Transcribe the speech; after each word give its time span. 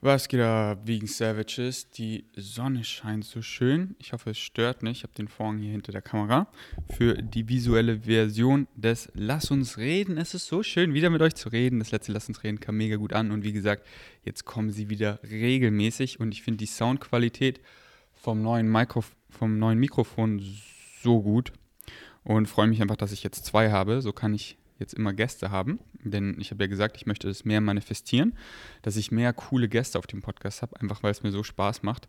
Was 0.00 0.28
geht 0.28 0.38
ab, 0.38 0.82
wegen 0.84 1.08
Savages? 1.08 1.90
Die 1.90 2.24
Sonne 2.36 2.84
scheint 2.84 3.24
so 3.24 3.42
schön. 3.42 3.96
Ich 3.98 4.12
hoffe, 4.12 4.30
es 4.30 4.38
stört 4.38 4.84
nicht. 4.84 4.98
Ich 4.98 5.02
habe 5.02 5.12
den 5.14 5.26
Vorhang 5.26 5.58
hier 5.58 5.72
hinter 5.72 5.90
der 5.90 6.02
Kamera 6.02 6.46
für 6.88 7.14
die 7.14 7.48
visuelle 7.48 8.02
Version 8.02 8.68
des 8.76 9.10
Lass 9.14 9.50
uns 9.50 9.76
reden. 9.76 10.16
Es 10.16 10.34
ist 10.34 10.46
so 10.46 10.62
schön, 10.62 10.94
wieder 10.94 11.10
mit 11.10 11.20
euch 11.20 11.34
zu 11.34 11.48
reden. 11.48 11.80
Das 11.80 11.90
letzte 11.90 12.12
Lass 12.12 12.28
uns 12.28 12.44
reden 12.44 12.60
kam 12.60 12.76
mega 12.76 12.94
gut 12.94 13.12
an. 13.12 13.32
Und 13.32 13.42
wie 13.42 13.52
gesagt, 13.52 13.88
jetzt 14.22 14.44
kommen 14.44 14.70
sie 14.70 14.88
wieder 14.88 15.18
regelmäßig. 15.28 16.20
Und 16.20 16.30
ich 16.30 16.42
finde 16.42 16.58
die 16.58 16.66
Soundqualität 16.66 17.60
vom 18.14 18.40
neuen, 18.40 18.70
Mikro 18.70 19.02
vom 19.30 19.58
neuen 19.58 19.80
Mikrofon 19.80 20.40
so 21.02 21.22
gut. 21.22 21.52
Und 22.22 22.46
freue 22.46 22.68
mich 22.68 22.80
einfach, 22.80 22.94
dass 22.94 23.10
ich 23.10 23.24
jetzt 23.24 23.44
zwei 23.44 23.72
habe. 23.72 24.00
So 24.00 24.12
kann 24.12 24.32
ich 24.32 24.57
jetzt 24.78 24.94
immer 24.94 25.12
Gäste 25.12 25.50
haben, 25.50 25.80
denn 26.02 26.36
ich 26.38 26.50
habe 26.50 26.64
ja 26.64 26.68
gesagt, 26.68 26.96
ich 26.96 27.06
möchte 27.06 27.28
das 27.28 27.44
mehr 27.44 27.60
manifestieren, 27.60 28.36
dass 28.82 28.96
ich 28.96 29.10
mehr 29.10 29.32
coole 29.32 29.68
Gäste 29.68 29.98
auf 29.98 30.06
dem 30.06 30.22
Podcast 30.22 30.62
habe, 30.62 30.80
einfach 30.80 31.02
weil 31.02 31.10
es 31.10 31.22
mir 31.22 31.32
so 31.32 31.42
Spaß 31.42 31.82
macht 31.82 32.08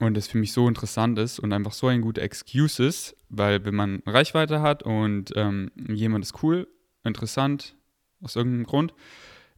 und 0.00 0.16
es 0.16 0.26
für 0.26 0.38
mich 0.38 0.52
so 0.52 0.66
interessant 0.66 1.18
ist 1.18 1.38
und 1.38 1.52
einfach 1.52 1.72
so 1.72 1.86
ein 1.86 2.00
guter 2.00 2.22
Excuse 2.22 2.84
ist, 2.84 3.16
weil 3.28 3.64
wenn 3.64 3.74
man 3.74 4.02
Reichweite 4.06 4.62
hat 4.62 4.82
und 4.82 5.32
ähm, 5.36 5.70
jemand 5.88 6.24
ist 6.24 6.42
cool, 6.42 6.66
interessant, 7.04 7.76
aus 8.22 8.36
irgendeinem 8.36 8.64
Grund, 8.64 8.94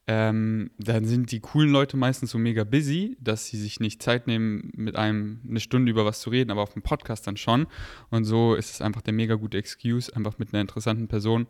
ähm, 0.09 0.73
dann 0.79 1.05
sind 1.05 1.31
die 1.31 1.39
coolen 1.39 1.71
Leute 1.71 1.97
meistens 1.97 2.33
so 2.33 2.39
mega 2.39 2.65
busy, 2.65 3.17
dass 3.21 3.47
sie 3.47 3.57
sich 3.57 3.79
nicht 3.79 4.03
Zeit 4.03 4.27
nehmen, 4.27 4.73
mit 4.75 4.97
einem 4.97 5.41
eine 5.48 5.61
Stunde 5.61 5.91
über 5.91 6.05
was 6.05 6.21
zu 6.21 6.31
reden, 6.31 6.51
aber 6.51 6.62
auf 6.62 6.73
dem 6.73 6.83
Podcast 6.83 7.27
dann 7.27 7.37
schon. 7.37 7.69
Und 8.11 8.25
so 8.25 8.57
ist 8.57 8.71
es 8.71 8.81
einfach 8.81 9.03
der 9.03 9.15
mega 9.15 9.37
gute 9.37 9.59
Excuse, 9.59 10.15
einfach 10.15 10.39
mit 10.39 10.53
einer 10.53 10.61
interessanten 10.61 11.07
Person 11.07 11.47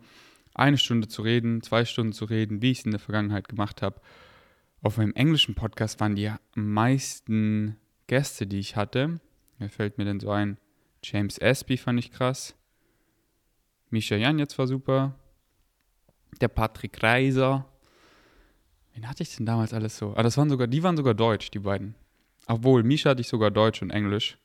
eine 0.53 0.77
Stunde 0.77 1.07
zu 1.07 1.21
reden, 1.21 1.61
zwei 1.61 1.85
Stunden 1.85 2.13
zu 2.13 2.25
reden, 2.25 2.61
wie 2.61 2.71
ich 2.71 2.79
es 2.79 2.85
in 2.85 2.91
der 2.91 2.99
Vergangenheit 2.99 3.47
gemacht 3.47 3.81
habe. 3.81 4.01
Auf 4.81 4.97
meinem 4.97 5.13
englischen 5.13 5.55
Podcast 5.55 5.99
waren 5.99 6.15
die 6.15 6.31
meisten 6.55 7.77
Gäste, 8.07 8.47
die 8.47 8.59
ich 8.59 8.75
hatte. 8.75 9.19
Wer 9.57 9.69
fällt 9.69 9.97
mir 9.97 10.05
denn 10.05 10.19
so 10.19 10.29
ein? 10.29 10.57
James 11.03 11.37
Espy 11.37 11.77
fand 11.77 11.99
ich 11.99 12.11
krass. 12.11 12.55
Misha 13.89 14.15
Jan 14.15 14.39
jetzt 14.39 14.57
war 14.57 14.67
super. 14.67 15.15
Der 16.41 16.47
Patrick 16.47 17.01
Reiser. 17.01 17.65
Wen 18.93 19.07
hatte 19.07 19.23
ich 19.23 19.35
denn 19.35 19.45
damals 19.45 19.73
alles 19.73 19.97
so? 19.97 20.13
Ah, 20.15 20.23
das 20.23 20.37
waren 20.37 20.49
sogar, 20.49 20.67
die 20.67 20.83
waren 20.83 20.97
sogar 20.97 21.13
deutsch, 21.13 21.51
die 21.51 21.59
beiden. 21.59 21.95
Obwohl, 22.47 22.83
Misha 22.83 23.11
hatte 23.11 23.21
ich 23.21 23.27
sogar 23.27 23.51
Deutsch 23.51 23.81
und 23.81 23.89
Englisch. 23.89 24.37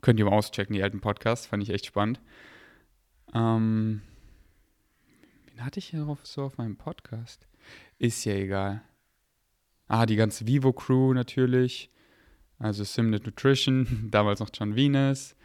Könnt 0.00 0.18
ihr 0.18 0.24
mal 0.24 0.32
auschecken, 0.32 0.74
die 0.74 0.82
alten 0.82 1.00
Podcasts, 1.00 1.46
fand 1.46 1.62
ich 1.62 1.70
echt 1.70 1.86
spannend. 1.86 2.20
Ähm, 3.34 4.02
hatte 5.64 5.78
ich 5.78 5.86
hier 5.88 6.00
drauf 6.00 6.20
so 6.24 6.42
auf 6.42 6.58
meinem 6.58 6.76
Podcast? 6.76 7.46
Ist 7.98 8.24
ja 8.24 8.34
egal. 8.34 8.82
Ah, 9.88 10.06
die 10.06 10.16
ganze 10.16 10.46
Vivo-Crew 10.46 11.12
natürlich. 11.12 11.90
Also 12.58 12.84
Simnet 12.84 13.26
Nutrition, 13.26 14.08
damals 14.10 14.40
noch 14.40 14.50
John 14.52 14.76
Venus 14.76 15.36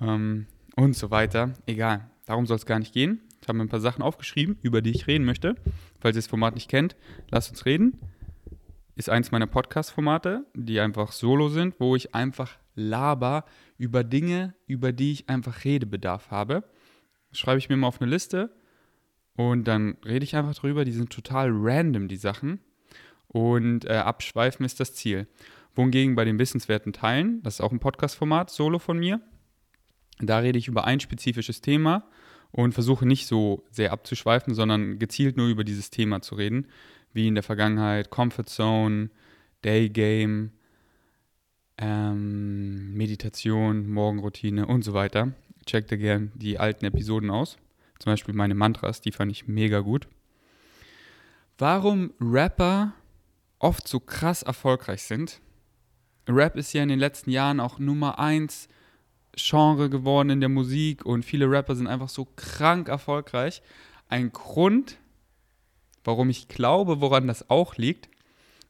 ähm, 0.00 0.46
und 0.74 0.96
so 0.96 1.10
weiter. 1.10 1.54
Egal, 1.66 2.10
darum 2.24 2.46
soll 2.46 2.56
es 2.56 2.66
gar 2.66 2.78
nicht 2.78 2.92
gehen. 2.92 3.20
Ich 3.40 3.48
habe 3.48 3.58
mir 3.58 3.64
ein 3.64 3.68
paar 3.68 3.80
Sachen 3.80 4.02
aufgeschrieben, 4.02 4.58
über 4.62 4.82
die 4.82 4.90
ich 4.90 5.06
reden 5.06 5.24
möchte. 5.24 5.54
Falls 6.00 6.16
ihr 6.16 6.20
das 6.20 6.26
Format 6.26 6.54
nicht 6.54 6.70
kennt, 6.70 6.96
lasst 7.30 7.50
uns 7.50 7.66
reden. 7.66 7.98
Ist 8.94 9.10
eins 9.10 9.30
meiner 9.30 9.46
Podcast-Formate, 9.46 10.46
die 10.54 10.80
einfach 10.80 11.12
solo 11.12 11.48
sind, 11.50 11.78
wo 11.78 11.94
ich 11.94 12.14
einfach 12.14 12.58
laber 12.74 13.44
über 13.76 14.04
Dinge, 14.04 14.54
über 14.66 14.92
die 14.92 15.12
ich 15.12 15.28
einfach 15.28 15.64
Redebedarf 15.64 16.30
habe. 16.30 16.64
Das 17.30 17.38
schreibe 17.38 17.58
ich 17.58 17.68
mir 17.68 17.76
mal 17.76 17.88
auf 17.88 18.00
eine 18.00 18.10
Liste 18.10 18.50
und 19.36 19.68
dann 19.68 19.96
rede 20.04 20.24
ich 20.24 20.34
einfach 20.34 20.54
drüber. 20.54 20.84
Die 20.84 20.92
sind 20.92 21.10
total 21.10 21.50
random, 21.52 22.08
die 22.08 22.16
Sachen. 22.16 22.60
Und 23.28 23.84
äh, 23.84 23.94
abschweifen 23.94 24.64
ist 24.64 24.80
das 24.80 24.94
Ziel. 24.94 25.26
Wohingegen 25.74 26.14
bei 26.14 26.24
den 26.24 26.38
wissenswerten 26.38 26.92
Teilen, 26.92 27.42
das 27.42 27.54
ist 27.54 27.60
auch 27.60 27.72
ein 27.72 27.80
Podcast-Format, 27.80 28.50
solo 28.50 28.78
von 28.78 28.98
mir, 28.98 29.20
da 30.18 30.38
rede 30.38 30.58
ich 30.58 30.68
über 30.68 30.86
ein 30.86 31.00
spezifisches 31.00 31.60
Thema 31.60 32.08
und 32.50 32.72
versuche 32.72 33.04
nicht 33.04 33.26
so 33.26 33.64
sehr 33.70 33.92
abzuschweifen, 33.92 34.54
sondern 34.54 34.98
gezielt 34.98 35.36
nur 35.36 35.48
über 35.48 35.64
dieses 35.64 35.90
Thema 35.90 36.22
zu 36.22 36.36
reden, 36.36 36.68
wie 37.12 37.28
in 37.28 37.34
der 37.34 37.42
Vergangenheit 37.42 38.08
Comfort 38.08 38.46
Zone, 38.46 39.10
Day 39.62 39.90
Game, 39.90 40.52
ähm, 41.76 42.94
Meditation, 42.94 43.90
Morgenroutine 43.90 44.66
und 44.66 44.82
so 44.82 44.94
weiter. 44.94 45.32
Checkt 45.66 45.92
da 45.92 45.96
gerne 45.96 46.30
die 46.34 46.58
alten 46.58 46.86
Episoden 46.86 47.30
aus. 47.30 47.58
Zum 47.98 48.12
Beispiel 48.12 48.34
meine 48.34 48.54
Mantras, 48.54 49.00
die 49.00 49.12
fand 49.12 49.32
ich 49.32 49.46
mega 49.46 49.80
gut. 49.80 50.08
Warum 51.58 52.12
Rapper 52.20 52.92
oft 53.58 53.88
so 53.88 54.00
krass 54.00 54.42
erfolgreich 54.42 55.02
sind. 55.02 55.40
Rap 56.28 56.56
ist 56.56 56.72
ja 56.72 56.82
in 56.82 56.88
den 56.88 56.98
letzten 56.98 57.30
Jahren 57.30 57.60
auch 57.60 57.78
Nummer 57.78 58.18
1 58.18 58.68
Genre 59.36 59.90
geworden 59.90 60.30
in 60.30 60.40
der 60.40 60.48
Musik 60.48 61.04
und 61.04 61.24
viele 61.24 61.50
Rapper 61.50 61.76
sind 61.76 61.86
einfach 61.86 62.08
so 62.08 62.26
krank 62.36 62.88
erfolgreich. 62.88 63.62
Ein 64.08 64.32
Grund, 64.32 64.98
warum 66.04 66.30
ich 66.30 66.48
glaube, 66.48 67.00
woran 67.00 67.26
das 67.26 67.50
auch 67.50 67.76
liegt, 67.76 68.08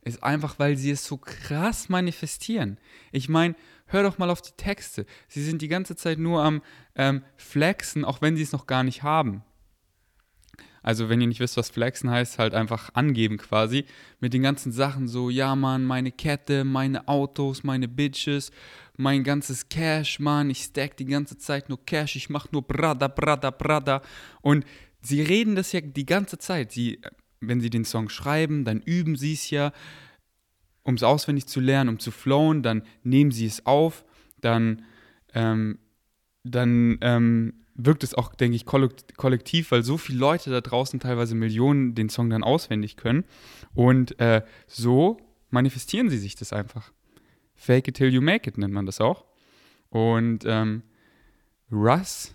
ist 0.03 0.23
einfach, 0.23 0.59
weil 0.59 0.77
sie 0.77 0.91
es 0.91 1.05
so 1.05 1.19
krass 1.19 1.89
manifestieren. 1.89 2.79
Ich 3.13 3.29
meine, 3.29 3.55
hör 3.87 4.03
doch 4.03 4.19
mal 4.19 4.31
auf 4.31 4.43
die 4.43 4.57
Texte. 4.57 5.07
Sie 5.29 5.43
sind 5.43 5.63
die 5.63 5.69
ganze 5.69 5.97
Zeit 5.97 6.19
nur 6.19 6.43
am 6.43 6.63
ähm, 6.95 7.23
Flexen, 7.37 8.05
auch 8.05 8.23
wenn 8.23 8.37
sie 8.37 8.43
es 8.43 8.53
noch 8.53 8.67
gar 8.67 8.83
nicht 8.83 9.03
haben. 9.03 9.43
Also, 10.87 11.09
wenn 11.09 11.21
ihr 11.21 11.27
nicht 11.27 11.41
wisst, 11.41 11.57
was 11.57 11.71
Flexen 11.71 12.11
heißt, 12.11 12.39
halt 12.39 12.55
einfach 12.55 12.91
angeben 12.95 13.39
quasi. 13.39 13.87
Mit 14.21 14.33
den 14.33 14.43
ganzen 14.43 14.71
Sachen 14.71 15.09
so, 15.09 15.31
ja, 15.31 15.57
Mann, 15.57 15.85
meine 15.85 16.13
Kette, 16.13 16.63
meine 16.63 17.09
Autos, 17.09 17.65
meine 17.65 17.89
Bitches, 17.89 18.53
mein 18.97 19.25
ganzes 19.25 19.69
Cash, 19.69 20.21
Mann, 20.21 20.49
ich 20.49 20.63
stack 20.63 20.97
die 20.97 21.07
ganze 21.07 21.39
Zeit 21.39 21.69
nur 21.69 21.85
Cash, 21.85 22.15
ich 22.15 22.31
mach 22.31 22.53
nur 22.53 22.63
Brada, 22.63 23.09
Brada, 23.09 23.51
Brada. 23.51 24.01
Und 24.43 24.65
sie 25.01 25.23
reden 25.23 25.57
das 25.57 25.73
ja 25.73 25.81
die 25.81 26.07
ganze 26.07 26.39
Zeit. 26.39 26.71
Sie, 26.71 27.01
wenn 27.41 27.61
sie 27.61 27.71
den 27.71 27.85
Song 27.85 28.09
schreiben, 28.09 28.65
dann 28.65 28.81
üben 28.81 29.17
sie 29.17 29.33
es 29.33 29.51
ja 29.51 29.73
um 30.87 30.95
es 30.95 31.03
auswendig 31.03 31.47
zu 31.47 31.61
lernen, 31.61 31.91
um 31.91 31.99
zu 31.99 32.13
flowen, 32.13 32.63
dann 32.63 32.83
nehmen 33.03 33.33
sie 33.33 33.47
es 33.47 33.67
auf, 33.67 34.05
dann, 34.41 34.85
ähm, 35.35 35.79
dann 36.45 36.99
ähm, 37.01 37.55
wirkt 37.75 38.05
es 38.05 38.15
auch, 38.15 38.35
denke 38.37 38.55
ich, 38.55 38.65
kollektiv, 38.65 39.73
weil 39.73 39.83
so 39.83 39.99
viele 39.99 40.21
Leute 40.21 40.51
da 40.51 40.61
draußen, 40.61 41.01
teilweise 41.01 41.35
Millionen, 41.35 41.97
den 41.97 42.09
Song 42.09 42.31
dann 42.31 42.45
auswendig 42.45 42.97
können. 42.97 43.25
Und 43.75 44.19
äh, 44.21 44.43
so 44.69 45.19
manifestieren 45.51 46.09
sie 46.09 46.19
sich 46.19 46.37
das 46.37 46.53
einfach. 46.53 46.93
Fake 47.57 47.89
it 47.89 47.97
till 47.97 48.13
you 48.13 48.23
make 48.23 48.49
it 48.49 48.57
nennt 48.57 48.73
man 48.73 48.87
das 48.87 49.01
auch. 49.01 49.25
Und 49.91 50.45
ähm, 50.47 50.83
Russ, 51.73 52.35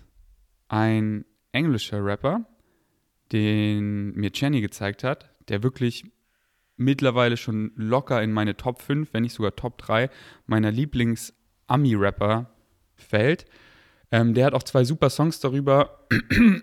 ein 0.68 1.24
englischer 1.52 2.04
Rapper, 2.04 2.44
den 3.32 4.12
mir 4.12 4.30
Jenny 4.34 4.60
gezeigt 4.60 5.04
hat, 5.04 5.30
der 5.48 5.62
wirklich 5.62 6.04
mittlerweile 6.76 7.36
schon 7.36 7.72
locker 7.76 8.22
in 8.22 8.32
meine 8.32 8.56
Top 8.56 8.82
5, 8.82 9.12
wenn 9.12 9.22
nicht 9.22 9.34
sogar 9.34 9.54
Top 9.56 9.78
3 9.78 10.10
meiner 10.46 10.70
Lieblings-Ami-Rapper 10.70 12.50
fällt. 12.96 13.44
Ähm, 14.10 14.34
der 14.34 14.46
hat 14.46 14.54
auch 14.54 14.62
zwei 14.62 14.84
super 14.84 15.10
Songs 15.10 15.40
darüber. 15.40 16.06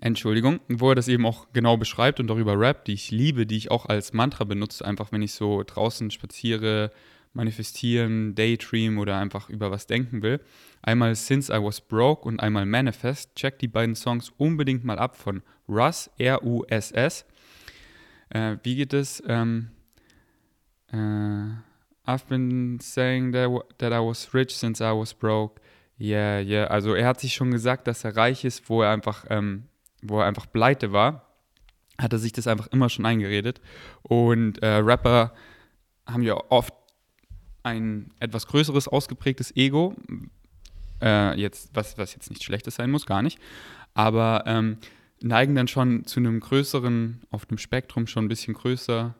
Entschuldigung, 0.00 0.60
wo 0.68 0.90
er 0.90 0.94
das 0.94 1.08
eben 1.08 1.24
auch 1.24 1.46
genau 1.52 1.76
beschreibt 1.76 2.20
und 2.20 2.26
darüber 2.28 2.58
rappt, 2.58 2.88
die 2.88 2.92
ich 2.92 3.10
liebe, 3.10 3.46
die 3.46 3.56
ich 3.56 3.70
auch 3.70 3.86
als 3.86 4.12
Mantra 4.12 4.44
benutze, 4.44 4.84
einfach 4.84 5.12
wenn 5.12 5.22
ich 5.22 5.32
so 5.32 5.62
draußen 5.66 6.10
spaziere, 6.10 6.92
manifestieren, 7.32 8.34
Daydream 8.34 8.98
oder 8.98 9.18
einfach 9.18 9.48
über 9.48 9.70
was 9.70 9.86
denken 9.86 10.22
will. 10.22 10.40
Einmal 10.82 11.14
Since 11.14 11.52
I 11.52 11.62
Was 11.62 11.80
Broke 11.80 12.26
und 12.28 12.40
einmal 12.40 12.66
Manifest. 12.66 13.34
Check 13.34 13.58
die 13.58 13.68
beiden 13.68 13.94
Songs 13.94 14.30
unbedingt 14.36 14.84
mal 14.84 14.98
ab 14.98 15.16
von 15.16 15.42
Russ, 15.68 16.10
R-U-S-S. 16.18 17.24
Äh, 18.30 18.56
wie 18.62 18.76
geht 18.76 18.92
es? 18.92 19.22
Ähm, 19.26 19.70
äh, 20.92 22.08
I've 22.08 22.26
been 22.28 22.78
saying 22.80 23.32
that, 23.32 23.50
that 23.78 23.92
I 23.92 23.98
was 23.98 24.32
rich 24.32 24.56
since 24.56 24.82
I 24.82 24.92
was 24.92 25.12
broke. 25.12 25.60
Yeah, 26.00 26.40
yeah. 26.40 26.66
Also 26.66 26.94
er 26.94 27.06
hat 27.06 27.20
sich 27.20 27.34
schon 27.34 27.50
gesagt, 27.50 27.86
dass 27.86 28.04
er 28.04 28.16
reich 28.16 28.44
ist, 28.44 28.68
wo 28.68 28.82
er 28.82 28.90
einfach, 28.90 29.26
ähm, 29.28 29.64
wo 30.02 30.20
er 30.20 30.26
einfach 30.26 30.50
pleite 30.50 30.92
war. 30.92 31.26
Hat 32.00 32.12
er 32.12 32.18
sich 32.18 32.32
das 32.32 32.46
einfach 32.46 32.68
immer 32.68 32.88
schon 32.88 33.04
eingeredet. 33.04 33.60
Und 34.02 34.62
äh, 34.62 34.76
Rapper 34.76 35.34
haben 36.06 36.22
ja 36.22 36.34
oft 36.48 36.72
ein 37.62 38.12
etwas 38.20 38.46
größeres, 38.46 38.88
ausgeprägtes 38.88 39.54
Ego. 39.56 39.94
Äh, 41.02 41.38
jetzt, 41.38 41.70
was, 41.74 41.98
was 41.98 42.14
jetzt 42.14 42.30
nicht 42.30 42.44
schlechtes 42.44 42.76
sein 42.76 42.90
muss, 42.90 43.04
gar 43.04 43.22
nicht. 43.22 43.38
Aber 43.94 44.44
ähm, 44.46 44.78
neigen 45.22 45.54
dann 45.54 45.68
schon 45.68 46.04
zu 46.04 46.20
einem 46.20 46.40
größeren, 46.40 47.22
auf 47.30 47.46
dem 47.46 47.58
Spektrum 47.58 48.06
schon 48.06 48.26
ein 48.26 48.28
bisschen 48.28 48.54
größer, 48.54 49.14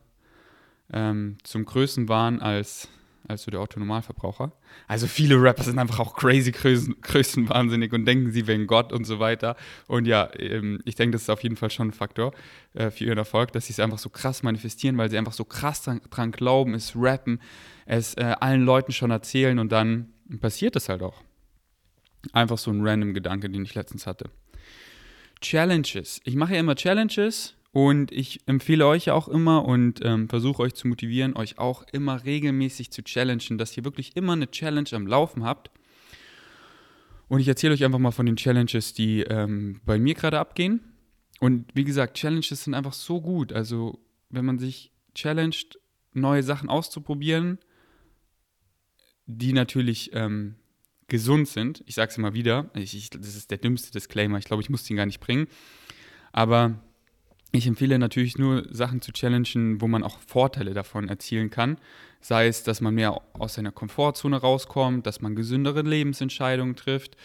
ähm, 0.91 1.37
zum 1.43 1.65
Größenwahn 1.65 2.41
als, 2.41 2.87
als 3.27 3.43
so 3.43 3.51
der 3.51 3.59
Autonomalverbraucher. 3.59 4.53
Also 4.87 5.07
viele 5.07 5.41
Rapper 5.41 5.63
sind 5.63 5.77
einfach 5.77 5.99
auch 5.99 6.15
crazy 6.15 6.51
größen, 6.51 6.95
größenwahnsinnig 7.01 7.93
und 7.93 8.05
denken, 8.05 8.31
sie 8.31 8.47
wären 8.47 8.65
Gott 8.65 8.91
und 8.91 9.05
so 9.05 9.19
weiter. 9.19 9.55
Und 9.87 10.05
ja, 10.05 10.29
ähm, 10.37 10.79
ich 10.85 10.95
denke, 10.95 11.13
das 11.13 11.23
ist 11.23 11.29
auf 11.29 11.43
jeden 11.43 11.57
Fall 11.57 11.69
schon 11.69 11.89
ein 11.89 11.93
Faktor 11.93 12.33
äh, 12.73 12.89
für 12.89 13.05
ihren 13.05 13.17
Erfolg, 13.17 13.51
dass 13.51 13.67
sie 13.67 13.73
es 13.73 13.79
einfach 13.79 13.99
so 13.99 14.09
krass 14.09 14.41
manifestieren, 14.41 14.97
weil 14.97 15.09
sie 15.09 15.17
einfach 15.17 15.33
so 15.33 15.45
krass 15.45 15.83
dran, 15.83 16.01
dran 16.09 16.31
glauben, 16.31 16.73
es 16.73 16.93
rappen, 16.95 17.39
es 17.85 18.15
äh, 18.15 18.35
allen 18.39 18.63
Leuten 18.63 18.91
schon 18.91 19.11
erzählen 19.11 19.59
und 19.59 19.71
dann 19.71 20.13
passiert 20.39 20.75
es 20.75 20.89
halt 20.89 21.03
auch. 21.03 21.21
Einfach 22.33 22.57
so 22.57 22.71
ein 22.71 22.85
random 22.85 23.13
Gedanke, 23.13 23.49
den 23.49 23.63
ich 23.63 23.75
letztens 23.75 24.05
hatte. 24.05 24.29
Challenges. 25.41 26.21
Ich 26.23 26.35
mache 26.35 26.53
ja 26.53 26.59
immer 26.59 26.75
Challenges 26.75 27.55
und 27.71 28.11
ich 28.11 28.41
empfehle 28.47 28.87
euch 28.87 29.11
auch 29.11 29.27
immer 29.27 29.65
und 29.65 30.03
ähm, 30.03 30.27
versuche 30.27 30.63
euch 30.63 30.73
zu 30.73 30.87
motivieren, 30.87 31.35
euch 31.35 31.59
auch 31.59 31.83
immer 31.91 32.23
regelmäßig 32.23 32.91
zu 32.91 33.03
challengen, 33.03 33.57
dass 33.57 33.77
ihr 33.77 33.83
wirklich 33.83 34.15
immer 34.15 34.33
eine 34.33 34.49
Challenge 34.49 34.89
am 34.93 35.07
Laufen 35.07 35.43
habt. 35.43 35.69
Und 37.27 37.39
ich 37.39 37.47
erzähle 37.47 37.73
euch 37.73 37.85
einfach 37.85 37.99
mal 37.99 38.11
von 38.11 38.25
den 38.25 38.37
Challenges, 38.37 38.93
die 38.93 39.21
ähm, 39.21 39.81
bei 39.85 39.99
mir 39.99 40.15
gerade 40.15 40.39
abgehen. 40.39 40.81
Und 41.39 41.65
wie 41.75 41.83
gesagt, 41.83 42.17
Challenges 42.17 42.63
sind 42.63 42.73
einfach 42.73 42.93
so 42.93 43.21
gut. 43.21 43.53
Also, 43.53 43.99
wenn 44.29 44.45
man 44.45 44.57
sich 44.57 44.91
challenged, 45.13 45.79
neue 46.13 46.41
Sachen 46.41 46.69
auszuprobieren, 46.69 47.59
die 49.27 49.53
natürlich 49.53 50.09
ähm, 50.13 50.55
gesund 51.09 51.47
sind. 51.47 51.83
Ich 51.85 51.95
sage 51.95 52.11
es 52.11 52.17
immer 52.17 52.33
wieder, 52.33 52.69
ich, 52.75 52.95
ich, 52.95 53.09
das 53.09 53.35
ist 53.35 53.51
der 53.51 53.57
dümmste 53.57 53.91
Disclaimer. 53.91 54.37
Ich 54.37 54.45
glaube, 54.45 54.61
ich 54.61 54.69
muss 54.69 54.83
den 54.83 54.97
gar 54.97 55.05
nicht 55.05 55.19
bringen. 55.19 55.47
Aber 56.31 56.79
ich 57.51 57.65
empfehle 57.65 57.97
natürlich 57.97 58.37
nur 58.37 58.67
Sachen 58.69 59.01
zu 59.01 59.11
challengen, 59.11 59.81
wo 59.81 59.87
man 59.87 60.03
auch 60.03 60.19
Vorteile 60.19 60.73
davon 60.73 61.09
erzielen 61.09 61.49
kann. 61.49 61.77
Sei 62.21 62.47
es, 62.47 62.63
dass 62.63 62.81
man 62.81 62.93
mehr 62.93 63.19
aus 63.33 63.55
seiner 63.55 63.71
Komfortzone 63.71 64.37
rauskommt, 64.37 65.07
dass 65.07 65.21
man 65.21 65.35
gesündere 65.35 65.81
Lebensentscheidungen 65.81 66.75
trifft 66.75 67.17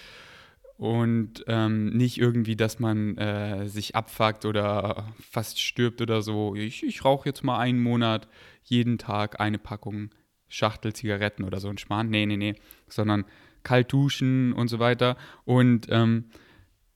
und 0.77 1.45
ähm, 1.47 1.91
nicht 1.91 2.19
irgendwie, 2.19 2.57
dass 2.57 2.79
man 2.79 3.17
äh, 3.19 3.69
sich 3.69 3.95
abfuckt 3.95 4.45
oder 4.45 5.13
fast 5.31 5.61
stirbt 5.61 6.01
oder 6.01 6.23
so. 6.23 6.55
Ich, 6.55 6.83
ich 6.83 7.05
rauche 7.05 7.29
jetzt 7.29 7.45
mal 7.45 7.59
einen 7.59 7.83
Monat 7.83 8.29
jeden 8.65 8.99
Tag 8.99 9.41
eine 9.41 9.59
Packung 9.59 10.11
Schachtel 10.49 10.93
Zigaretten 10.93 11.45
oder 11.45 11.61
so 11.61 11.69
ein 11.69 11.79
Schmarrn. 11.79 12.09
Nee, 12.09 12.27
nee, 12.27 12.37
nee. 12.37 12.55
Sondern 12.89 13.25
kalt 13.65 13.93
duschen 13.93 14.53
und 14.53 14.69
so 14.69 14.79
weiter. 14.79 15.17
Und 15.45 15.89
ähm, 15.91 16.27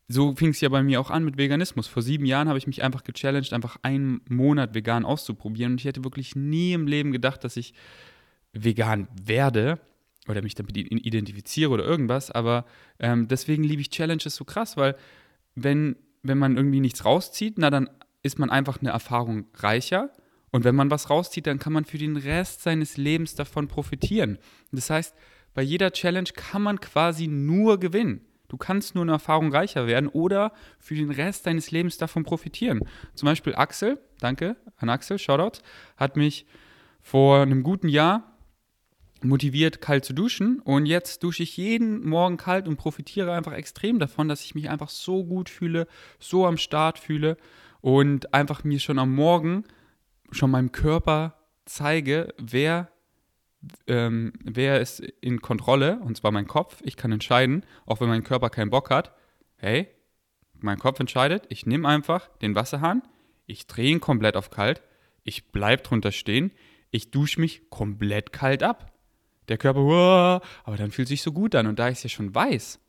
so 0.09 0.35
fing 0.35 0.51
es 0.51 0.61
ja 0.61 0.71
bei 0.71 0.83
mir 0.83 1.01
auch 1.01 1.11
an 1.11 1.25
mit 1.25 1.37
Veganismus. 1.37 1.87
Vor 1.87 2.03
sieben 2.03 2.25
Jahren 2.25 2.49
habe 2.49 2.59
ich 2.59 2.67
mich 2.67 2.83
einfach 2.83 3.05
gechallenged, 3.05 3.53
einfach 3.53 3.77
einen 3.83 4.23
Monat 4.29 4.75
vegan 4.75 5.05
auszuprobieren. 5.05 5.73
Und 5.73 5.81
ich 5.81 5.85
hätte 5.85 6.05
wirklich 6.05 6.35
nie 6.35 6.73
im 6.73 6.87
Leben 6.87 7.13
gedacht, 7.13 7.45
dass 7.45 7.57
ich 7.57 7.75
vegan 8.53 9.09
werde 9.23 9.79
oder 10.29 10.43
mich 10.43 10.55
damit 10.55 10.77
identifiziere 10.77 11.71
oder 11.71 11.85
irgendwas. 11.85 12.31
Aber 12.31 12.65
ähm, 12.99 13.29
deswegen 13.29 13.65
liebe 13.65 13.83
ich 13.83 13.91
Challenges 13.91 14.35
so 14.35 14.45
krass, 14.45 14.77
weil 14.77 14.97
wenn, 15.55 15.97
wenn 16.23 16.39
man 16.39 16.57
irgendwie 16.57 16.81
nichts 16.81 17.05
rauszieht, 17.05 17.59
na 17.59 17.69
dann 17.69 17.91
ist 18.23 18.39
man 18.39 18.51
einfach 18.51 18.81
eine 18.81 18.91
Erfahrung 18.91 19.47
reicher. 19.55 20.11
Und 20.51 20.65
wenn 20.65 20.75
man 20.75 20.91
was 20.91 21.11
rauszieht, 21.11 21.47
dann 21.47 21.59
kann 21.59 21.75
man 21.75 21.85
für 21.85 21.99
den 21.99 22.17
Rest 22.17 22.63
seines 22.63 22.97
Lebens 22.97 23.35
davon 23.35 23.69
profitieren. 23.69 24.39
Das 24.73 24.89
heißt, 24.89 25.15
bei 25.55 25.63
jeder 25.63 25.93
Challenge 25.93 26.29
kann 26.35 26.63
man 26.63 26.81
quasi 26.81 27.27
nur 27.27 27.81
gewinnen. 27.81 28.25
Du 28.49 28.57
kannst 28.57 28.95
nur 28.95 29.03
eine 29.03 29.13
Erfahrung 29.13 29.53
reicher 29.53 29.87
werden 29.87 30.09
oder 30.09 30.53
für 30.79 30.95
den 30.95 31.11
Rest 31.11 31.47
deines 31.47 31.71
Lebens 31.71 31.99
davon 31.99 32.25
profitieren. 32.25 32.81
Zum 33.15 33.27
Beispiel 33.27 33.55
Axel, 33.55 33.99
danke 34.21 34.57
an 34.77 34.89
Axel, 34.89 35.19
Shoutout, 35.19 35.61
hat 35.97 36.17
mich 36.17 36.47
vor 37.01 37.43
einem 37.43 37.63
guten 37.63 37.89
Jahr 37.89 38.39
motiviert, 39.23 39.81
kalt 39.81 40.05
zu 40.05 40.15
duschen. 40.15 40.61
Und 40.61 40.87
jetzt 40.87 41.23
dusche 41.23 41.43
ich 41.43 41.57
jeden 41.57 42.09
Morgen 42.09 42.37
kalt 42.37 42.69
und 42.69 42.77
profitiere 42.77 43.33
einfach 43.33 43.53
extrem 43.53 43.99
davon, 43.99 44.29
dass 44.29 44.45
ich 44.45 44.55
mich 44.55 44.71
einfach 44.71 44.89
so 44.89 45.25
gut 45.25 45.49
fühle, 45.51 45.87
so 46.19 46.47
am 46.47 46.57
Start 46.57 46.99
fühle 46.99 47.37
und 47.81 48.33
einfach 48.33 48.65
mir 48.65 48.81
schon 48.81 48.99
am 48.99 49.15
Morgen, 49.15 49.65
schon 50.31 50.51
meinem 50.51 50.73
Körper 50.73 51.35
zeige, 51.65 52.35
wer 52.39 52.91
ähm, 53.87 54.33
wer 54.43 54.81
ist 54.81 55.01
in 55.01 55.41
Kontrolle, 55.41 55.99
und 56.01 56.17
zwar 56.17 56.31
mein 56.31 56.47
Kopf. 56.47 56.81
Ich 56.83 56.97
kann 56.97 57.13
entscheiden, 57.13 57.65
auch 57.87 58.01
wenn 58.01 58.09
mein 58.09 58.25
Körper 58.25 58.51
keinen 58.51 58.71
Bock 58.71 58.91
hat. 58.91 59.15
Hey, 59.57 59.89
mein 60.61 60.79
Kopf 60.79 61.01
entscheidet, 61.01 61.45
ich 61.49 61.67
nehme 61.67 61.89
einfach 61.89 62.29
den 62.39 62.55
Wasserhahn, 62.55 63.03
ich 63.47 63.67
drehe 63.67 63.91
ihn 63.91 64.01
komplett 64.01 64.37
auf 64.37 64.51
kalt, 64.51 64.83
ich 65.25 65.49
bleibe 65.51 65.83
drunter 65.83 66.13
stehen, 66.13 66.53
ich 66.91 67.11
dusche 67.11 67.41
mich 67.41 67.71
komplett 67.71 68.33
kalt 68.33 68.63
ab. 68.63 68.93
Der 69.49 69.59
Körper, 69.59 69.81
Uah, 69.81 70.43
aber 70.65 70.77
dann 70.77 70.91
fühlt 70.91 71.09
sich 71.09 71.23
so 71.23 71.33
gut 71.33 71.55
an. 71.55 71.67
Und 71.67 71.79
da 71.79 71.89
ich 71.89 71.99
es 71.99 72.03
ja 72.03 72.11
schon 72.11 72.35
weiß, 72.35 72.81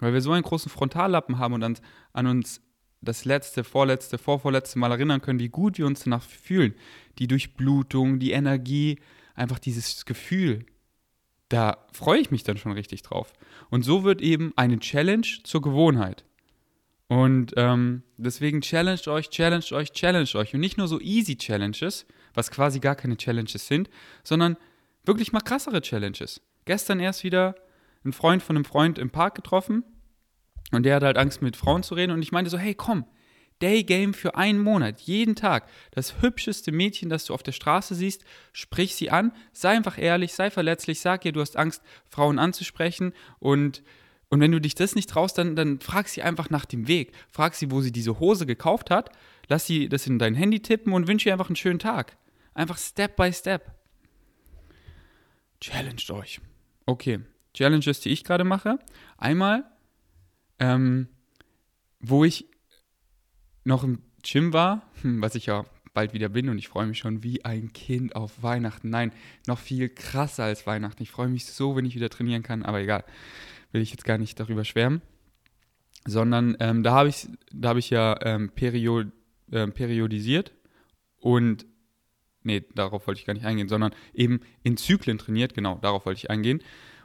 weil 0.00 0.12
wir 0.12 0.20
so 0.20 0.32
einen 0.32 0.42
großen 0.42 0.70
Frontallappen 0.70 1.38
haben 1.38 1.54
und 1.54 1.62
an, 1.62 1.78
an 2.12 2.26
uns 2.26 2.62
das 3.02 3.24
letzte, 3.24 3.64
vorletzte, 3.64 4.16
vorvorletzte 4.16 4.78
Mal 4.78 4.92
erinnern 4.92 5.20
können, 5.20 5.40
wie 5.40 5.48
gut 5.48 5.78
wir 5.78 5.86
uns 5.86 6.04
danach 6.04 6.22
fühlen. 6.22 6.74
Die 7.18 7.26
Durchblutung, 7.26 8.18
die 8.18 8.30
Energie, 8.30 9.00
einfach 9.34 9.58
dieses 9.58 10.04
Gefühl, 10.04 10.66
da 11.48 11.86
freue 11.92 12.20
ich 12.20 12.30
mich 12.30 12.44
dann 12.44 12.56
schon 12.56 12.72
richtig 12.72 13.02
drauf. 13.02 13.32
Und 13.70 13.82
so 13.82 14.04
wird 14.04 14.22
eben 14.22 14.52
eine 14.56 14.78
Challenge 14.78 15.26
zur 15.44 15.60
Gewohnheit. 15.60 16.24
Und 17.08 17.52
ähm, 17.56 18.04
deswegen 18.16 18.62
challenged 18.62 19.06
euch, 19.06 19.28
challenged 19.28 19.72
euch, 19.72 19.92
challenged 19.92 20.34
euch. 20.34 20.54
Und 20.54 20.60
nicht 20.60 20.78
nur 20.78 20.88
so 20.88 20.98
easy 20.98 21.36
Challenges, 21.36 22.06
was 22.32 22.50
quasi 22.50 22.80
gar 22.80 22.94
keine 22.94 23.18
Challenges 23.18 23.66
sind, 23.66 23.90
sondern 24.24 24.56
wirklich 25.04 25.32
mal 25.32 25.40
krassere 25.40 25.82
Challenges. 25.82 26.40
Gestern 26.64 27.00
erst 27.00 27.22
wieder 27.22 27.54
ein 28.04 28.14
Freund 28.14 28.42
von 28.42 28.56
einem 28.56 28.64
Freund 28.64 28.98
im 28.98 29.10
Park 29.10 29.34
getroffen 29.34 29.84
und 30.70 30.84
der 30.84 30.96
hat 30.96 31.02
halt 31.02 31.18
Angst, 31.18 31.42
mit 31.42 31.56
Frauen 31.56 31.82
zu 31.82 31.94
reden. 31.94 32.12
Und 32.12 32.22
ich 32.22 32.32
meinte 32.32 32.50
so, 32.50 32.56
hey, 32.56 32.74
komm, 32.74 33.04
Daygame 33.62 34.12
für 34.12 34.34
einen 34.34 34.60
Monat, 34.60 35.00
jeden 35.02 35.36
Tag. 35.36 35.68
Das 35.92 36.20
hübscheste 36.20 36.72
Mädchen, 36.72 37.08
das 37.08 37.26
du 37.26 37.34
auf 37.34 37.42
der 37.42 37.52
Straße 37.52 37.94
siehst, 37.94 38.24
sprich 38.52 38.94
sie 38.94 39.10
an, 39.10 39.32
sei 39.52 39.70
einfach 39.70 39.98
ehrlich, 39.98 40.34
sei 40.34 40.50
verletzlich, 40.50 41.00
sag 41.00 41.24
ihr, 41.24 41.32
du 41.32 41.40
hast 41.40 41.56
Angst, 41.56 41.82
Frauen 42.08 42.38
anzusprechen 42.38 43.12
und 43.38 43.82
und 44.28 44.40
wenn 44.40 44.50
du 44.50 44.62
dich 44.62 44.74
das 44.74 44.94
nicht 44.94 45.10
traust, 45.10 45.36
dann, 45.36 45.56
dann 45.56 45.78
frag 45.80 46.08
sie 46.08 46.22
einfach 46.22 46.48
nach 46.48 46.64
dem 46.64 46.88
Weg. 46.88 47.12
Frag 47.30 47.54
sie, 47.54 47.70
wo 47.70 47.82
sie 47.82 47.92
diese 47.92 48.18
Hose 48.18 48.46
gekauft 48.46 48.88
hat. 48.88 49.10
Lass 49.46 49.66
sie 49.66 49.90
das 49.90 50.06
in 50.06 50.18
dein 50.18 50.34
Handy 50.34 50.60
tippen 50.60 50.94
und 50.94 51.06
wünsche 51.06 51.28
ihr 51.28 51.34
einfach 51.34 51.50
einen 51.50 51.56
schönen 51.56 51.78
Tag. 51.78 52.16
Einfach 52.54 52.78
Step 52.78 53.14
by 53.16 53.30
Step. 53.30 53.74
Challenged 55.60 56.10
euch. 56.10 56.40
Okay, 56.86 57.20
Challenges, 57.52 58.00
die 58.00 58.08
ich 58.08 58.24
gerade 58.24 58.44
mache. 58.44 58.78
Einmal, 59.18 59.64
ähm, 60.58 61.08
wo 62.00 62.24
ich 62.24 62.46
noch 63.64 63.84
im 63.84 63.98
Gym 64.22 64.52
war, 64.52 64.82
hm, 65.02 65.20
was 65.20 65.34
ich 65.34 65.46
ja 65.46 65.64
bald 65.94 66.14
wieder 66.14 66.28
bin 66.28 66.48
und 66.48 66.58
ich 66.58 66.68
freue 66.68 66.86
mich 66.86 66.98
schon 66.98 67.22
wie 67.22 67.44
ein 67.44 67.72
Kind 67.72 68.16
auf 68.16 68.42
Weihnachten. 68.42 68.90
Nein, 68.90 69.12
noch 69.46 69.58
viel 69.58 69.88
krasser 69.88 70.44
als 70.44 70.66
Weihnachten. 70.66 71.02
Ich 71.02 71.10
freue 71.10 71.28
mich 71.28 71.46
so, 71.46 71.76
wenn 71.76 71.84
ich 71.84 71.94
wieder 71.94 72.08
trainieren 72.08 72.42
kann, 72.42 72.62
aber 72.62 72.80
egal, 72.80 73.04
will 73.72 73.82
ich 73.82 73.90
jetzt 73.90 74.04
gar 74.04 74.18
nicht 74.18 74.38
darüber 74.40 74.64
schwärmen. 74.64 75.02
Sondern 76.06 76.56
ähm, 76.60 76.82
da 76.82 76.92
habe 76.92 77.08
ich, 77.08 77.28
hab 77.62 77.76
ich 77.76 77.90
ja 77.90 78.18
ähm, 78.22 78.50
period, 78.50 79.08
äh, 79.50 79.68
periodisiert 79.68 80.52
und, 81.18 81.66
nee, 82.42 82.64
darauf 82.74 83.06
wollte 83.06 83.20
ich 83.20 83.26
gar 83.26 83.34
nicht 83.34 83.46
eingehen, 83.46 83.68
sondern 83.68 83.94
eben 84.14 84.40
in 84.62 84.76
Zyklen 84.76 85.18
trainiert, 85.18 85.54
genau, 85.54 85.78
darauf 85.80 86.06
wollte 86.06 86.18
ich 86.18 86.30
eingehen. 86.30 86.60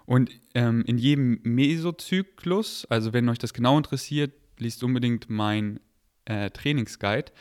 Und 0.05 0.31
ähm, 0.55 0.83
in 0.87 0.97
jedem 0.97 1.41
Mesozyklus, 1.43 2.85
also 2.85 3.11
wenn 3.11 3.27
euch 3.27 3.39
das 3.39 3.53
genau 3.53 3.77
interessiert, 3.77 4.33
liest 4.57 4.81
unbedingt 4.81 5.29
mein 5.29 5.79
äh, 6.27 6.49
Trainingsguide. 6.49 7.31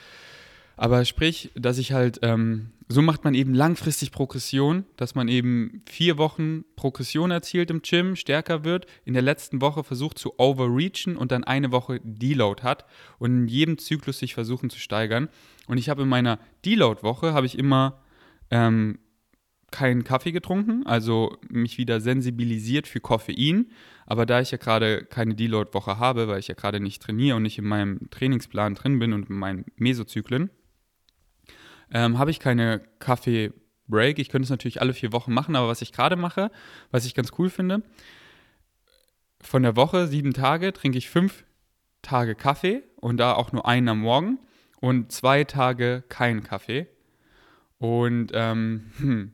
Aber 0.76 1.04
sprich, 1.06 1.50
dass 1.54 1.78
ich 1.78 1.92
halt, 1.92 2.20
ähm, 2.22 2.70
so 2.88 3.00
macht 3.00 3.24
man 3.24 3.34
eben 3.34 3.54
langfristig 3.54 4.12
Progression, 4.12 4.84
dass 4.96 5.14
man 5.14 5.26
eben 5.26 5.82
vier 5.88 6.18
Wochen 6.18 6.64
Progression 6.76 7.30
erzielt 7.30 7.70
im 7.70 7.80
Gym, 7.80 8.14
stärker 8.14 8.62
wird, 8.62 8.86
in 9.04 9.14
der 9.14 9.22
letzten 9.22 9.62
Woche 9.62 9.84
versucht 9.84 10.18
zu 10.18 10.38
overreachen 10.38 11.16
und 11.16 11.32
dann 11.32 11.44
eine 11.44 11.72
Woche 11.72 12.00
Deload 12.04 12.62
hat 12.62 12.84
und 13.18 13.30
in 13.32 13.48
jedem 13.48 13.78
Zyklus 13.78 14.18
sich 14.18 14.34
versuchen 14.34 14.68
zu 14.68 14.78
steigern. 14.78 15.28
Und 15.66 15.78
ich 15.78 15.88
habe 15.88 16.02
in 16.02 16.08
meiner 16.08 16.38
Deload-Woche, 16.64 17.32
habe 17.32 17.46
ich 17.46 17.58
immer 17.58 18.02
ähm, 18.50 18.98
keinen 19.76 20.04
Kaffee 20.04 20.32
getrunken, 20.32 20.86
also 20.86 21.36
mich 21.50 21.76
wieder 21.76 22.00
sensibilisiert 22.00 22.86
für 22.86 23.00
Koffein. 23.00 23.70
Aber 24.06 24.24
da 24.24 24.40
ich 24.40 24.50
ja 24.50 24.56
gerade 24.56 25.04
keine 25.04 25.34
Deload-Woche 25.34 25.98
habe, 25.98 26.28
weil 26.28 26.38
ich 26.38 26.48
ja 26.48 26.54
gerade 26.54 26.80
nicht 26.80 27.02
trainiere 27.02 27.36
und 27.36 27.42
nicht 27.42 27.58
in 27.58 27.66
meinem 27.66 28.08
Trainingsplan 28.08 28.74
drin 28.74 28.98
bin 28.98 29.12
und 29.12 29.28
in 29.28 29.36
meinen 29.36 29.66
Mesozyklen, 29.76 30.48
ähm, 31.92 32.18
habe 32.18 32.30
ich 32.30 32.40
keine 32.40 32.80
Kaffee-Break. 33.00 34.18
Ich 34.18 34.30
könnte 34.30 34.44
es 34.44 34.50
natürlich 34.50 34.80
alle 34.80 34.94
vier 34.94 35.12
Wochen 35.12 35.34
machen, 35.34 35.56
aber 35.56 35.68
was 35.68 35.82
ich 35.82 35.92
gerade 35.92 36.16
mache, 36.16 36.50
was 36.90 37.04
ich 37.04 37.14
ganz 37.14 37.32
cool 37.38 37.50
finde, 37.50 37.82
von 39.42 39.62
der 39.62 39.76
Woche, 39.76 40.06
sieben 40.06 40.32
Tage, 40.32 40.72
trinke 40.72 40.96
ich 40.96 41.10
fünf 41.10 41.44
Tage 42.00 42.34
Kaffee 42.34 42.82
und 42.96 43.18
da 43.18 43.34
auch 43.34 43.52
nur 43.52 43.68
einen 43.68 43.90
am 43.90 44.00
Morgen 44.00 44.38
und 44.80 45.12
zwei 45.12 45.44
Tage 45.44 46.02
keinen 46.08 46.42
Kaffee. 46.42 46.86
Und 47.78 48.32
ähm, 48.32 48.92
hm, 48.96 49.32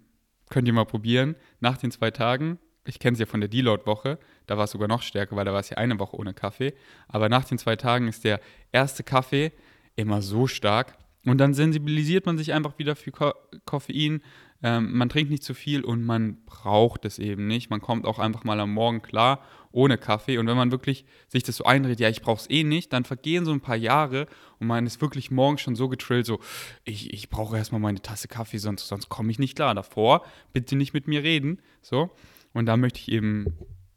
könnt 0.52 0.68
ihr 0.68 0.74
mal 0.74 0.84
probieren. 0.84 1.34
Nach 1.60 1.78
den 1.78 1.90
zwei 1.90 2.10
Tagen, 2.10 2.58
ich 2.84 2.98
kenne 2.98 3.14
es 3.14 3.20
ja 3.20 3.26
von 3.26 3.40
der 3.40 3.48
Deload-Woche, 3.48 4.18
da 4.46 4.56
war 4.58 4.64
es 4.64 4.70
sogar 4.70 4.86
noch 4.86 5.02
stärker, 5.02 5.34
weil 5.34 5.46
da 5.46 5.52
war 5.52 5.60
es 5.60 5.70
ja 5.70 5.78
eine 5.78 5.98
Woche 5.98 6.16
ohne 6.16 6.34
Kaffee. 6.34 6.74
Aber 7.08 7.28
nach 7.28 7.44
den 7.44 7.58
zwei 7.58 7.74
Tagen 7.74 8.06
ist 8.06 8.22
der 8.24 8.38
erste 8.70 9.02
Kaffee 9.02 9.52
immer 9.96 10.20
so 10.20 10.46
stark. 10.46 10.98
Und 11.24 11.38
dann 11.38 11.54
sensibilisiert 11.54 12.26
man 12.26 12.36
sich 12.36 12.52
einfach 12.52 12.78
wieder 12.78 12.96
für 12.96 13.12
Ko 13.12 13.32
Koffein. 13.64 14.22
Ähm, 14.62 14.96
man 14.96 15.08
trinkt 15.08 15.30
nicht 15.30 15.42
zu 15.42 15.54
viel 15.54 15.84
und 15.84 16.04
man 16.04 16.44
braucht 16.44 17.04
es 17.04 17.18
eben 17.18 17.46
nicht. 17.46 17.70
Man 17.70 17.80
kommt 17.80 18.04
auch 18.06 18.18
einfach 18.18 18.44
mal 18.44 18.60
am 18.60 18.74
Morgen 18.74 19.00
klar 19.00 19.42
ohne 19.72 19.98
Kaffee. 19.98 20.38
Und 20.38 20.46
wenn 20.46 20.56
man 20.56 20.70
wirklich 20.70 21.04
sich 21.28 21.42
das 21.42 21.56
so 21.56 21.64
einredet, 21.64 22.00
ja, 22.00 22.08
ich 22.08 22.22
brauche 22.22 22.40
es 22.40 22.50
eh 22.50 22.64
nicht, 22.64 22.92
dann 22.92 23.04
vergehen 23.04 23.44
so 23.44 23.52
ein 23.52 23.60
paar 23.60 23.76
Jahre 23.76 24.26
und 24.58 24.66
man 24.66 24.86
ist 24.86 25.00
wirklich 25.00 25.30
morgens 25.30 25.60
schon 25.60 25.74
so 25.74 25.88
getrillt, 25.88 26.26
so, 26.26 26.40
ich, 26.84 27.12
ich 27.12 27.28
brauche 27.28 27.56
erstmal 27.56 27.80
meine 27.80 28.00
Tasse 28.00 28.28
Kaffee, 28.28 28.58
sonst, 28.58 28.86
sonst 28.86 29.08
komme 29.08 29.30
ich 29.30 29.38
nicht 29.38 29.56
klar. 29.56 29.74
Davor 29.74 30.24
bitte 30.52 30.76
nicht 30.76 30.94
mit 30.94 31.08
mir 31.08 31.22
reden. 31.22 31.60
So. 31.80 32.10
Und 32.52 32.66
da 32.66 32.76
möchte 32.76 33.00
ich 33.00 33.10
eben 33.10 33.46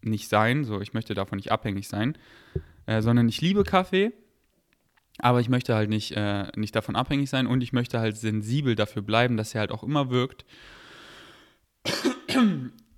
nicht 0.02 0.30
sein. 0.30 0.64
So, 0.64 0.82
ich 0.82 0.94
möchte 0.94 1.14
davon 1.14 1.38
nicht 1.38 1.52
abhängig 1.52 1.88
sein. 1.88 2.18
Äh, 2.86 3.02
sondern 3.02 3.28
ich 3.28 3.42
liebe 3.42 3.64
Kaffee 3.64 4.14
aber 5.20 5.40
ich 5.40 5.50
möchte 5.50 5.76
halt 5.76 5.90
nicht, 5.90 6.12
äh, 6.12 6.48
nicht 6.56 6.76
davon 6.76 6.96
abhängig 6.96 7.30
sein 7.30 7.48
und 7.48 7.62
ich 7.62 7.74
möchte 7.74 8.00
halt 8.00 8.18
sensibel 8.18 8.76
dafür 8.76 9.02
bleiben, 9.02 9.38
dass 9.38 9.54
er 9.56 9.62
halt 9.62 9.72
auch 9.72 9.84
immer 9.84 10.10
wirkt. 10.10 10.46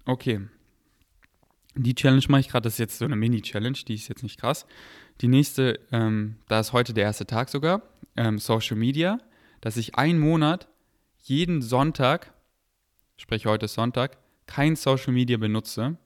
okay. 0.06 0.42
Die 1.78 1.94
Challenge 1.94 2.24
mache 2.30 2.42
ich 2.42 2.50
gerade, 2.50 2.64
das 2.64 2.74
ist 2.74 2.80
jetzt 2.80 2.98
so 2.98 3.06
eine 3.06 3.16
Mini-Challenge, 3.16 3.78
die 3.88 3.94
ist 3.94 4.08
jetzt 4.08 4.24
nicht 4.24 4.40
krass. 4.40 4.66
Die 5.22 5.28
nächste, 5.28 5.80
ähm, 5.92 6.38
da 6.48 6.60
ist 6.60 6.74
heute 6.74 6.94
der 6.94 7.04
erste 7.04 7.28
Tag 7.28 7.50
sogar, 7.50 7.84
ähm, 8.16 8.40
Social 8.40 8.78
Media, 8.78 9.20
dass 9.62 9.78
ich 9.78 9.96
einen 9.96 10.20
Monat 10.20 10.68
jeden 11.18 11.62
Sonntag, 11.62 12.34
sprich 13.18 13.46
heute 13.46 13.66
ist 13.66 13.76
Sonntag, 13.76 14.18
kein 14.48 14.76
Social 14.76 15.14
Media 15.14 15.38
benutze. 15.38 15.98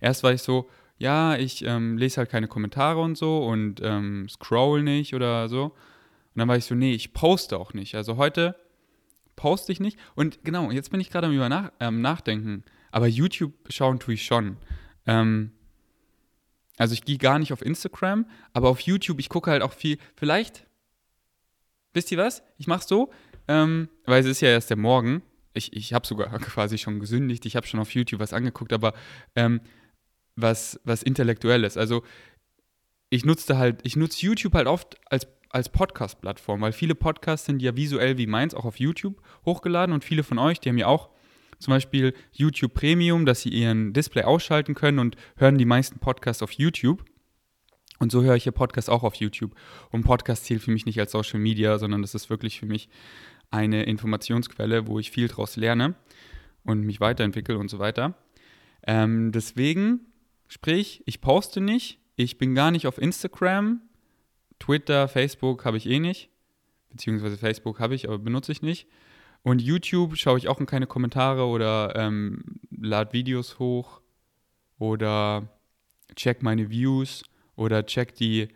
Erst 0.00 0.22
war 0.22 0.32
ich 0.32 0.42
so, 0.42 0.68
ja, 0.98 1.36
ich 1.36 1.64
ähm, 1.64 1.96
lese 1.96 2.18
halt 2.18 2.30
keine 2.30 2.46
Kommentare 2.46 3.00
und 3.00 3.18
so 3.18 3.44
und 3.44 3.80
ähm, 3.82 4.28
scroll 4.28 4.82
nicht 4.82 5.14
oder 5.14 5.48
so. 5.48 5.64
Und 5.64 6.38
dann 6.38 6.48
war 6.48 6.56
ich 6.56 6.64
so, 6.64 6.74
nee, 6.74 6.92
ich 6.92 7.12
poste 7.12 7.58
auch 7.58 7.74
nicht. 7.74 7.94
Also 7.96 8.16
heute 8.16 8.56
poste 9.34 9.72
ich 9.72 9.80
nicht. 9.80 9.98
Und 10.14 10.44
genau, 10.44 10.70
jetzt 10.70 10.90
bin 10.90 11.00
ich 11.00 11.10
gerade 11.10 11.26
am 11.26 11.36
nach, 11.36 11.72
ähm, 11.80 12.00
Nachdenken. 12.00 12.64
Aber 12.92 13.08
YouTube 13.08 13.52
schauen 13.70 13.98
tue 13.98 14.14
ich 14.14 14.24
schon. 14.24 14.56
Ähm, 15.06 15.50
also 16.78 16.94
ich 16.94 17.04
gehe 17.04 17.18
gar 17.18 17.38
nicht 17.38 17.52
auf 17.52 17.62
Instagram, 17.62 18.26
aber 18.52 18.68
auf 18.68 18.80
YouTube, 18.80 19.18
ich 19.18 19.28
gucke 19.28 19.50
halt 19.50 19.62
auch 19.62 19.72
viel. 19.72 19.98
Vielleicht, 20.14 20.66
wisst 21.94 22.12
ihr 22.12 22.18
was? 22.18 22.42
Ich 22.58 22.66
mache 22.66 22.86
so, 22.86 23.10
ähm, 23.48 23.88
weil 24.04 24.20
es 24.20 24.26
ist 24.26 24.40
ja 24.40 24.48
erst 24.50 24.70
der 24.70 24.76
Morgen. 24.76 25.22
Ich, 25.54 25.72
ich 25.74 25.92
habe 25.92 26.06
sogar 26.06 26.28
quasi 26.38 26.78
schon 26.78 27.00
gesündigt. 27.00 27.44
Ich 27.46 27.56
habe 27.56 27.66
schon 27.66 27.80
auf 27.80 27.92
YouTube 27.92 28.20
was 28.20 28.32
angeguckt, 28.32 28.72
aber 28.72 28.94
ähm, 29.34 29.60
was, 30.36 30.80
was 30.84 31.02
Intellektuelles. 31.02 31.76
Also 31.76 32.04
ich 33.10 33.24
nutze 33.24 33.58
halt, 33.58 33.80
ich 33.84 33.96
nutze 33.96 34.24
YouTube 34.24 34.54
halt 34.54 34.66
oft 34.66 34.96
als, 35.10 35.26
als 35.50 35.68
Podcast-Plattform, 35.68 36.60
weil 36.60 36.72
viele 36.72 36.94
Podcasts 36.94 37.46
sind 37.46 37.60
ja 37.60 37.76
visuell 37.76 38.16
wie 38.16 38.26
meins 38.26 38.54
auch 38.54 38.64
auf 38.64 38.78
YouTube 38.78 39.20
hochgeladen 39.44 39.94
und 39.94 40.04
viele 40.04 40.24
von 40.24 40.38
euch, 40.38 40.60
die 40.60 40.70
haben 40.70 40.78
ja 40.78 40.86
auch 40.86 41.10
zum 41.62 41.72
Beispiel 41.72 42.14
YouTube 42.32 42.74
Premium, 42.74 43.26
dass 43.26 43.42
sie 43.42 43.50
ihren 43.50 43.92
Display 43.92 44.24
ausschalten 44.24 44.74
können 44.74 44.98
und 44.98 45.16
hören 45.36 45.58
die 45.58 45.64
meisten 45.64 45.98
Podcasts 45.98 46.42
auf 46.42 46.52
YouTube. 46.52 47.04
Und 47.98 48.10
so 48.10 48.22
höre 48.22 48.34
ich 48.34 48.42
hier 48.42 48.52
Podcasts 48.52 48.88
auch 48.90 49.04
auf 49.04 49.14
YouTube. 49.14 49.54
Und 49.90 50.02
Podcast 50.02 50.44
zählt 50.44 50.62
für 50.62 50.72
mich 50.72 50.86
nicht 50.86 50.98
als 50.98 51.12
Social 51.12 51.38
Media, 51.38 51.78
sondern 51.78 52.02
das 52.02 52.14
ist 52.14 52.30
wirklich 52.30 52.58
für 52.58 52.66
mich 52.66 52.88
eine 53.50 53.84
Informationsquelle, 53.84 54.86
wo 54.86 54.98
ich 54.98 55.10
viel 55.10 55.28
draus 55.28 55.56
lerne 55.56 55.94
und 56.64 56.82
mich 56.82 57.00
weiterentwickle 57.00 57.58
und 57.58 57.68
so 57.68 57.78
weiter. 57.78 58.14
Ähm, 58.86 59.30
deswegen 59.30 60.12
Sprich, 60.52 61.02
ich 61.06 61.22
poste 61.22 61.62
nicht, 61.62 61.98
ich 62.14 62.36
bin 62.36 62.54
gar 62.54 62.70
nicht 62.70 62.86
auf 62.86 62.98
Instagram, 62.98 63.80
Twitter, 64.58 65.08
Facebook 65.08 65.64
habe 65.64 65.78
ich 65.78 65.86
eh 65.86 65.98
nicht, 65.98 66.28
beziehungsweise 66.90 67.38
Facebook 67.38 67.80
habe 67.80 67.94
ich, 67.94 68.06
aber 68.06 68.18
benutze 68.18 68.52
ich 68.52 68.60
nicht. 68.60 68.86
Und 69.42 69.60
YouTube 69.60 70.16
schaue 70.16 70.38
ich 70.38 70.48
auch 70.48 70.60
in 70.60 70.66
keine 70.66 70.86
Kommentare 70.86 71.46
oder 71.46 71.94
ähm, 71.96 72.60
lade 72.70 73.12
Videos 73.12 73.58
hoch 73.58 74.00
oder 74.78 75.48
check 76.14 76.42
meine 76.42 76.70
Views 76.70 77.24
oder 77.56 77.84
check 77.86 78.14
die 78.14 78.48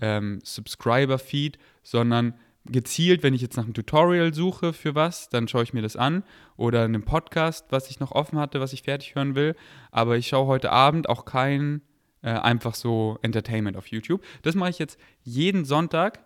ähm, 0.00 0.40
Subscriber-Feed, 0.42 1.58
sondern 1.82 2.34
gezielt, 2.66 3.22
wenn 3.22 3.34
ich 3.34 3.42
jetzt 3.42 3.56
nach 3.56 3.64
einem 3.64 3.74
Tutorial 3.74 4.32
suche 4.32 4.72
für 4.72 4.94
was, 4.94 5.28
dann 5.28 5.48
schaue 5.48 5.64
ich 5.64 5.74
mir 5.74 5.82
das 5.82 5.96
an 5.96 6.24
oder 6.56 6.84
einem 6.84 7.04
Podcast, 7.04 7.66
was 7.70 7.90
ich 7.90 8.00
noch 8.00 8.12
offen 8.12 8.38
hatte, 8.38 8.60
was 8.60 8.72
ich 8.72 8.82
fertig 8.82 9.14
hören 9.14 9.34
will. 9.34 9.54
Aber 9.90 10.16
ich 10.16 10.28
schaue 10.28 10.46
heute 10.46 10.70
Abend 10.70 11.08
auch 11.08 11.24
kein 11.24 11.82
äh, 12.22 12.30
einfach 12.30 12.74
so 12.74 13.18
Entertainment 13.22 13.76
auf 13.76 13.88
YouTube. 13.88 14.22
Das 14.42 14.54
mache 14.54 14.70
ich 14.70 14.78
jetzt 14.78 14.98
jeden 15.22 15.64
Sonntag 15.64 16.24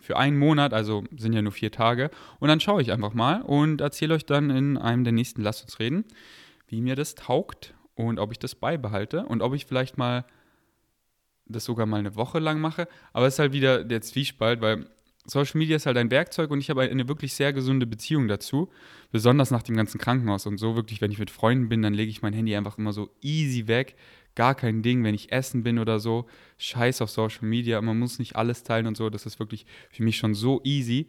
für 0.00 0.16
einen 0.16 0.38
Monat, 0.38 0.72
also 0.74 1.04
sind 1.16 1.32
ja 1.32 1.42
nur 1.42 1.52
vier 1.52 1.70
Tage. 1.70 2.10
Und 2.38 2.48
dann 2.48 2.60
schaue 2.60 2.82
ich 2.82 2.92
einfach 2.92 3.14
mal 3.14 3.42
und 3.42 3.80
erzähle 3.80 4.14
euch 4.14 4.26
dann 4.26 4.50
in 4.50 4.78
einem 4.78 5.04
der 5.04 5.12
nächsten 5.12 5.42
Lasst 5.42 5.62
uns 5.62 5.78
reden, 5.78 6.04
wie 6.66 6.80
mir 6.80 6.96
das 6.96 7.14
taugt 7.14 7.74
und 7.94 8.18
ob 8.18 8.32
ich 8.32 8.38
das 8.38 8.54
beibehalte 8.54 9.26
und 9.26 9.42
ob 9.42 9.54
ich 9.54 9.66
vielleicht 9.66 9.98
mal 9.98 10.24
das 11.46 11.64
sogar 11.64 11.86
mal 11.86 11.98
eine 11.98 12.16
Woche 12.16 12.38
lang 12.38 12.60
mache. 12.60 12.88
Aber 13.12 13.26
es 13.26 13.34
ist 13.34 13.38
halt 13.38 13.52
wieder 13.52 13.84
der 13.84 14.00
Zwiespalt, 14.00 14.60
weil 14.60 14.86
Social 15.26 15.58
Media 15.58 15.76
ist 15.76 15.86
halt 15.86 15.96
ein 15.96 16.10
Werkzeug 16.10 16.50
und 16.50 16.60
ich 16.60 16.70
habe 16.70 16.82
eine 16.82 17.08
wirklich 17.08 17.34
sehr 17.34 17.52
gesunde 17.52 17.86
Beziehung 17.86 18.26
dazu. 18.26 18.70
Besonders 19.12 19.50
nach 19.50 19.62
dem 19.62 19.76
ganzen 19.76 19.98
Krankenhaus 19.98 20.46
und 20.46 20.58
so. 20.58 20.76
Wirklich, 20.76 21.00
wenn 21.00 21.12
ich 21.12 21.18
mit 21.18 21.30
Freunden 21.30 21.68
bin, 21.68 21.82
dann 21.82 21.94
lege 21.94 22.10
ich 22.10 22.22
mein 22.22 22.32
Handy 22.32 22.56
einfach 22.56 22.78
immer 22.78 22.92
so 22.92 23.10
easy 23.20 23.66
weg. 23.66 23.96
Gar 24.34 24.54
kein 24.54 24.82
Ding, 24.82 25.04
wenn 25.04 25.14
ich 25.14 25.32
essen 25.32 25.62
bin 25.62 25.78
oder 25.78 26.00
so. 26.00 26.26
Scheiß 26.58 27.02
auf 27.02 27.10
Social 27.10 27.46
Media. 27.46 27.80
Man 27.82 27.98
muss 27.98 28.18
nicht 28.18 28.36
alles 28.36 28.62
teilen 28.62 28.86
und 28.86 28.96
so. 28.96 29.10
Das 29.10 29.26
ist 29.26 29.38
wirklich 29.38 29.66
für 29.90 30.02
mich 30.02 30.16
schon 30.16 30.34
so 30.34 30.60
easy. 30.64 31.08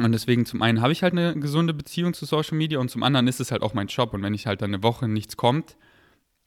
Und 0.00 0.10
deswegen 0.10 0.44
zum 0.44 0.60
einen 0.60 0.80
habe 0.80 0.92
ich 0.92 1.02
halt 1.02 1.12
eine 1.12 1.38
gesunde 1.38 1.72
Beziehung 1.72 2.14
zu 2.14 2.24
Social 2.24 2.58
Media 2.58 2.80
und 2.80 2.90
zum 2.90 3.04
anderen 3.04 3.28
ist 3.28 3.40
es 3.40 3.52
halt 3.52 3.62
auch 3.62 3.74
mein 3.74 3.86
Job. 3.86 4.12
Und 4.12 4.22
wenn 4.22 4.34
ich 4.34 4.46
halt 4.46 4.60
dann 4.60 4.74
eine 4.74 4.82
Woche 4.82 5.06
nichts 5.06 5.36
kommt, 5.36 5.76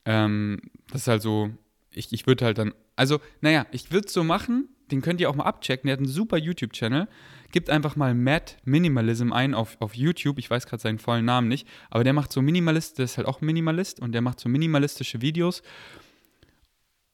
ähm, 0.04 0.60
das 0.92 1.02
ist 1.02 1.08
halt 1.08 1.22
so, 1.22 1.52
ich, 1.98 2.14
ich 2.14 2.28
würde 2.28 2.46
halt 2.46 2.58
dann, 2.58 2.74
also, 2.96 3.20
naja, 3.42 3.66
ich 3.72 3.92
würde 3.92 4.08
es 4.08 4.14
so 4.14 4.24
machen, 4.24 4.70
den 4.92 5.02
könnt 5.02 5.20
ihr 5.20 5.30
auch 5.30 5.36
mal 5.36 5.44
abchecken, 5.44 5.88
der 5.88 5.94
hat 5.94 6.00
einen 6.00 6.08
super 6.08 6.38
YouTube-Channel. 6.38 7.08
Gebt 7.52 7.70
einfach 7.70 7.96
mal 7.96 8.14
Matt 8.14 8.58
Minimalism 8.64 9.32
ein 9.32 9.54
auf, 9.54 9.78
auf 9.80 9.96
YouTube, 9.96 10.38
ich 10.38 10.50
weiß 10.50 10.66
gerade 10.68 10.82
seinen 10.82 11.00
vollen 11.00 11.26
Namen 11.26 11.48
nicht, 11.48 11.68
aber 11.90 12.04
der 12.04 12.14
macht 12.14 12.32
so 12.32 12.42
Minimalist, 12.42 12.98
der 12.98 13.06
ist 13.06 13.18
halt 13.18 13.28
auch 13.28 13.42
Minimalist 13.42 14.02
und 14.02 14.12
der 14.12 14.22
macht 14.22 14.40
so 14.40 14.50
minimalistische 14.50 15.22
Videos 15.22 15.62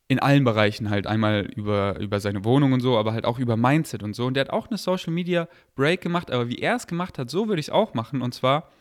in 0.07 0.19
allen 0.19 0.43
Bereichen 0.43 0.89
halt. 0.89 1.07
Einmal 1.07 1.41
über, 1.55 1.99
über 1.99 2.19
seine 2.19 2.43
Wohnung 2.43 2.73
und 2.73 2.81
so, 2.81 2.97
aber 2.97 3.13
halt 3.13 3.25
auch 3.25 3.39
über 3.39 3.57
Mindset 3.57 4.03
und 4.03 4.15
so. 4.15 4.25
Und 4.25 4.35
der 4.35 4.41
hat 4.41 4.49
auch 4.51 4.67
eine 4.67 4.77
Social 4.77 5.13
Media 5.13 5.47
Break 5.75 6.01
gemacht, 6.01 6.31
aber 6.31 6.49
wie 6.49 6.59
er 6.59 6.75
es 6.75 6.87
gemacht 6.87 7.17
hat, 7.17 7.29
so 7.29 7.47
würde 7.47 7.59
ich 7.59 7.67
es 7.67 7.73
auch 7.73 7.93
machen. 7.93 8.21
Und 8.21 8.33
zwar, 8.33 8.71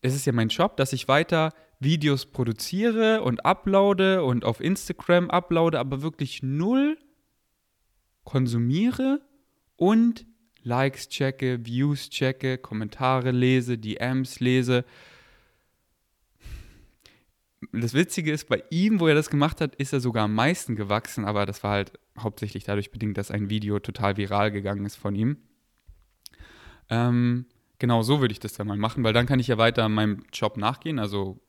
es 0.00 0.14
ist 0.14 0.26
ja 0.26 0.32
mein 0.32 0.48
Job, 0.48 0.76
dass 0.76 0.92
ich 0.92 1.08
weiter 1.08 1.52
Videos 1.80 2.26
produziere 2.26 3.22
und 3.22 3.44
uploade 3.44 4.24
und 4.24 4.44
auf 4.44 4.60
Instagram 4.60 5.30
uploade, 5.30 5.78
aber 5.78 6.02
wirklich 6.02 6.42
null 6.42 6.98
konsumiere 8.24 9.20
und 9.76 10.26
Likes 10.62 11.08
checke, 11.08 11.64
Views 11.64 12.10
checke, 12.10 12.58
Kommentare 12.58 13.30
lese, 13.30 13.78
DMs 13.78 14.40
lese. 14.40 14.84
Das 17.72 17.94
Witzige 17.94 18.32
ist, 18.32 18.48
bei 18.48 18.62
ihm, 18.70 19.00
wo 19.00 19.08
er 19.08 19.14
das 19.14 19.30
gemacht 19.30 19.60
hat, 19.60 19.74
ist 19.76 19.92
er 19.92 20.00
sogar 20.00 20.24
am 20.24 20.34
meisten 20.34 20.76
gewachsen, 20.76 21.24
aber 21.24 21.46
das 21.46 21.62
war 21.62 21.72
halt 21.72 21.92
hauptsächlich 22.18 22.64
dadurch 22.64 22.90
bedingt, 22.90 23.16
dass 23.16 23.30
ein 23.30 23.50
Video 23.50 23.78
total 23.78 24.16
viral 24.16 24.50
gegangen 24.50 24.84
ist 24.84 24.96
von 24.96 25.14
ihm. 25.14 25.38
Ähm, 26.90 27.46
genau 27.78 28.02
so 28.02 28.20
würde 28.20 28.32
ich 28.32 28.40
das 28.40 28.52
dann 28.52 28.66
mal 28.66 28.76
machen, 28.76 29.04
weil 29.04 29.12
dann 29.12 29.26
kann 29.26 29.40
ich 29.40 29.48
ja 29.48 29.58
weiter 29.58 29.88
meinem 29.88 30.24
Job 30.32 30.56
nachgehen, 30.56 30.98
also 30.98 31.40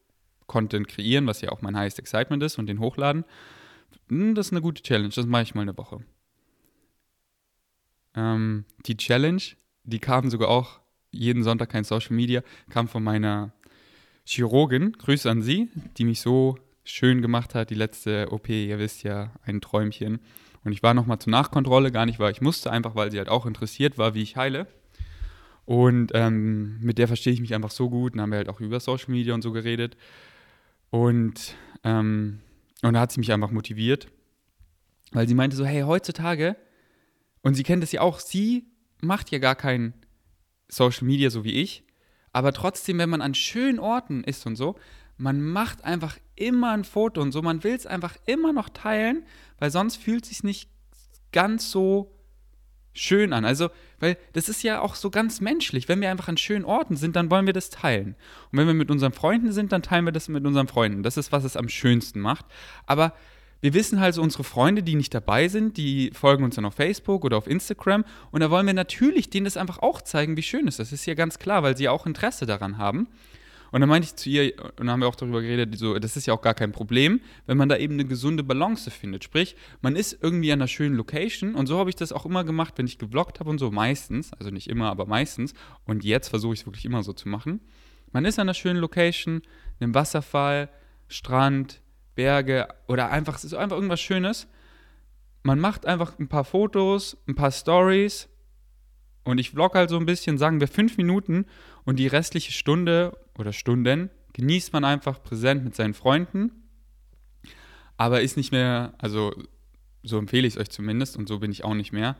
Content 0.49 0.89
kreieren, 0.89 1.25
was 1.27 1.39
ja 1.39 1.49
auch 1.51 1.61
mein 1.61 1.77
highest 1.77 1.99
excitement 1.99 2.43
ist 2.43 2.59
und 2.59 2.67
den 2.67 2.81
hochladen. 2.81 3.23
Hm, 4.09 4.35
das 4.35 4.47
ist 4.47 4.51
eine 4.51 4.61
gute 4.61 4.83
Challenge, 4.83 5.13
das 5.15 5.25
mache 5.25 5.43
ich 5.43 5.55
mal 5.55 5.61
eine 5.61 5.77
Woche. 5.77 6.03
Ähm, 8.15 8.65
die 8.85 8.97
Challenge, 8.97 9.41
die 9.83 9.99
kam 9.99 10.29
sogar 10.29 10.49
auch 10.49 10.81
jeden 11.11 11.43
Sonntag 11.43 11.69
kein 11.69 11.85
Social 11.85 12.15
Media, 12.15 12.43
kam 12.69 12.89
von 12.89 13.03
meiner 13.03 13.53
Chirurgin, 14.25 14.93
Grüße 14.93 15.29
an 15.29 15.41
sie, 15.41 15.69
die 15.97 16.05
mich 16.05 16.21
so 16.21 16.57
schön 16.83 17.21
gemacht 17.21 17.55
hat, 17.55 17.69
die 17.69 17.75
letzte 17.75 18.31
OP, 18.31 18.49
ihr 18.49 18.79
wisst 18.79 19.03
ja, 19.03 19.31
ein 19.43 19.61
Träumchen. 19.61 20.19
Und 20.63 20.73
ich 20.73 20.83
war 20.83 20.93
nochmal 20.93 21.19
zur 21.19 21.31
Nachkontrolle, 21.31 21.91
gar 21.91 22.05
nicht, 22.05 22.19
weil 22.19 22.31
ich 22.31 22.41
musste, 22.41 22.71
einfach 22.71 22.95
weil 22.95 23.11
sie 23.11 23.17
halt 23.17 23.29
auch 23.29 23.45
interessiert 23.45 23.97
war, 23.97 24.13
wie 24.13 24.21
ich 24.21 24.35
heile. 24.35 24.67
Und 25.65 26.11
ähm, 26.15 26.79
mit 26.81 26.97
der 26.97 27.07
verstehe 27.07 27.31
ich 27.31 27.41
mich 27.41 27.53
einfach 27.53 27.69
so 27.69 27.89
gut. 27.89 28.15
Dann 28.15 28.21
haben 28.21 28.31
wir 28.31 28.37
halt 28.39 28.49
auch 28.49 28.59
über 28.59 28.79
Social 28.79 29.11
Media 29.11 29.35
und 29.35 29.43
so 29.43 29.51
geredet. 29.51 29.97
Und, 30.89 31.55
ähm, 31.83 32.41
und 32.81 32.93
da 32.93 33.01
hat 33.01 33.11
sie 33.11 33.19
mich 33.19 33.31
einfach 33.31 33.51
motiviert, 33.51 34.07
weil 35.11 35.27
sie 35.27 35.35
meinte 35.35 35.55
so, 35.55 35.65
hey, 35.65 35.81
heutzutage, 35.81 36.55
und 37.41 37.55
sie 37.55 37.63
kennt 37.63 37.83
es 37.83 37.91
ja 37.91 38.01
auch, 38.01 38.19
sie 38.19 38.67
macht 39.01 39.31
ja 39.31 39.39
gar 39.39 39.55
keinen 39.55 39.93
Social 40.67 41.07
Media 41.07 41.29
so 41.29 41.43
wie 41.43 41.53
ich. 41.53 41.83
Aber 42.31 42.53
trotzdem, 42.53 42.97
wenn 42.99 43.09
man 43.09 43.21
an 43.21 43.33
schönen 43.33 43.79
Orten 43.79 44.23
ist 44.23 44.45
und 44.45 44.55
so, 44.55 44.75
man 45.17 45.41
macht 45.41 45.83
einfach 45.83 46.17
immer 46.35 46.71
ein 46.71 46.83
Foto 46.83 47.21
und 47.21 47.31
so. 47.31 47.41
Man 47.41 47.63
will 47.63 47.73
es 47.73 47.85
einfach 47.85 48.15
immer 48.25 48.53
noch 48.53 48.69
teilen, 48.69 49.25
weil 49.57 49.71
sonst 49.71 49.97
fühlt 49.97 50.23
es 50.23 50.29
sich 50.29 50.43
nicht 50.43 50.69
ganz 51.31 51.71
so 51.71 52.18
schön 52.93 53.33
an. 53.33 53.45
Also, 53.45 53.69
weil 53.99 54.17
das 54.33 54.49
ist 54.49 54.63
ja 54.63 54.81
auch 54.81 54.95
so 54.95 55.09
ganz 55.09 55.41
menschlich. 55.41 55.87
Wenn 55.87 56.01
wir 56.01 56.09
einfach 56.11 56.27
an 56.27 56.37
schönen 56.37 56.65
Orten 56.65 56.95
sind, 56.95 57.15
dann 57.15 57.29
wollen 57.29 57.45
wir 57.45 57.53
das 57.53 57.69
teilen. 57.69 58.15
Und 58.51 58.59
wenn 58.59 58.67
wir 58.67 58.73
mit 58.73 58.91
unseren 58.91 59.13
Freunden 59.13 59.51
sind, 59.51 59.71
dann 59.71 59.81
teilen 59.81 60.05
wir 60.05 60.11
das 60.11 60.27
mit 60.27 60.45
unseren 60.45 60.67
Freunden. 60.67 61.03
Das 61.03 61.17
ist, 61.17 61.31
was 61.31 61.43
es 61.43 61.57
am 61.57 61.69
schönsten 61.69 62.19
macht. 62.19 62.45
Aber 62.85 63.13
wir 63.61 63.73
wissen 63.73 63.99
halt 63.99 64.15
so, 64.15 64.21
unsere 64.21 64.43
Freunde, 64.45 64.83
die 64.83 64.95
nicht 64.95 65.13
dabei 65.13 65.49
sind, 65.49 65.75
die 65.75 66.11
folgen 66.13 66.43
uns 66.43 66.55
dann 66.55 66.65
auf 66.65 66.75
Facebook 66.75 67.25
oder 67.25 67.37
auf 67.37 67.47
Instagram. 67.47 68.05
Und 68.31 68.39
da 68.39 68.49
wollen 68.49 68.65
wir 68.65 68.73
natürlich 68.73 69.29
denen 69.29 69.45
das 69.45 69.57
einfach 69.57 69.79
auch 69.79 70.01
zeigen, 70.01 70.37
wie 70.37 70.43
schön 70.43 70.67
es 70.67 70.75
ist. 70.75 70.79
Das 70.79 70.91
ist 70.93 71.05
ja 71.05 71.13
ganz 71.13 71.39
klar, 71.39 71.61
weil 71.61 71.75
sie 71.75 71.89
auch 71.89 72.05
Interesse 72.05 72.45
daran 72.45 72.77
haben. 72.77 73.07
Und 73.71 73.81
dann 73.81 73.89
meinte 73.89 74.07
ich 74.07 74.15
zu 74.15 74.29
ihr, 74.29 74.53
und 74.59 74.79
dann 74.79 74.89
haben 74.89 75.01
wir 75.01 75.07
auch 75.07 75.15
darüber 75.15 75.41
geredet, 75.41 75.77
so, 75.77 75.97
das 75.99 76.17
ist 76.17 76.25
ja 76.25 76.33
auch 76.33 76.41
gar 76.41 76.53
kein 76.53 76.71
Problem, 76.71 77.21
wenn 77.45 77.57
man 77.57 77.69
da 77.69 77.77
eben 77.77 77.93
eine 77.93 78.05
gesunde 78.05 78.43
Balance 78.43 78.89
findet. 78.89 79.23
Sprich, 79.23 79.55
man 79.81 79.95
ist 79.95 80.17
irgendwie 80.21 80.51
an 80.51 80.59
einer 80.59 80.67
schönen 80.67 80.95
Location 80.95 81.55
und 81.55 81.67
so 81.67 81.77
habe 81.77 81.89
ich 81.89 81.95
das 81.95 82.11
auch 82.11 82.25
immer 82.25 82.43
gemacht, 82.43 82.73
wenn 82.77 82.87
ich 82.87 82.97
gevloggt 82.97 83.39
habe 83.39 83.49
und 83.49 83.59
so, 83.59 83.71
meistens, 83.71 84.33
also 84.33 84.49
nicht 84.49 84.67
immer, 84.67 84.89
aber 84.89 85.05
meistens. 85.05 85.53
Und 85.85 86.03
jetzt 86.03 86.29
versuche 86.29 86.53
ich 86.53 86.61
es 86.61 86.65
wirklich 86.65 86.85
immer 86.85 87.03
so 87.03 87.13
zu 87.13 87.29
machen. 87.29 87.61
Man 88.11 88.25
ist 88.25 88.39
an 88.39 88.43
einer 88.43 88.53
schönen 88.53 88.79
Location, 88.79 89.41
einem 89.79 89.93
Wasserfall, 89.93 90.69
Strand, 91.07 91.81
Berge 92.15 92.67
oder 92.87 93.11
einfach, 93.11 93.35
es 93.35 93.43
ist 93.43 93.53
einfach 93.53 93.75
irgendwas 93.75 94.01
Schönes. 94.01 94.47
Man 95.43 95.59
macht 95.59 95.85
einfach 95.85 96.17
ein 96.19 96.27
paar 96.27 96.43
Fotos, 96.43 97.17
ein 97.27 97.35
paar 97.35 97.51
Stories 97.51 98.27
und 99.23 99.37
ich 99.37 99.51
vlog 99.51 99.75
halt 99.75 99.89
so 99.89 99.97
ein 99.97 100.05
bisschen, 100.05 100.37
sagen 100.37 100.59
wir 100.59 100.67
fünf 100.67 100.97
Minuten 100.97 101.45
und 101.89 101.95
die 101.95 102.05
restliche 102.05 102.51
Stunde 102.51 103.17
oder 103.39 103.51
Stunden 103.51 104.11
genießt 104.33 104.73
man 104.73 104.83
einfach 104.83 105.23
präsent 105.23 105.63
mit 105.63 105.75
seinen 105.75 105.95
Freunden, 105.95 106.51
aber 107.97 108.21
ist 108.21 108.37
nicht 108.37 108.51
mehr, 108.51 108.93
also 108.99 109.33
so 110.03 110.19
empfehle 110.19 110.45
ich 110.45 110.53
es 110.53 110.59
euch 110.59 110.69
zumindest 110.69 111.17
und 111.17 111.27
so 111.27 111.39
bin 111.39 111.51
ich 111.51 111.63
auch 111.63 111.73
nicht 111.73 111.91
mehr. 111.91 112.15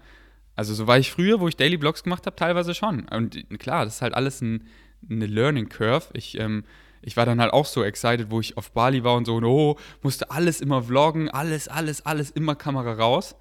Also 0.56 0.74
so 0.74 0.88
war 0.88 0.98
ich 0.98 1.12
früher, 1.12 1.40
wo 1.40 1.48
ich 1.48 1.56
Daily 1.56 1.78
Vlogs 1.78 2.02
gemacht 2.04 2.26
habe, 2.26 2.36
teilweise 2.36 2.74
schon. 2.74 3.08
Und 3.10 3.48
klar, 3.60 3.86
das 3.86 3.98
ist 3.98 4.02
halt 4.02 4.16
alles 4.16 4.42
ein, 4.42 4.66
eine 5.08 5.28
Learning 5.28 5.70
Curve. 5.70 6.08
Ich, 6.14 6.40
ähm, 6.40 6.64
ich 7.04 7.16
war 7.16 7.28
dann 7.28 7.40
halt 7.40 7.54
auch 7.54 7.68
so 7.68 7.84
excited, 7.84 8.32
wo 8.32 8.40
ich 8.40 8.58
auf 8.58 8.72
Bali 8.72 9.04
war 9.04 9.14
und 9.14 9.26
so, 9.26 9.36
und 9.36 9.44
oh, 9.44 9.78
musste 10.02 10.32
alles 10.32 10.62
immer 10.62 10.82
vloggen, 10.82 11.30
alles, 11.30 11.68
alles, 11.68 12.04
alles, 12.08 12.32
immer 12.32 12.56
Kamera 12.56 12.94
raus. 12.94 13.36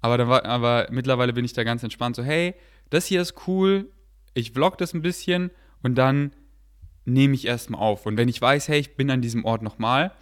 Aber, 0.00 0.18
dann 0.18 0.26
war, 0.26 0.44
aber 0.44 0.88
mittlerweile 0.90 1.32
bin 1.32 1.44
ich 1.44 1.52
da 1.52 1.62
ganz 1.62 1.84
entspannt, 1.84 2.16
so, 2.16 2.24
hey, 2.24 2.56
das 2.90 3.06
hier 3.06 3.22
ist 3.22 3.46
cool, 3.46 3.88
ich 4.34 4.52
vlog 4.52 4.78
das 4.78 4.94
ein 4.94 5.02
bisschen 5.02 5.50
und 5.82 5.96
dann 5.96 6.32
nehme 7.04 7.34
ich 7.34 7.46
erstmal 7.46 7.80
auf. 7.80 8.06
Und 8.06 8.16
wenn 8.16 8.28
ich 8.28 8.40
weiß, 8.40 8.68
hey, 8.68 8.78
ich 8.78 8.96
bin 8.96 9.10
an 9.10 9.22
diesem 9.22 9.44
Ort 9.44 9.62
nochmal, 9.62 10.12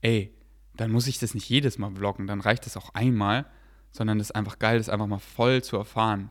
ey, 0.00 0.32
dann 0.76 0.90
muss 0.90 1.06
ich 1.06 1.18
das 1.18 1.34
nicht 1.34 1.48
jedes 1.48 1.78
Mal 1.78 1.90
vloggen, 1.90 2.26
dann 2.26 2.40
reicht 2.40 2.66
das 2.66 2.76
auch 2.76 2.94
einmal, 2.94 3.46
sondern 3.90 4.18
das 4.18 4.30
ist 4.30 4.36
einfach 4.36 4.58
geil, 4.58 4.78
das 4.78 4.88
einfach 4.88 5.06
mal 5.06 5.18
voll 5.18 5.62
zu 5.62 5.76
erfahren. 5.76 6.30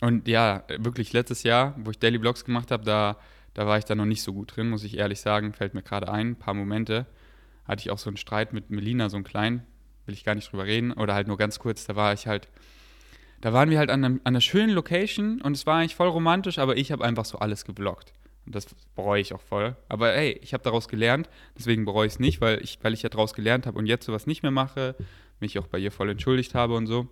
Und 0.00 0.28
ja, 0.28 0.64
wirklich 0.78 1.12
letztes 1.12 1.42
Jahr, 1.42 1.74
wo 1.78 1.90
ich 1.90 1.98
Daily 1.98 2.18
Vlogs 2.18 2.44
gemacht 2.44 2.70
habe, 2.70 2.84
da, 2.84 3.18
da 3.54 3.66
war 3.66 3.78
ich 3.78 3.84
da 3.84 3.94
noch 3.94 4.04
nicht 4.04 4.22
so 4.22 4.32
gut 4.32 4.54
drin, 4.54 4.68
muss 4.68 4.84
ich 4.84 4.98
ehrlich 4.98 5.20
sagen, 5.20 5.52
fällt 5.52 5.74
mir 5.74 5.82
gerade 5.82 6.12
ein, 6.12 6.32
ein 6.32 6.36
paar 6.36 6.54
Momente. 6.54 7.06
Hatte 7.64 7.80
ich 7.80 7.90
auch 7.90 7.98
so 7.98 8.10
einen 8.10 8.18
Streit 8.18 8.52
mit 8.52 8.70
Melina, 8.70 9.08
so 9.08 9.16
einen 9.16 9.24
kleinen, 9.24 9.66
will 10.04 10.14
ich 10.14 10.22
gar 10.22 10.34
nicht 10.34 10.52
drüber 10.52 10.66
reden, 10.66 10.92
oder 10.92 11.14
halt 11.14 11.26
nur 11.26 11.38
ganz 11.38 11.58
kurz, 11.58 11.86
da 11.86 11.96
war 11.96 12.12
ich 12.12 12.26
halt, 12.26 12.48
da 13.40 13.52
waren 13.52 13.70
wir 13.70 13.78
halt 13.78 13.90
an, 13.90 14.04
einem, 14.04 14.20
an 14.24 14.32
einer 14.34 14.40
schönen 14.40 14.70
Location 14.70 15.40
und 15.40 15.56
es 15.56 15.66
war 15.66 15.76
eigentlich 15.76 15.96
voll 15.96 16.08
romantisch, 16.08 16.58
aber 16.58 16.76
ich 16.76 16.92
habe 16.92 17.04
einfach 17.04 17.24
so 17.24 17.38
alles 17.38 17.64
geblockt. 17.64 18.12
Und 18.46 18.54
das 18.54 18.66
bereue 18.94 19.20
ich 19.20 19.34
auch 19.34 19.40
voll. 19.40 19.76
Aber 19.88 20.12
hey, 20.12 20.38
ich 20.42 20.54
habe 20.54 20.62
daraus 20.62 20.88
gelernt, 20.88 21.28
deswegen 21.58 21.84
bereue 21.84 22.06
ich 22.06 22.14
es 22.14 22.18
nicht, 22.18 22.40
weil 22.40 22.62
ich, 22.62 22.78
weil 22.82 22.94
ich 22.94 23.02
ja 23.02 23.08
daraus 23.08 23.34
gelernt 23.34 23.66
habe 23.66 23.78
und 23.78 23.86
jetzt 23.86 24.06
sowas 24.06 24.26
nicht 24.26 24.42
mehr 24.42 24.52
mache, 24.52 24.94
mich 25.40 25.58
auch 25.58 25.66
bei 25.66 25.78
ihr 25.78 25.92
voll 25.92 26.10
entschuldigt 26.10 26.54
habe 26.54 26.74
und 26.74 26.86
so. 26.86 27.08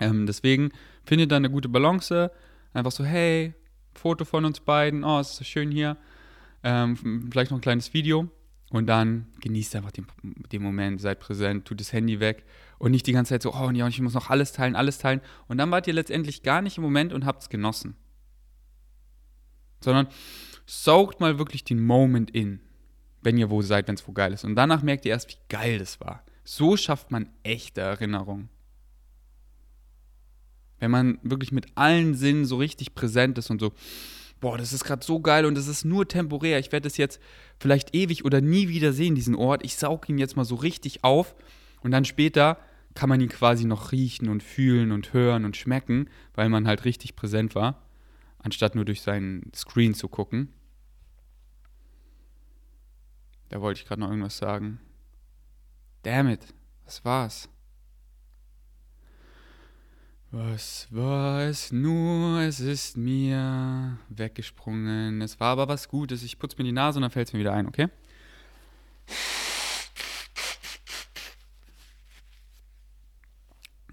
Ähm, 0.00 0.26
deswegen 0.26 0.70
findet 1.04 1.32
da 1.32 1.36
eine 1.36 1.50
gute 1.50 1.68
Balance. 1.68 2.30
Einfach 2.72 2.92
so, 2.92 3.04
hey, 3.04 3.54
Foto 3.94 4.24
von 4.24 4.44
uns 4.44 4.60
beiden, 4.60 5.04
oh, 5.04 5.20
es 5.20 5.30
ist 5.30 5.36
so 5.36 5.44
schön 5.44 5.70
hier. 5.70 5.96
Ähm, 6.62 7.28
vielleicht 7.30 7.50
noch 7.50 7.58
ein 7.58 7.62
kleines 7.62 7.94
Video. 7.94 8.28
Und 8.74 8.86
dann 8.86 9.28
genießt 9.40 9.76
einfach 9.76 9.92
den, 9.92 10.06
den, 10.50 10.62
Moment, 10.62 11.00
seid 11.00 11.20
präsent, 11.20 11.64
tut 11.64 11.78
das 11.78 11.92
Handy 11.92 12.18
weg 12.18 12.44
und 12.78 12.90
nicht 12.90 13.06
die 13.06 13.12
ganze 13.12 13.30
Zeit 13.30 13.42
so, 13.42 13.54
oh 13.54 13.70
ja, 13.70 13.86
ich 13.86 14.00
muss 14.00 14.14
noch 14.14 14.30
alles 14.30 14.52
teilen, 14.52 14.74
alles 14.74 14.98
teilen. 14.98 15.20
Und 15.46 15.58
dann 15.58 15.70
wart 15.70 15.86
ihr 15.86 15.94
letztendlich 15.94 16.42
gar 16.42 16.60
nicht 16.60 16.76
im 16.76 16.82
Moment 16.82 17.12
und 17.12 17.24
habt 17.24 17.42
es 17.42 17.48
genossen 17.48 17.94
sondern 19.84 20.08
saugt 20.66 21.20
mal 21.20 21.38
wirklich 21.38 21.62
den 21.62 21.84
Moment 21.84 22.30
in, 22.30 22.60
wenn 23.22 23.38
ihr 23.38 23.50
wo 23.50 23.62
seid, 23.62 23.86
wenn 23.86 23.94
es 23.94 24.08
wo 24.08 24.12
geil 24.12 24.32
ist. 24.32 24.44
Und 24.44 24.56
danach 24.56 24.82
merkt 24.82 25.04
ihr 25.04 25.12
erst, 25.12 25.30
wie 25.30 25.38
geil 25.48 25.78
das 25.78 26.00
war. 26.00 26.24
So 26.42 26.76
schafft 26.76 27.10
man 27.10 27.28
echte 27.42 27.82
Erinnerungen. 27.82 28.48
Wenn 30.78 30.90
man 30.90 31.18
wirklich 31.22 31.52
mit 31.52 31.66
allen 31.76 32.14
Sinnen 32.14 32.44
so 32.44 32.56
richtig 32.56 32.94
präsent 32.94 33.38
ist 33.38 33.50
und 33.50 33.60
so, 33.60 33.72
boah, 34.44 34.58
das 34.58 34.72
ist 34.72 34.84
gerade 34.84 35.04
so 35.04 35.20
geil 35.20 35.46
und 35.46 35.54
das 35.54 35.66
ist 35.66 35.84
nur 35.84 36.06
temporär. 36.06 36.58
Ich 36.58 36.70
werde 36.72 36.86
es 36.86 36.96
jetzt 36.96 37.20
vielleicht 37.58 37.94
ewig 37.94 38.24
oder 38.24 38.40
nie 38.40 38.68
wieder 38.68 38.92
sehen, 38.92 39.14
diesen 39.14 39.34
Ort. 39.34 39.64
Ich 39.64 39.76
saug 39.76 40.08
ihn 40.08 40.18
jetzt 40.18 40.36
mal 40.36 40.44
so 40.44 40.54
richtig 40.54 41.02
auf 41.02 41.34
und 41.82 41.90
dann 41.90 42.04
später 42.04 42.58
kann 42.94 43.08
man 43.08 43.20
ihn 43.20 43.28
quasi 43.28 43.64
noch 43.64 43.90
riechen 43.90 44.28
und 44.28 44.42
fühlen 44.42 44.92
und 44.92 45.12
hören 45.12 45.44
und 45.44 45.56
schmecken, 45.56 46.08
weil 46.34 46.48
man 46.48 46.68
halt 46.68 46.84
richtig 46.84 47.16
präsent 47.16 47.54
war 47.54 47.84
anstatt 48.44 48.74
nur 48.74 48.84
durch 48.84 49.00
seinen 49.00 49.50
Screen 49.54 49.94
zu 49.94 50.06
gucken. 50.06 50.52
Da 53.48 53.60
wollte 53.60 53.80
ich 53.80 53.86
gerade 53.86 54.02
noch 54.02 54.10
irgendwas 54.10 54.36
sagen. 54.36 54.80
Damn 56.02 56.28
it, 56.28 56.46
was 56.84 57.04
war's? 57.04 57.48
Was 60.36 60.88
war 60.90 61.42
es 61.42 61.70
nur? 61.70 62.40
Es 62.40 62.58
ist 62.58 62.96
mir 62.96 64.00
weggesprungen. 64.08 65.22
Es 65.22 65.38
war 65.38 65.52
aber 65.52 65.68
was 65.68 65.88
Gutes. 65.88 66.24
Ich 66.24 66.40
putze 66.40 66.56
mir 66.58 66.64
die 66.64 66.72
Nase 66.72 66.98
und 66.98 67.02
dann 67.02 67.12
fällt 67.12 67.28
es 67.28 67.32
mir 67.32 67.38
wieder 67.38 67.52
ein, 67.52 67.68
okay? 67.68 67.88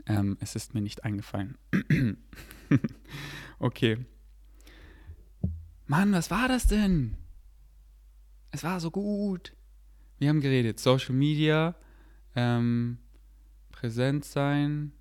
Ähm, 0.08 0.36
es 0.40 0.56
ist 0.56 0.74
mir 0.74 0.82
nicht 0.82 1.04
eingefallen. 1.04 1.60
okay. 3.60 4.04
Mann, 5.86 6.12
was 6.12 6.32
war 6.32 6.48
das 6.48 6.66
denn? 6.66 7.18
Es 8.50 8.64
war 8.64 8.80
so 8.80 8.90
gut. 8.90 9.54
Wir 10.18 10.30
haben 10.30 10.42
geredet. 10.42 10.80
Social 10.80 11.14
Media, 11.14 11.76
ähm, 12.36 12.98
präsent 13.70 14.26
sein. 14.26 14.94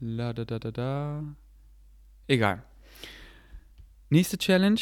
La 0.00 0.32
da 0.32 0.44
da 0.44 0.58
da 0.58 0.70
da. 0.70 1.24
Egal. 2.28 2.62
Nächste 4.10 4.38
Challenge. 4.38 4.80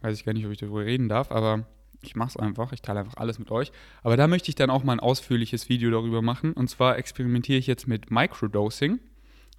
Weiß 0.00 0.18
ich 0.18 0.24
gar 0.24 0.32
nicht, 0.32 0.46
ob 0.46 0.52
ich 0.52 0.58
darüber 0.58 0.84
reden 0.84 1.08
darf, 1.08 1.30
aber 1.30 1.66
ich 2.00 2.16
mache 2.16 2.30
es 2.30 2.36
einfach. 2.36 2.72
Ich 2.72 2.80
teile 2.80 3.00
einfach 3.00 3.18
alles 3.18 3.38
mit 3.38 3.50
euch. 3.50 3.70
Aber 4.02 4.16
da 4.16 4.26
möchte 4.26 4.48
ich 4.48 4.54
dann 4.54 4.70
auch 4.70 4.82
mal 4.82 4.94
ein 4.94 5.00
ausführliches 5.00 5.68
Video 5.68 5.90
darüber 5.90 6.22
machen. 6.22 6.54
Und 6.54 6.70
zwar 6.70 6.96
experimentiere 6.96 7.58
ich 7.58 7.66
jetzt 7.66 7.86
mit 7.86 8.10
Microdosing 8.10 8.98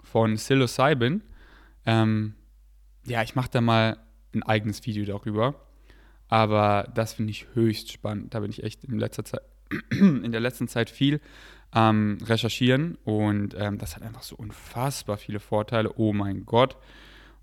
von 0.01 0.35
Psilocybin. 0.35 1.21
Ähm, 1.85 2.33
ja, 3.05 3.21
ich 3.21 3.35
mache 3.35 3.49
da 3.51 3.62
mal 3.62 3.97
ein 4.33 4.41
eigenes 4.43 4.85
Video 4.85 5.05
darüber. 5.05 5.55
Aber 6.27 6.89
das 6.95 7.13
finde 7.13 7.31
ich 7.31 7.47
höchst 7.53 7.91
spannend. 7.91 8.33
Da 8.33 8.39
bin 8.39 8.49
ich 8.49 8.63
echt 8.63 8.83
in 8.83 8.97
letzter 8.97 9.25
Zeit, 9.25 9.41
in 9.91 10.31
der 10.31 10.41
letzten 10.41 10.67
Zeit 10.67 10.89
viel 10.89 11.21
ähm, 11.73 12.17
recherchieren 12.23 12.95
und 13.03 13.55
ähm, 13.58 13.77
das 13.77 13.95
hat 13.95 14.03
einfach 14.03 14.23
so 14.23 14.36
unfassbar 14.36 15.17
viele 15.17 15.39
Vorteile. 15.39 15.93
Oh 15.97 16.13
mein 16.13 16.45
Gott. 16.45 16.77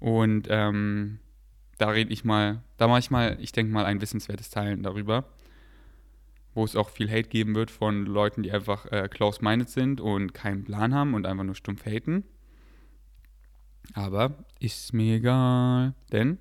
Und 0.01 0.49
ähm, 0.51 1.21
da 1.79 1.91
rede 1.91 2.12
ich 2.12 2.25
mal, 2.25 2.62
da 2.77 2.89
mache 2.89 3.01
ich 3.01 3.11
mal, 3.11 3.39
ich 3.41 3.53
denke 3.53 3.73
mal, 3.73 3.85
ein 3.85 4.01
wissenswertes 4.01 4.51
Teilen 4.51 4.83
darüber, 4.83 5.25
wo 6.55 6.65
es 6.65 6.75
auch 6.77 6.91
viel 6.91 7.11
Hate 7.11 7.29
geben 7.29 7.55
wird 7.55 7.71
von 7.71 8.07
Leuten, 8.07 8.43
die 8.43 8.53
einfach 8.53 8.87
äh, 8.87 9.09
close-minded 9.09 9.69
sind 9.69 10.01
und 10.01 10.35
keinen 10.35 10.65
Plan 10.65 10.95
haben 10.95 11.15
und 11.15 11.27
einfach 11.27 11.45
nur 11.45 11.55
stumpf 11.55 11.85
haten. 11.85 12.25
Aber 13.95 14.45
ist 14.59 14.93
mir 14.93 15.17
egal. 15.17 15.95
Denn 16.12 16.39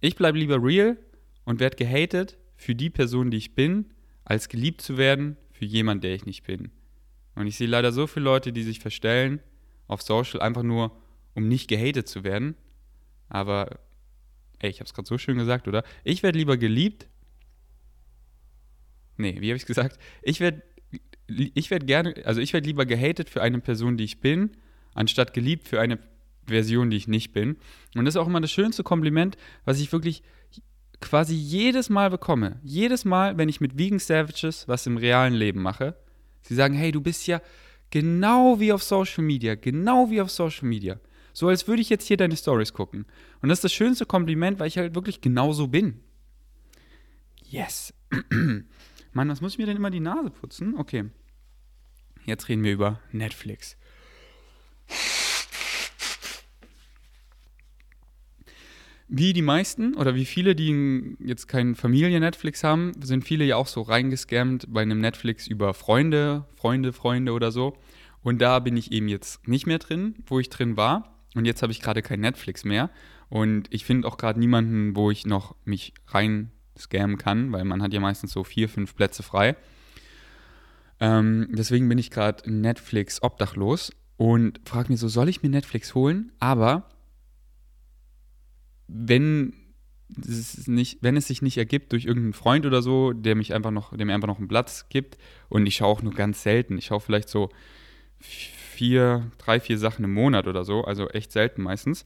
ich 0.00 0.16
bleibe 0.16 0.38
lieber 0.38 0.62
real 0.62 0.98
und 1.44 1.60
werde 1.60 1.76
gehatet 1.76 2.36
für 2.56 2.74
die 2.74 2.90
Person, 2.90 3.30
die 3.30 3.38
ich 3.38 3.54
bin, 3.54 3.86
als 4.24 4.48
geliebt 4.48 4.82
zu 4.82 4.98
werden 4.98 5.36
für 5.52 5.64
jemanden, 5.64 6.02
der 6.02 6.14
ich 6.14 6.26
nicht 6.26 6.44
bin. 6.44 6.70
Und 7.34 7.46
ich 7.46 7.56
sehe 7.56 7.66
leider 7.66 7.92
so 7.92 8.06
viele 8.06 8.24
Leute, 8.24 8.52
die 8.52 8.62
sich 8.62 8.80
verstellen 8.80 9.40
auf 9.86 10.02
Social, 10.02 10.40
einfach 10.40 10.62
nur, 10.62 10.96
um 11.34 11.48
nicht 11.48 11.68
gehatet 11.68 12.08
zu 12.08 12.24
werden. 12.24 12.56
Aber, 13.28 13.78
ey, 14.58 14.70
ich 14.70 14.80
habe 14.80 14.86
es 14.86 14.94
gerade 14.94 15.08
so 15.08 15.18
schön 15.18 15.38
gesagt, 15.38 15.68
oder? 15.68 15.82
Ich 16.04 16.22
werde 16.22 16.38
lieber 16.38 16.56
geliebt. 16.56 17.08
Nee, 19.16 19.40
wie 19.40 19.48
habe 19.48 19.56
ich 19.56 19.62
es 19.62 19.66
gesagt? 19.66 19.98
Ich 20.22 20.40
werde 20.40 20.62
ich 21.26 21.70
werde 21.70 21.86
gerne, 21.86 22.14
also 22.24 22.40
ich 22.40 22.52
werde 22.52 22.66
lieber 22.66 22.86
gehatet 22.86 23.30
für 23.30 23.42
eine 23.42 23.58
Person, 23.60 23.96
die 23.96 24.04
ich 24.04 24.20
bin, 24.20 24.50
anstatt 24.94 25.32
geliebt 25.32 25.68
für 25.68 25.80
eine 25.80 25.98
Version, 26.46 26.90
die 26.90 26.96
ich 26.96 27.08
nicht 27.08 27.32
bin. 27.32 27.56
Und 27.94 28.04
das 28.04 28.14
ist 28.14 28.20
auch 28.20 28.26
immer 28.26 28.40
das 28.40 28.50
schönste 28.50 28.82
Kompliment, 28.82 29.36
was 29.64 29.80
ich 29.80 29.92
wirklich 29.92 30.22
quasi 31.00 31.34
jedes 31.34 31.88
Mal 31.88 32.10
bekomme. 32.10 32.60
Jedes 32.62 33.04
Mal, 33.04 33.38
wenn 33.38 33.48
ich 33.48 33.60
mit 33.60 33.78
Vegan 33.78 33.98
Savages 33.98 34.68
was 34.68 34.86
im 34.86 34.96
realen 34.96 35.34
Leben 35.34 35.62
mache. 35.62 35.96
Sie 36.42 36.54
sagen, 36.54 36.74
hey, 36.74 36.92
du 36.92 37.00
bist 37.00 37.26
ja 37.26 37.40
genau 37.90 38.58
wie 38.60 38.72
auf 38.72 38.82
Social 38.82 39.24
Media, 39.24 39.54
genau 39.54 40.10
wie 40.10 40.20
auf 40.20 40.30
Social 40.30 40.66
Media. 40.66 40.98
So 41.32 41.48
als 41.48 41.66
würde 41.66 41.82
ich 41.82 41.88
jetzt 41.88 42.06
hier 42.06 42.16
deine 42.16 42.36
Stories 42.36 42.72
gucken. 42.72 43.06
Und 43.40 43.48
das 43.48 43.58
ist 43.58 43.64
das 43.64 43.72
schönste 43.72 44.06
Kompliment, 44.06 44.58
weil 44.58 44.68
ich 44.68 44.78
halt 44.78 44.94
wirklich 44.94 45.20
genauso 45.20 45.68
bin. 45.68 46.00
Yes. 47.48 47.94
Mann, 49.12 49.28
was 49.28 49.40
muss 49.40 49.52
ich 49.52 49.58
mir 49.58 49.66
denn 49.66 49.76
immer 49.76 49.90
die 49.90 50.00
Nase 50.00 50.30
putzen? 50.30 50.76
Okay. 50.76 51.04
Jetzt 52.24 52.48
reden 52.48 52.62
wir 52.64 52.72
über 52.72 53.00
Netflix. 53.12 53.76
Wie 59.14 59.34
die 59.34 59.42
meisten 59.42 59.92
oder 59.92 60.14
wie 60.14 60.24
viele, 60.24 60.54
die 60.56 61.18
jetzt 61.22 61.46
kein 61.46 61.74
Familien-Netflix 61.74 62.64
haben, 62.64 62.92
sind 63.02 63.24
viele 63.24 63.44
ja 63.44 63.56
auch 63.56 63.66
so 63.66 63.82
reingescammt 63.82 64.72
bei 64.72 64.80
einem 64.80 65.02
Netflix 65.02 65.46
über 65.46 65.74
Freunde, 65.74 66.46
Freunde, 66.56 66.94
Freunde 66.94 67.32
oder 67.32 67.52
so. 67.52 67.76
Und 68.22 68.40
da 68.40 68.58
bin 68.58 68.74
ich 68.74 68.90
eben 68.90 69.08
jetzt 69.08 69.46
nicht 69.46 69.66
mehr 69.66 69.78
drin, 69.78 70.14
wo 70.24 70.40
ich 70.40 70.48
drin 70.48 70.78
war. 70.78 71.18
Und 71.34 71.44
jetzt 71.44 71.60
habe 71.60 71.72
ich 71.72 71.82
gerade 71.82 72.00
kein 72.00 72.20
Netflix 72.20 72.64
mehr. 72.64 72.88
Und 73.28 73.66
ich 73.68 73.84
finde 73.84 74.08
auch 74.08 74.16
gerade 74.16 74.40
niemanden, 74.40 74.96
wo 74.96 75.10
ich 75.10 75.26
noch 75.26 75.56
mich 75.66 75.92
rein 76.06 76.50
scammen 76.78 77.18
kann, 77.18 77.52
weil 77.52 77.66
man 77.66 77.82
hat 77.82 77.92
ja 77.92 78.00
meistens 78.00 78.32
so 78.32 78.44
vier, 78.44 78.70
fünf 78.70 78.96
Plätze 78.96 79.22
frei. 79.22 79.56
Ähm, 81.00 81.48
deswegen 81.50 81.86
bin 81.86 81.98
ich 81.98 82.10
gerade 82.10 82.50
Netflix 82.50 83.22
obdachlos 83.22 83.92
und 84.16 84.58
frage 84.64 84.88
mich 84.90 85.00
so, 85.00 85.08
soll 85.08 85.28
ich 85.28 85.42
mir 85.42 85.50
Netflix 85.50 85.94
holen? 85.94 86.32
Aber 86.38 86.88
wenn 88.88 89.54
es, 90.26 90.66
nicht, 90.66 90.98
wenn 91.00 91.16
es 91.16 91.28
sich 91.28 91.42
nicht 91.42 91.56
ergibt 91.56 91.92
durch 91.92 92.04
irgendeinen 92.04 92.34
Freund 92.34 92.66
oder 92.66 92.82
so, 92.82 93.12
der 93.12 93.34
mich 93.34 93.54
einfach 93.54 93.70
noch, 93.70 93.96
der 93.96 94.04
mir 94.06 94.14
einfach 94.14 94.28
noch 94.28 94.38
einen 94.38 94.48
Platz 94.48 94.88
gibt 94.88 95.18
und 95.48 95.66
ich 95.66 95.76
schaue 95.76 95.88
auch 95.88 96.02
nur 96.02 96.12
ganz 96.12 96.42
selten. 96.42 96.78
Ich 96.78 96.86
schaue 96.86 97.00
vielleicht 97.00 97.28
so 97.28 97.48
vier, 98.20 99.30
drei, 99.38 99.60
vier 99.60 99.78
Sachen 99.78 100.04
im 100.04 100.12
Monat 100.12 100.46
oder 100.46 100.64
so, 100.64 100.84
also 100.84 101.08
echt 101.08 101.32
selten 101.32 101.62
meistens. 101.62 102.04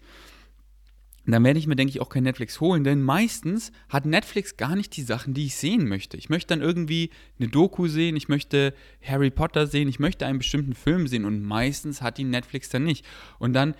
Dann 1.28 1.42
werde 1.42 1.58
ich 1.58 1.66
mir, 1.66 1.74
denke 1.74 1.90
ich, 1.90 2.00
auch 2.00 2.08
kein 2.08 2.22
Netflix 2.22 2.60
holen, 2.60 2.84
denn 2.84 3.02
meistens 3.02 3.72
hat 3.88 4.06
Netflix 4.06 4.56
gar 4.56 4.76
nicht 4.76 4.96
die 4.96 5.02
Sachen, 5.02 5.34
die 5.34 5.46
ich 5.46 5.56
sehen 5.56 5.88
möchte. 5.88 6.16
Ich 6.16 6.28
möchte 6.28 6.54
dann 6.54 6.62
irgendwie 6.62 7.10
eine 7.40 7.48
Doku 7.48 7.88
sehen, 7.88 8.14
ich 8.14 8.28
möchte 8.28 8.74
Harry 9.02 9.30
Potter 9.30 9.66
sehen, 9.66 9.88
ich 9.88 9.98
möchte 9.98 10.24
einen 10.24 10.38
bestimmten 10.38 10.74
Film 10.74 11.08
sehen 11.08 11.24
und 11.24 11.42
meistens 11.42 12.00
hat 12.00 12.18
die 12.18 12.24
Netflix 12.24 12.68
dann 12.68 12.84
nicht. 12.84 13.04
Und 13.40 13.54
dann 13.54 13.74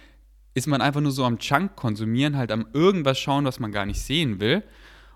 ist 0.56 0.66
man 0.66 0.80
einfach 0.80 1.02
nur 1.02 1.12
so 1.12 1.26
am 1.26 1.38
Chunk 1.38 1.76
konsumieren, 1.76 2.34
halt 2.34 2.50
am 2.50 2.66
irgendwas 2.72 3.18
schauen, 3.18 3.44
was 3.44 3.60
man 3.60 3.72
gar 3.72 3.84
nicht 3.84 4.00
sehen 4.00 4.40
will. 4.40 4.62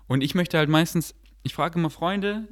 Und 0.05 0.21
ich 0.21 0.35
möchte 0.35 0.55
halt 0.59 0.69
meistens, 0.69 1.15
ich 1.41 1.55
frage 1.55 1.79
immer 1.79 1.89
Freunde, 1.89 2.47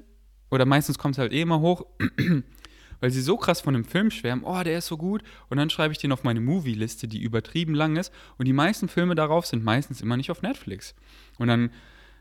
oder 0.49 0.65
meistens 0.65 0.97
kommt 0.97 1.13
es 1.13 1.19
halt 1.19 1.31
eh 1.31 1.41
immer 1.41 1.59
hoch, 1.59 1.85
weil 2.99 3.11
sie 3.11 3.21
so 3.21 3.37
krass 3.37 3.61
von 3.61 3.75
einem 3.75 3.85
Film 3.85 4.09
schwärmen, 4.09 4.43
oh, 4.43 4.63
der 4.63 4.79
ist 4.79 4.87
so 4.87 4.97
gut. 4.97 5.21
Und 5.49 5.57
dann 5.57 5.69
schreibe 5.69 5.91
ich 5.91 5.99
den 5.99 6.11
auf 6.11 6.23
meine 6.23 6.41
Movie-Liste, 6.41 7.07
die 7.07 7.21
übertrieben 7.21 7.75
lang 7.75 7.95
ist. 7.95 8.11
Und 8.39 8.47
die 8.47 8.53
meisten 8.53 8.87
Filme 8.87 9.13
darauf 9.13 9.45
sind 9.45 9.63
meistens 9.63 10.01
immer 10.01 10.17
nicht 10.17 10.31
auf 10.31 10.41
Netflix. 10.41 10.95
Und 11.37 11.47
dann 11.47 11.69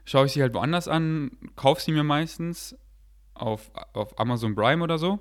schaue 0.04 0.26
ich 0.26 0.32
sie 0.32 0.42
halt 0.42 0.52
woanders 0.52 0.86
an, 0.86 1.30
kaufe 1.56 1.80
sie 1.80 1.92
mir 1.92 2.04
meistens 2.04 2.76
auf, 3.32 3.70
auf 3.94 4.20
Amazon 4.20 4.54
Prime 4.54 4.84
oder 4.84 4.98
so. 4.98 5.18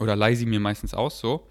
Oder 0.00 0.16
leihe 0.16 0.34
sie 0.34 0.46
mir 0.46 0.58
meistens 0.58 0.94
aus 0.94 1.20
so. 1.20 1.46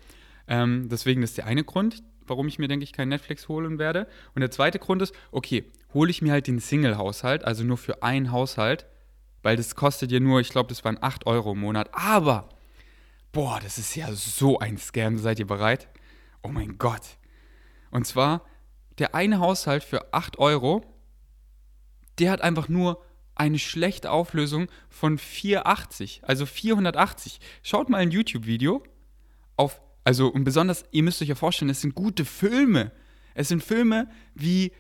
Ähm, 0.49 0.89
deswegen 0.89 1.23
ist 1.23 1.38
der 1.38 1.45
eine 1.45 1.63
Grund, 1.63 2.04
warum 2.27 2.47
ich 2.47 2.60
mir, 2.60 2.67
denke 2.67 2.84
ich, 2.84 2.93
kein 2.93 3.10
Netflix 3.10 3.47
holen 3.47 3.79
werde. 3.79 4.07
Und 4.36 4.41
der 4.41 4.51
zweite 4.51 4.79
Grund 4.79 5.01
ist, 5.01 5.13
okay, 5.31 5.65
hole 5.93 6.10
ich 6.10 6.21
mir 6.21 6.31
halt 6.31 6.47
den 6.47 6.60
Single-Haushalt, 6.60 7.43
also 7.43 7.63
nur 7.63 7.77
für 7.77 8.03
einen 8.03 8.31
Haushalt, 8.31 8.86
weil 9.43 9.57
das 9.57 9.75
kostet 9.75 10.12
ja 10.12 10.19
nur, 10.19 10.39
ich 10.39 10.49
glaube, 10.49 10.69
das 10.69 10.84
waren 10.84 10.97
8 11.01 11.25
Euro 11.25 11.53
im 11.53 11.60
Monat. 11.60 11.89
Aber 11.93 12.49
Boah, 13.31 13.62
das 13.62 13.77
ist 13.77 13.95
ja 13.95 14.12
so 14.12 14.60
ein 14.60 14.77
Scam. 14.77 15.17
Seid 15.17 15.39
ihr 15.39 15.47
bereit? 15.47 15.88
Oh 16.43 16.49
mein 16.49 16.77
Gott. 16.77 17.17
Und 17.89 18.05
zwar, 18.05 18.45
der 18.97 19.15
eine 19.15 19.39
Haushalt 19.39 19.84
für 19.84 20.13
8 20.13 20.38
Euro, 20.38 20.84
der 22.19 22.31
hat 22.31 22.41
einfach 22.41 22.67
nur 22.67 23.01
eine 23.36 23.57
schlechte 23.57 24.12
Auflösung 24.12 24.67
von 24.89 25.17
480, 25.17 26.21
also 26.25 26.45
480. 26.45 27.39
Schaut 27.63 27.89
mal 27.89 27.99
ein 27.99 28.12
YouTube-Video 28.12 28.84
auf, 29.55 29.81
also 30.04 30.28
und 30.28 30.44
besonders, 30.44 30.86
ihr 30.92 31.04
müsst 31.04 31.22
euch 31.22 31.28
ja 31.28 31.36
vorstellen, 31.36 31.70
es 31.70 31.82
sind 31.82 31.96
gute 31.96 32.26
Filme. 32.26 32.92
Es 33.34 33.48
sind 33.48 33.64
Filme 33.64 34.10
wie 34.34 34.72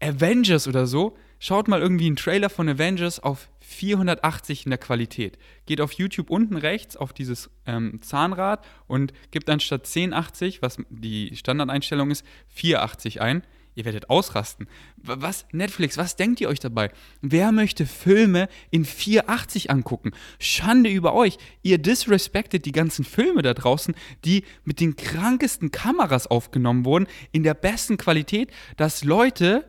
Avengers 0.00 0.66
oder 0.66 0.86
so, 0.86 1.16
schaut 1.38 1.68
mal 1.68 1.80
irgendwie 1.80 2.06
einen 2.06 2.16
Trailer 2.16 2.48
von 2.48 2.68
Avengers 2.68 3.20
auf 3.20 3.50
480 3.60 4.64
in 4.64 4.70
der 4.70 4.78
Qualität. 4.78 5.38
Geht 5.66 5.80
auf 5.80 5.92
YouTube 5.92 6.30
unten 6.30 6.56
rechts 6.56 6.96
auf 6.96 7.12
dieses 7.12 7.50
ähm, 7.66 8.00
Zahnrad 8.02 8.66
und 8.86 9.12
gibt 9.30 9.50
anstatt 9.50 9.82
1080, 9.86 10.62
was 10.62 10.78
die 10.88 11.36
Standardeinstellung 11.36 12.10
ist, 12.10 12.24
480 12.48 13.20
ein. 13.20 13.42
Ihr 13.74 13.84
werdet 13.84 14.10
ausrasten. 14.10 14.66
Was, 14.96 15.46
Netflix, 15.52 15.96
was 15.96 16.16
denkt 16.16 16.40
ihr 16.40 16.48
euch 16.48 16.60
dabei? 16.60 16.90
Wer 17.22 17.52
möchte 17.52 17.86
Filme 17.86 18.48
in 18.70 18.84
480 18.84 19.70
angucken? 19.70 20.10
Schande 20.38 20.90
über 20.90 21.14
euch. 21.14 21.38
Ihr 21.62 21.78
disrespektet 21.78 22.66
die 22.66 22.72
ganzen 22.72 23.04
Filme 23.04 23.42
da 23.42 23.54
draußen, 23.54 23.94
die 24.24 24.44
mit 24.64 24.80
den 24.80 24.96
krankesten 24.96 25.70
Kameras 25.70 26.26
aufgenommen 26.26 26.84
wurden, 26.84 27.06
in 27.32 27.42
der 27.42 27.54
besten 27.54 27.96
Qualität, 27.96 28.50
dass 28.76 29.04
Leute 29.04 29.64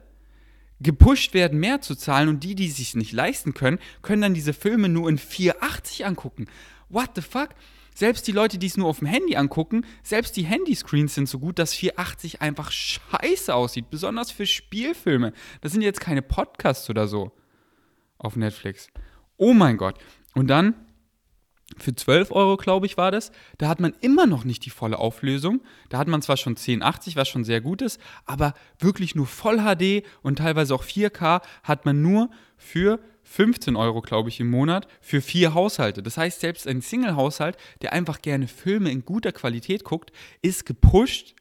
gepusht 0.80 1.34
werden, 1.34 1.60
mehr 1.60 1.82
zu 1.82 1.96
zahlen 1.96 2.30
und 2.30 2.44
die, 2.44 2.56
die 2.56 2.68
es 2.68 2.78
sich 2.78 2.96
nicht 2.96 3.12
leisten 3.12 3.54
können, 3.54 3.80
können 4.02 4.24
dann 4.24 4.34
diese 4.34 4.54
Filme 4.54 4.90
nur 4.90 5.10
in 5.10 5.18
480 5.18 6.06
angucken. 6.06 6.48
What 6.90 7.12
the 7.16 7.22
fuck? 7.22 7.50
Selbst 7.94 8.28
die 8.28 8.32
Leute, 8.32 8.58
die 8.58 8.68
es 8.68 8.78
nur 8.78 8.88
auf 8.88 9.00
dem 9.00 9.08
Handy 9.08 9.36
angucken, 9.36 9.86
selbst 10.04 10.38
die 10.38 10.44
Handyscreens 10.44 11.14
sind 11.14 11.28
so 11.28 11.40
gut, 11.40 11.60
dass 11.60 11.74
480 11.74 12.42
einfach 12.42 12.72
scheiße 12.72 13.54
aussieht, 13.54 13.90
besonders 13.90 14.32
für 14.32 14.46
Spielfilme. 14.46 15.34
Das 15.62 15.72
sind 15.72 15.82
jetzt 15.82 16.00
keine 16.00 16.22
Podcasts 16.22 16.90
oder 16.90 17.08
so 17.08 17.32
auf 18.18 18.36
Netflix. 18.36 18.88
Oh 19.38 19.54
mein 19.54 19.78
Gott. 19.78 19.98
Und 20.34 20.48
dann 20.48 20.76
für 21.78 21.96
12 21.96 22.32
Euro, 22.32 22.58
glaube 22.58 22.86
ich, 22.86 22.98
war 22.98 23.12
das. 23.12 23.32
Da 23.58 23.68
hat 23.68 23.80
man 23.80 23.94
immer 24.02 24.26
noch 24.26 24.44
nicht 24.44 24.66
die 24.66 24.70
volle 24.70 25.00
Auflösung. 25.00 25.62
Da 25.90 25.98
hat 25.98 26.08
man 26.08 26.22
zwar 26.22 26.38
schon 26.38 26.52
1080, 26.52 27.16
was 27.16 27.30
schon 27.30 27.44
sehr 27.44 27.62
gut 27.62 27.82
ist, 27.82 28.00
aber 28.26 28.54
wirklich 28.80 29.16
nur 29.16 29.28
Voll 29.28 29.60
HD 29.60 30.06
und 30.22 30.38
teilweise 30.38 30.76
auch 30.76 30.84
4K 30.84 31.42
hat 31.64 31.86
man 31.86 32.02
nur 32.02 32.30
für 32.58 33.00
15 33.32 33.78
Euro, 33.78 34.02
glaube 34.02 34.28
ich, 34.28 34.42
im 34.42 34.50
Monat 34.50 34.90
für 35.00 35.22
vier 35.22 35.54
Haushalte. 35.54 36.04
Das 36.04 36.18
heißt, 36.18 36.42
selbst 36.42 36.68
ein 36.68 36.82
Single-Haushalt, 36.82 37.56
der 37.82 37.94
einfach 37.94 38.22
gerne 38.22 38.50
Filme 38.50 38.92
in 38.92 39.06
guter 39.06 39.32
Qualität 39.32 39.86
guckt, 39.86 40.12
ist 40.42 40.66
gepusht, 40.66 41.34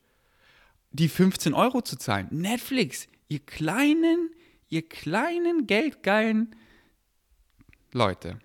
die 0.92 1.08
15 1.08 1.52
Euro 1.52 1.82
zu 1.82 1.96
zahlen. 1.96 2.28
Netflix, 2.30 3.08
ihr 3.26 3.40
kleinen, 3.40 4.30
ihr 4.68 4.88
kleinen, 4.88 5.66
geldgeilen 5.66 6.54
Leute. 7.92 8.38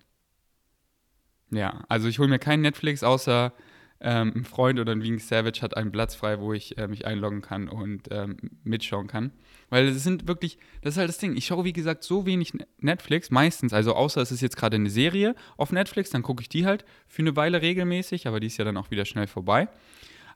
Ja, 1.52 1.84
also 1.88 2.08
ich 2.08 2.18
hole 2.18 2.28
mir 2.28 2.40
keinen 2.40 2.62
Netflix, 2.62 3.04
außer 3.04 3.52
ähm, 4.00 4.32
ein 4.34 4.44
Freund 4.44 4.78
oder 4.78 4.92
ein 4.92 5.02
Vegan 5.02 5.18
Savage 5.18 5.62
hat 5.62 5.76
einen 5.76 5.90
Platz 5.90 6.14
frei, 6.14 6.40
wo 6.40 6.52
ich 6.52 6.76
äh, 6.78 6.86
mich 6.86 7.06
einloggen 7.06 7.40
kann 7.40 7.68
und 7.68 8.08
ähm, 8.10 8.36
mitschauen 8.62 9.06
kann. 9.06 9.32
Weil 9.70 9.92
das 9.92 10.02
sind 10.02 10.28
wirklich, 10.28 10.58
das 10.82 10.94
ist 10.94 10.98
halt 10.98 11.08
das 11.08 11.18
Ding. 11.18 11.36
Ich 11.36 11.46
schaue, 11.46 11.64
wie 11.64 11.72
gesagt, 11.72 12.04
so 12.04 12.26
wenig 12.26 12.52
Netflix, 12.78 13.30
meistens, 13.30 13.72
also 13.72 13.94
außer 13.94 14.20
es 14.20 14.30
ist 14.30 14.42
jetzt 14.42 14.56
gerade 14.56 14.76
eine 14.76 14.90
Serie 14.90 15.34
auf 15.56 15.72
Netflix, 15.72 16.10
dann 16.10 16.22
gucke 16.22 16.42
ich 16.42 16.48
die 16.48 16.66
halt 16.66 16.84
für 17.08 17.22
eine 17.22 17.36
Weile 17.36 17.62
regelmäßig, 17.62 18.26
aber 18.26 18.38
die 18.38 18.48
ist 18.48 18.58
ja 18.58 18.64
dann 18.64 18.76
auch 18.76 18.90
wieder 18.90 19.04
schnell 19.04 19.26
vorbei. 19.26 19.68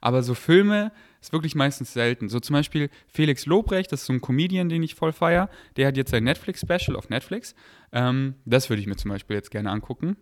Aber 0.01 0.23
so 0.23 0.35
Filme 0.35 0.93
ist 1.21 1.33
wirklich 1.33 1.55
meistens 1.55 1.93
selten. 1.93 2.29
So 2.29 2.41
zum 2.41 2.55
Beispiel 2.55 2.89
Felix 3.07 3.47
Lobrecht, 3.47 3.93
das 3.93 4.01
ist 4.01 4.07
so 4.07 4.13
ein 4.15 4.21
Comedian, 4.21 4.69
den 4.69 4.83
ich 4.83 4.95
voll 4.95 5.13
feier. 5.13 5.51
Der 5.77 5.87
hat 5.87 5.97
jetzt 5.97 6.11
sein 6.11 6.25
Netflix-Special 6.25 6.97
auf 6.97 7.11
Netflix. 7.11 7.55
Ähm, 7.93 8.37
das 8.47 8.71
würde 8.71 8.81
ich 8.81 8.87
mir 8.87 8.97
zum 8.97 9.11
Beispiel 9.11 9.37
jetzt 9.37 9.51
gerne 9.51 9.71
angucken. 9.71 10.17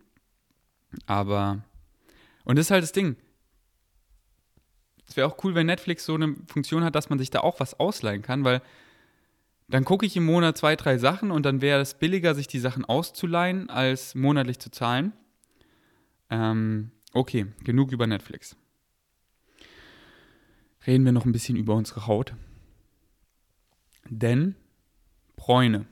Aber, 1.07 1.65
und 2.45 2.59
das 2.59 2.67
ist 2.67 2.71
halt 2.73 2.83
das 2.83 2.93
Ding. 2.93 3.17
Es 5.09 5.17
wäre 5.17 5.27
auch 5.27 5.43
cool, 5.43 5.55
wenn 5.55 5.67
Netflix 5.67 6.05
so 6.05 6.15
eine 6.15 6.37
Funktion 6.47 6.85
hat, 6.85 6.95
dass 6.95 7.09
man 7.09 7.19
sich 7.19 7.31
da 7.31 7.41
auch 7.41 7.61
was 7.61 7.81
ausleihen 7.81 8.23
kann, 8.23 8.45
weil 8.45 8.61
dann 9.69 9.85
gucke 9.85 10.07
ich 10.07 10.17
im 10.17 10.25
Monat 10.25 10.57
zwei, 10.57 10.77
drei 10.77 10.99
Sachen 10.99 11.31
und 11.31 11.45
dann 11.45 11.61
wäre 11.61 11.81
es 11.81 11.95
billiger, 11.95 12.35
sich 12.35 12.47
die 12.47 12.59
Sachen 12.59 12.85
auszuleihen, 12.85 13.69
als 13.71 14.15
monatlich 14.15 14.59
zu 14.59 14.71
zahlen. 14.71 15.13
Ähm, 16.31 16.91
okay, 17.13 17.47
genug 17.65 17.93
über 17.93 18.07
Netflix. 18.07 18.57
Reden 20.87 21.05
wir 21.05 21.13
noch 21.13 21.27
ein 21.27 21.33
bisschen 21.33 21.57
über 21.57 21.75
unsere 21.75 22.07
Haut. 22.07 22.35
Denn 24.09 24.55
Bräune. 25.37 25.87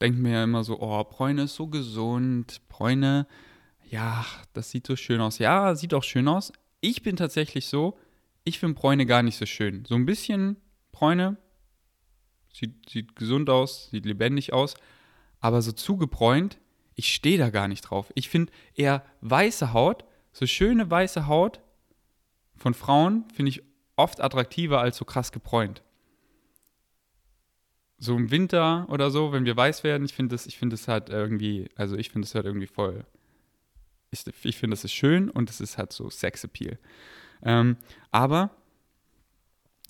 Denkt 0.00 0.18
mir 0.18 0.32
ja 0.32 0.44
immer 0.44 0.64
so, 0.64 0.80
oh, 0.80 1.04
Bräune 1.04 1.42
ist 1.42 1.54
so 1.54 1.66
gesund. 1.66 2.62
Bräune 2.68 3.26
ja, 3.90 4.24
das 4.52 4.70
sieht 4.70 4.86
so 4.86 4.96
schön 4.96 5.20
aus. 5.20 5.38
Ja, 5.38 5.74
sieht 5.74 5.94
auch 5.94 6.02
schön 6.02 6.28
aus. 6.28 6.52
Ich 6.80 7.02
bin 7.02 7.16
tatsächlich 7.16 7.66
so, 7.66 7.98
ich 8.48 8.58
finde 8.58 8.78
Bräune 8.78 9.06
gar 9.06 9.22
nicht 9.22 9.36
so 9.36 9.46
schön. 9.46 9.84
So 9.84 9.94
ein 9.94 10.06
bisschen 10.06 10.56
Bräune, 10.92 11.36
sieht, 12.52 12.88
sieht 12.88 13.16
gesund 13.16 13.50
aus, 13.50 13.90
sieht 13.90 14.06
lebendig 14.06 14.52
aus, 14.52 14.74
aber 15.40 15.62
so 15.62 15.72
zugebräunt, 15.72 16.58
ich 16.94 17.14
stehe 17.14 17.38
da 17.38 17.50
gar 17.50 17.68
nicht 17.68 17.82
drauf. 17.82 18.10
Ich 18.14 18.28
finde 18.28 18.52
eher 18.74 19.04
weiße 19.20 19.72
Haut, 19.72 20.04
so 20.32 20.46
schöne 20.46 20.90
weiße 20.90 21.26
Haut 21.26 21.60
von 22.56 22.74
Frauen 22.74 23.24
finde 23.32 23.50
ich 23.50 23.62
oft 23.96 24.20
attraktiver 24.20 24.80
als 24.80 24.96
so 24.96 25.04
krass 25.04 25.30
gebräunt. 25.30 25.82
So 27.98 28.16
im 28.16 28.30
Winter 28.30 28.86
oder 28.88 29.10
so, 29.10 29.32
wenn 29.32 29.44
wir 29.44 29.56
weiß 29.56 29.84
werden, 29.84 30.04
ich 30.04 30.14
finde 30.14 30.34
das, 30.34 30.46
ich 30.46 30.58
das 30.60 30.88
halt 30.88 31.08
irgendwie, 31.08 31.68
also 31.76 31.96
ich 31.96 32.10
finde 32.10 32.26
das 32.26 32.34
halt 32.34 32.46
irgendwie 32.46 32.66
voll. 32.66 33.04
Ich, 34.10 34.24
ich 34.44 34.56
finde, 34.56 34.74
das 34.74 34.84
ist 34.84 34.92
schön 34.92 35.30
und 35.30 35.50
es 35.50 35.60
ist 35.60 35.78
halt 35.78 35.92
so 35.92 36.08
Sexappeal. 36.08 36.78
Ähm, 37.42 37.76
aber 38.10 38.50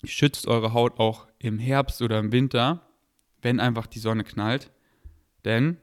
schützt 0.04 0.46
eure 0.46 0.72
Haut 0.72 0.98
auch 0.98 1.26
im 1.38 1.58
Herbst 1.58 2.02
oder 2.02 2.18
im 2.18 2.32
Winter, 2.32 2.82
wenn 3.42 3.61
einfach 3.61 3.87
die 3.87 3.98
Sonne 3.98 4.24
knallt. 4.24 4.70
Denn 5.44 5.78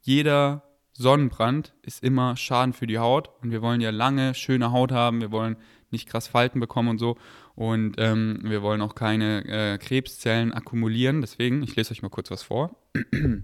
jeder 0.00 0.62
Sonnenbrand 0.92 1.72
ist 1.82 2.02
immer 2.02 2.36
Schaden 2.36 2.72
für 2.72 2.86
die 2.86 2.98
Haut 2.98 3.30
und 3.42 3.50
wir 3.50 3.62
wollen 3.62 3.80
ja 3.80 3.90
lange 3.90 4.34
schöne 4.34 4.72
Haut 4.72 4.92
haben, 4.92 5.20
wir 5.20 5.32
wollen 5.32 5.56
nicht 5.90 6.08
krass 6.08 6.28
Falten 6.28 6.60
bekommen 6.60 6.88
und 6.88 6.98
so 6.98 7.16
und 7.54 7.94
ähm, 7.98 8.40
wir 8.42 8.62
wollen 8.62 8.80
auch 8.80 8.94
keine 8.94 9.44
äh, 9.46 9.78
Krebszellen 9.78 10.52
akkumulieren. 10.52 11.20
Deswegen, 11.20 11.62
ich 11.62 11.76
lese 11.76 11.92
euch 11.92 12.02
mal 12.02 12.08
kurz 12.08 12.30
was 12.30 12.42
vor. 12.42 12.76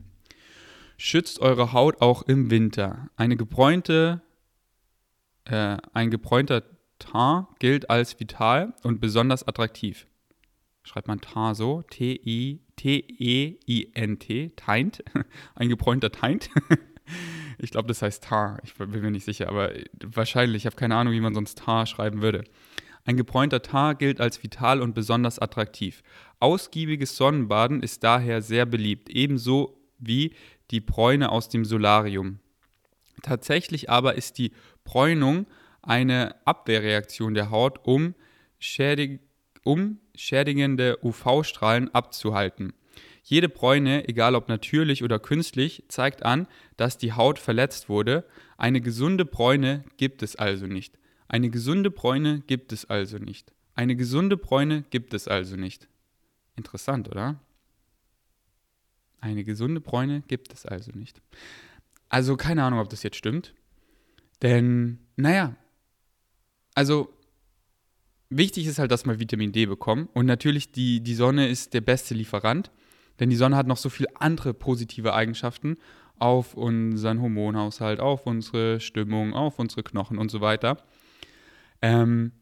Schützt 0.96 1.40
eure 1.40 1.72
Haut 1.72 2.00
auch 2.00 2.22
im 2.22 2.50
Winter. 2.50 3.08
Eine 3.16 3.36
gebräunte, 3.36 4.22
äh, 5.48 5.76
ein 5.92 6.10
gebräunter 6.10 6.62
Teint 6.98 7.46
gilt 7.58 7.90
als 7.90 8.18
vital 8.18 8.74
und 8.82 9.00
besonders 9.00 9.46
attraktiv. 9.46 10.06
Schreibt 10.82 11.08
man 11.08 11.20
Teint 11.20 11.56
so, 11.56 11.82
T-E-I-N-T, 11.90 12.62
Teint, 14.56 15.04
ein 15.54 15.68
gebräunter 15.68 16.10
Teint. 16.10 16.50
ich 17.58 17.70
glaube, 17.70 17.88
das 17.88 18.02
heißt 18.02 18.24
Tar. 18.24 18.58
Ich 18.64 18.74
bin 18.74 18.90
mir 18.90 19.10
nicht 19.10 19.24
sicher, 19.24 19.48
aber 19.48 19.72
wahrscheinlich. 20.02 20.62
Ich 20.62 20.66
habe 20.66 20.76
keine 20.76 20.96
Ahnung, 20.96 21.12
wie 21.12 21.20
man 21.20 21.34
sonst 21.34 21.58
Tar 21.58 21.86
schreiben 21.86 22.22
würde. 22.22 22.44
Ein 23.04 23.16
gebräunter 23.16 23.62
Tar 23.62 23.94
gilt 23.94 24.20
als 24.20 24.42
vital 24.42 24.82
und 24.82 24.94
besonders 24.94 25.38
attraktiv. 25.38 26.02
Ausgiebiges 26.40 27.16
Sonnenbaden 27.16 27.82
ist 27.82 28.04
daher 28.04 28.42
sehr 28.42 28.66
beliebt, 28.66 29.08
ebenso 29.08 29.80
wie 29.98 30.34
die 30.70 30.80
Bräune 30.80 31.30
aus 31.32 31.48
dem 31.48 31.64
Solarium. 31.64 32.40
Tatsächlich 33.22 33.90
aber 33.90 34.14
ist 34.14 34.38
die 34.38 34.52
Bräunung 34.88 35.46
eine 35.82 36.34
Abwehrreaktion 36.46 37.34
der 37.34 37.50
Haut, 37.50 37.86
um, 37.86 38.14
schädig 38.58 39.20
um 39.64 39.98
schädigende 40.14 40.98
UV-Strahlen 41.02 41.94
abzuhalten. 41.94 42.72
Jede 43.22 43.50
Bräune, 43.50 44.08
egal 44.08 44.34
ob 44.34 44.48
natürlich 44.48 45.04
oder 45.04 45.18
künstlich, 45.18 45.84
zeigt 45.88 46.22
an, 46.22 46.46
dass 46.78 46.96
die 46.96 47.12
Haut 47.12 47.38
verletzt 47.38 47.90
wurde. 47.90 48.24
Eine 48.56 48.80
gesunde 48.80 49.26
Bräune 49.26 49.84
gibt 49.98 50.22
es 50.22 50.36
also 50.36 50.66
nicht. 50.66 50.98
Eine 51.28 51.50
gesunde 51.50 51.90
Bräune 51.90 52.40
gibt 52.46 52.72
es 52.72 52.86
also 52.86 53.18
nicht. 53.18 53.52
Eine 53.74 53.94
gesunde 53.94 54.38
Bräune 54.38 54.84
gibt 54.88 55.12
es 55.12 55.28
also 55.28 55.56
nicht. 55.56 55.86
Interessant, 56.56 57.10
oder? 57.10 57.38
Eine 59.20 59.44
gesunde 59.44 59.82
Bräune 59.82 60.22
gibt 60.28 60.54
es 60.54 60.64
also 60.64 60.92
nicht. 60.92 61.20
Also 62.08 62.38
keine 62.38 62.64
Ahnung, 62.64 62.80
ob 62.80 62.88
das 62.88 63.02
jetzt 63.02 63.16
stimmt. 63.16 63.52
Denn, 64.42 64.98
naja, 65.16 65.56
also 66.74 67.08
wichtig 68.30 68.66
ist 68.66 68.78
halt, 68.78 68.90
dass 68.92 69.04
wir 69.04 69.18
Vitamin 69.18 69.52
D 69.52 69.66
bekommen. 69.66 70.08
Und 70.14 70.26
natürlich, 70.26 70.72
die, 70.72 71.00
die 71.00 71.14
Sonne 71.14 71.48
ist 71.48 71.74
der 71.74 71.80
beste 71.80 72.14
Lieferant. 72.14 72.70
Denn 73.20 73.30
die 73.30 73.36
Sonne 73.36 73.56
hat 73.56 73.66
noch 73.66 73.76
so 73.76 73.88
viele 73.88 74.08
andere 74.20 74.54
positive 74.54 75.12
Eigenschaften 75.12 75.76
auf 76.18 76.54
unseren 76.54 77.20
Hormonhaushalt, 77.20 78.00
auf 78.00 78.26
unsere 78.26 78.80
Stimmung, 78.80 79.34
auf 79.34 79.58
unsere 79.58 79.82
Knochen 79.82 80.18
und 80.18 80.30
so 80.30 80.40
weiter. 80.40 80.78
Ähm, 81.82 82.32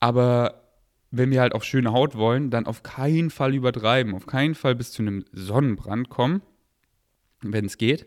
aber 0.00 0.62
wenn 1.10 1.30
wir 1.30 1.40
halt 1.40 1.54
auch 1.54 1.62
schöne 1.62 1.92
Haut 1.92 2.16
wollen, 2.16 2.50
dann 2.50 2.66
auf 2.66 2.82
keinen 2.82 3.30
Fall 3.30 3.54
übertreiben, 3.54 4.14
auf 4.14 4.26
keinen 4.26 4.54
Fall 4.54 4.74
bis 4.74 4.90
zu 4.90 5.02
einem 5.02 5.24
Sonnenbrand 5.32 6.08
kommen, 6.08 6.42
wenn 7.40 7.66
es 7.66 7.78
geht. 7.78 8.06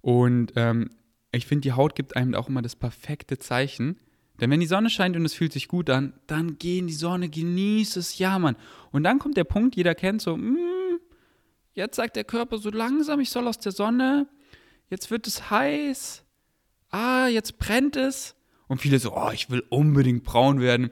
Und 0.00 0.52
ähm, 0.56 0.90
ich 1.32 1.46
finde, 1.46 1.62
die 1.62 1.72
Haut 1.72 1.94
gibt 1.94 2.16
einem 2.16 2.34
auch 2.34 2.48
immer 2.48 2.62
das 2.62 2.76
perfekte 2.76 3.38
Zeichen. 3.38 3.98
Denn 4.40 4.50
wenn 4.50 4.60
die 4.60 4.66
Sonne 4.66 4.88
scheint 4.88 5.16
und 5.16 5.24
es 5.24 5.34
fühlt 5.34 5.52
sich 5.52 5.68
gut 5.68 5.90
an, 5.90 6.12
dann 6.26 6.58
geh 6.58 6.78
in 6.78 6.86
die 6.86 6.92
Sonne, 6.92 7.28
genieß 7.28 7.96
es, 7.96 8.18
ja, 8.18 8.38
Mann. 8.38 8.56
Und 8.92 9.02
dann 9.02 9.18
kommt 9.18 9.36
der 9.36 9.44
Punkt, 9.44 9.74
jeder 9.76 9.94
kennt 9.94 10.22
so, 10.22 10.36
mm, 10.36 10.68
Jetzt 11.78 11.94
sagt 11.94 12.16
der 12.16 12.24
Körper 12.24 12.58
so 12.58 12.70
langsam, 12.70 13.20
ich 13.20 13.30
soll 13.30 13.46
aus 13.46 13.60
der 13.60 13.70
Sonne. 13.70 14.26
Jetzt 14.90 15.12
wird 15.12 15.28
es 15.28 15.48
heiß. 15.48 16.24
Ah, 16.90 17.28
jetzt 17.28 17.60
brennt 17.60 17.94
es. 17.94 18.34
Und 18.66 18.80
viele 18.80 18.98
so, 18.98 19.14
oh, 19.14 19.30
ich 19.32 19.48
will 19.48 19.62
unbedingt 19.68 20.24
braun 20.24 20.60
werden. 20.60 20.90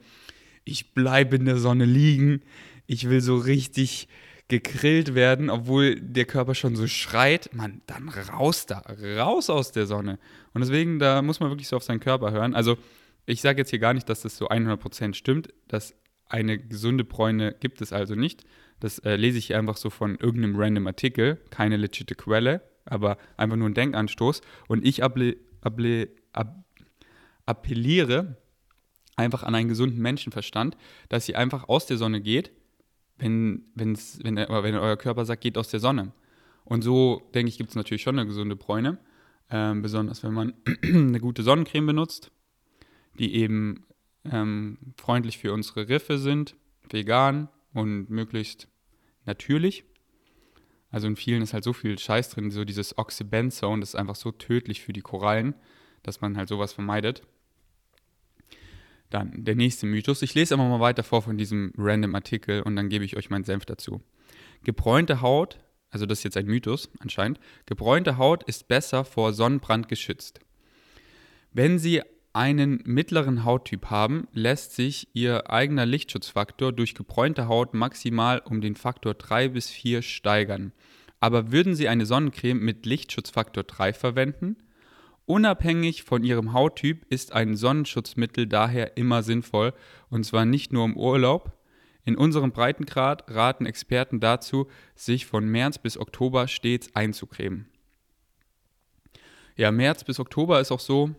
Ich 0.62 0.94
bleibe 0.94 1.34
in 1.34 1.44
der 1.44 1.58
Sonne 1.58 1.86
liegen. 1.86 2.40
Ich 2.86 3.08
will 3.08 3.20
so 3.20 3.36
richtig 3.36 4.06
gegrillt 4.48 5.14
werden, 5.14 5.50
obwohl 5.50 6.00
der 6.00 6.24
Körper 6.24 6.54
schon 6.54 6.76
so 6.76 6.86
schreit. 6.86 7.50
Mann, 7.52 7.82
dann 7.86 8.08
raus 8.08 8.66
da, 8.66 8.84
raus 9.18 9.50
aus 9.50 9.72
der 9.72 9.86
Sonne. 9.86 10.18
Und 10.54 10.60
deswegen, 10.60 10.98
da 10.98 11.22
muss 11.22 11.40
man 11.40 11.50
wirklich 11.50 11.68
so 11.68 11.76
auf 11.76 11.82
seinen 11.82 12.00
Körper 12.00 12.30
hören. 12.30 12.54
Also, 12.54 12.78
ich 13.26 13.40
sage 13.40 13.58
jetzt 13.58 13.70
hier 13.70 13.80
gar 13.80 13.92
nicht, 13.92 14.08
dass 14.08 14.22
das 14.22 14.36
so 14.36 14.48
100% 14.48 15.14
stimmt, 15.14 15.48
dass 15.66 15.94
eine 16.28 16.58
gesunde 16.58 17.04
Bräune 17.04 17.54
gibt 17.58 17.80
es 17.80 17.92
also 17.92 18.14
nicht. 18.14 18.44
Das 18.78 18.98
äh, 19.00 19.16
lese 19.16 19.38
ich 19.38 19.54
einfach 19.54 19.76
so 19.76 19.90
von 19.90 20.16
irgendeinem 20.16 20.56
random 20.56 20.86
Artikel, 20.86 21.38
keine 21.50 21.76
legitime 21.76 22.16
Quelle, 22.16 22.62
aber 22.84 23.18
einfach 23.36 23.56
nur 23.56 23.68
ein 23.68 23.74
Denkanstoß. 23.74 24.42
Und 24.68 24.86
ich 24.86 25.02
appli, 25.02 25.38
appli, 25.60 26.08
ab, 26.32 26.64
appelliere 27.46 28.36
einfach 29.16 29.42
an 29.42 29.54
einen 29.54 29.68
gesunden 29.68 30.00
Menschenverstand, 30.00 30.76
dass 31.08 31.28
ihr 31.28 31.38
einfach 31.38 31.68
aus 31.68 31.86
der 31.86 31.96
Sonne 31.96 32.20
geht, 32.20 32.52
wenn, 33.18 33.64
wenn's, 33.74 34.18
wenn, 34.22 34.36
wenn 34.36 34.74
euer 34.74 34.96
Körper 34.96 35.24
sagt, 35.24 35.42
geht 35.42 35.58
aus 35.58 35.68
der 35.68 35.80
Sonne. 35.80 36.12
Und 36.64 36.82
so, 36.82 37.22
denke 37.34 37.48
ich, 37.48 37.58
gibt 37.58 37.70
es 37.70 37.76
natürlich 37.76 38.02
schon 38.02 38.18
eine 38.18 38.26
gesunde 38.26 38.56
Bräune. 38.56 38.98
Ähm, 39.50 39.82
besonders 39.82 40.22
wenn 40.22 40.34
man 40.34 40.54
eine 40.82 41.20
gute 41.20 41.42
Sonnencreme 41.42 41.86
benutzt, 41.86 42.32
die 43.18 43.36
eben 43.36 43.86
ähm, 44.24 44.78
freundlich 44.96 45.38
für 45.38 45.52
unsere 45.52 45.88
Riffe 45.88 46.18
sind, 46.18 46.56
vegan, 46.90 47.48
und 47.76 48.08
möglichst 48.08 48.68
natürlich. 49.26 49.84
Also 50.90 51.06
in 51.06 51.16
vielen 51.16 51.42
ist 51.42 51.52
halt 51.52 51.64
so 51.64 51.74
viel 51.74 51.98
Scheiß 51.98 52.30
drin, 52.30 52.50
so 52.50 52.64
dieses 52.64 52.96
Oxybenzone, 52.96 53.80
das 53.80 53.90
ist 53.90 53.96
einfach 53.96 54.16
so 54.16 54.32
tödlich 54.32 54.80
für 54.80 54.94
die 54.94 55.02
Korallen, 55.02 55.54
dass 56.02 56.22
man 56.22 56.36
halt 56.36 56.48
sowas 56.48 56.72
vermeidet. 56.72 57.22
Dann 59.10 59.44
der 59.44 59.54
nächste 59.54 59.86
Mythos. 59.86 60.22
Ich 60.22 60.34
lese 60.34 60.54
einfach 60.54 60.68
mal 60.68 60.80
weiter 60.80 61.02
vor 61.02 61.22
von 61.22 61.38
diesem 61.38 61.72
random 61.76 62.14
Artikel 62.14 62.62
und 62.62 62.76
dann 62.76 62.88
gebe 62.88 63.04
ich 63.04 63.16
euch 63.16 63.30
meinen 63.30 63.44
Senf 63.44 63.64
dazu. 63.64 64.02
Gebräunte 64.64 65.20
Haut, 65.20 65.58
also 65.90 66.06
das 66.06 66.18
ist 66.18 66.24
jetzt 66.24 66.36
ein 66.36 66.46
Mythos 66.46 66.90
anscheinend, 66.98 67.38
gebräunte 67.66 68.18
Haut 68.18 68.42
ist 68.44 68.68
besser 68.68 69.04
vor 69.04 69.32
Sonnenbrand 69.32 69.88
geschützt. 69.88 70.40
Wenn 71.52 71.78
sie 71.78 72.02
einen 72.32 72.82
mittleren 72.84 73.44
Hauttyp 73.44 73.86
haben, 73.86 74.28
lässt 74.32 74.74
sich 74.74 75.08
ihr 75.14 75.50
eigener 75.50 75.86
Lichtschutzfaktor 75.86 76.70
durch 76.72 76.94
gebräunte 76.94 77.48
Haut 77.48 77.72
maximal 77.72 78.40
um 78.40 78.60
den 78.60 78.76
Faktor 78.76 79.14
3 79.14 79.48
bis 79.48 79.70
4 79.70 80.02
steigern. 80.02 80.72
Aber 81.18 81.50
würden 81.50 81.74
Sie 81.74 81.88
eine 81.88 82.04
Sonnencreme 82.04 82.58
mit 82.58 82.84
Lichtschutzfaktor 82.84 83.64
3 83.64 83.94
verwenden? 83.94 84.56
Unabhängig 85.26 86.04
von 86.04 86.22
Ihrem 86.22 86.52
Hauttyp 86.52 87.04
ist 87.10 87.32
ein 87.32 87.56
Sonnenschutzmittel 87.56 88.46
daher 88.46 88.96
immer 88.96 89.24
sinnvoll, 89.24 89.72
und 90.08 90.24
zwar 90.24 90.44
nicht 90.44 90.72
nur 90.72 90.84
im 90.84 90.96
Urlaub. 90.96 91.52
In 92.04 92.16
unserem 92.16 92.52
Breitengrad 92.52 93.24
raten 93.28 93.66
Experten 93.66 94.20
dazu, 94.20 94.68
sich 94.94 95.26
von 95.26 95.48
März 95.48 95.78
bis 95.78 95.98
Oktober 95.98 96.46
stets 96.46 96.94
einzucremen. 96.94 97.66
Ja, 99.56 99.72
März 99.72 100.04
bis 100.04 100.20
Oktober 100.20 100.60
ist 100.60 100.70
auch 100.70 100.78
so, 100.78 101.10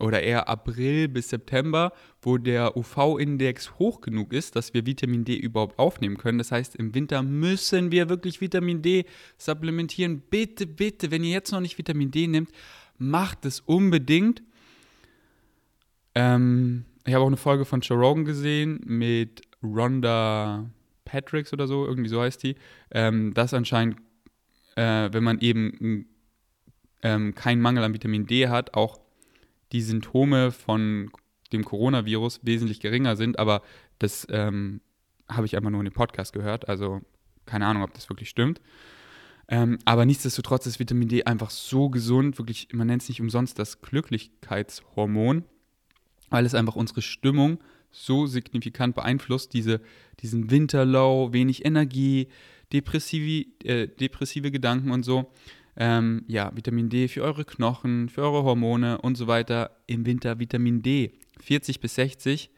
oder 0.00 0.22
eher 0.22 0.48
April 0.48 1.08
bis 1.08 1.30
September, 1.30 1.92
wo 2.20 2.36
der 2.36 2.76
UV-Index 2.76 3.78
hoch 3.78 4.00
genug 4.00 4.32
ist, 4.32 4.56
dass 4.56 4.74
wir 4.74 4.86
Vitamin 4.86 5.24
D 5.24 5.36
überhaupt 5.36 5.78
aufnehmen 5.78 6.18
können. 6.18 6.38
Das 6.38 6.52
heißt, 6.52 6.76
im 6.76 6.94
Winter 6.94 7.22
müssen 7.22 7.92
wir 7.92 8.08
wirklich 8.08 8.40
Vitamin 8.40 8.82
D 8.82 9.04
supplementieren. 9.38 10.20
Bitte, 10.28 10.66
bitte, 10.66 11.10
wenn 11.10 11.24
ihr 11.24 11.32
jetzt 11.32 11.52
noch 11.52 11.60
nicht 11.60 11.78
Vitamin 11.78 12.10
D 12.10 12.26
nehmt, 12.26 12.50
macht 12.98 13.44
es 13.44 13.60
unbedingt. 13.60 14.42
Ähm, 16.14 16.84
ich 17.04 17.14
habe 17.14 17.24
auch 17.24 17.28
eine 17.28 17.36
Folge 17.36 17.64
von 17.64 17.80
Joe 17.80 17.98
Rogan 17.98 18.24
gesehen 18.24 18.80
mit 18.84 19.42
Rhonda 19.62 20.70
Patricks 21.04 21.52
oder 21.52 21.66
so, 21.66 21.86
irgendwie 21.86 22.08
so 22.08 22.20
heißt 22.20 22.42
die, 22.42 22.56
ähm, 22.90 23.34
dass 23.34 23.54
anscheinend, 23.54 23.98
äh, 24.76 25.08
wenn 25.12 25.24
man 25.24 25.40
eben 25.40 26.06
ähm, 27.02 27.34
keinen 27.34 27.60
Mangel 27.60 27.84
an 27.84 27.94
Vitamin 27.94 28.26
D 28.26 28.48
hat, 28.48 28.74
auch 28.74 28.98
die 29.72 29.82
Symptome 29.82 30.50
von 30.50 31.10
dem 31.52 31.64
Coronavirus 31.64 32.40
wesentlich 32.42 32.80
geringer 32.80 33.16
sind, 33.16 33.38
aber 33.38 33.62
das 33.98 34.26
ähm, 34.30 34.80
habe 35.28 35.46
ich 35.46 35.56
einfach 35.56 35.70
nur 35.70 35.80
in 35.80 35.86
dem 35.86 35.94
Podcast 35.94 36.32
gehört. 36.32 36.68
Also 36.68 37.00
keine 37.46 37.66
Ahnung, 37.66 37.82
ob 37.82 37.92
das 37.94 38.08
wirklich 38.08 38.28
stimmt. 38.28 38.60
Ähm, 39.48 39.78
aber 39.84 40.06
nichtsdestotrotz 40.06 40.66
ist 40.66 40.78
Vitamin 40.78 41.08
D 41.08 41.24
einfach 41.24 41.50
so 41.50 41.90
gesund, 41.90 42.38
wirklich, 42.38 42.68
man 42.72 42.86
nennt 42.86 43.02
es 43.02 43.08
nicht 43.08 43.20
umsonst 43.20 43.58
das 43.58 43.82
Glücklichkeitshormon, 43.82 45.44
weil 46.30 46.46
es 46.46 46.54
einfach 46.54 46.76
unsere 46.76 47.02
Stimmung 47.02 47.58
so 47.90 48.26
signifikant 48.26 48.94
beeinflusst, 48.94 49.52
diese, 49.52 49.80
diesen 50.20 50.50
Winterlow, 50.50 51.32
wenig 51.32 51.64
Energie, 51.64 52.28
depressive, 52.72 53.46
äh, 53.64 53.88
depressive 53.88 54.50
Gedanken 54.50 54.90
und 54.90 55.04
so. 55.04 55.30
Ähm, 55.76 56.24
ja, 56.28 56.50
Vitamin 56.54 56.88
D 56.88 57.08
für 57.08 57.22
eure 57.22 57.44
Knochen, 57.44 58.08
für 58.08 58.22
eure 58.22 58.44
Hormone 58.44 59.00
und 59.00 59.16
so 59.16 59.26
weiter. 59.26 59.76
Im 59.86 60.06
Winter 60.06 60.38
Vitamin 60.38 60.82
D 60.82 61.18
40 61.40 61.80
bis 61.80 61.96
60 61.96 62.50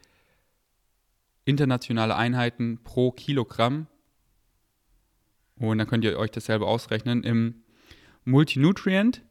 internationale 1.45 2.17
Einheiten 2.17 2.81
pro 2.83 3.13
Kilogramm. 3.13 3.87
Und 5.59 5.79
dann 5.79 5.87
könnt 5.87 6.05
ihr 6.05 6.19
euch 6.19 6.31
das 6.31 6.47
selber 6.47 6.67
ausrechnen. 6.67 7.23
Im 7.23 7.63
Multinutrient, 8.25 9.23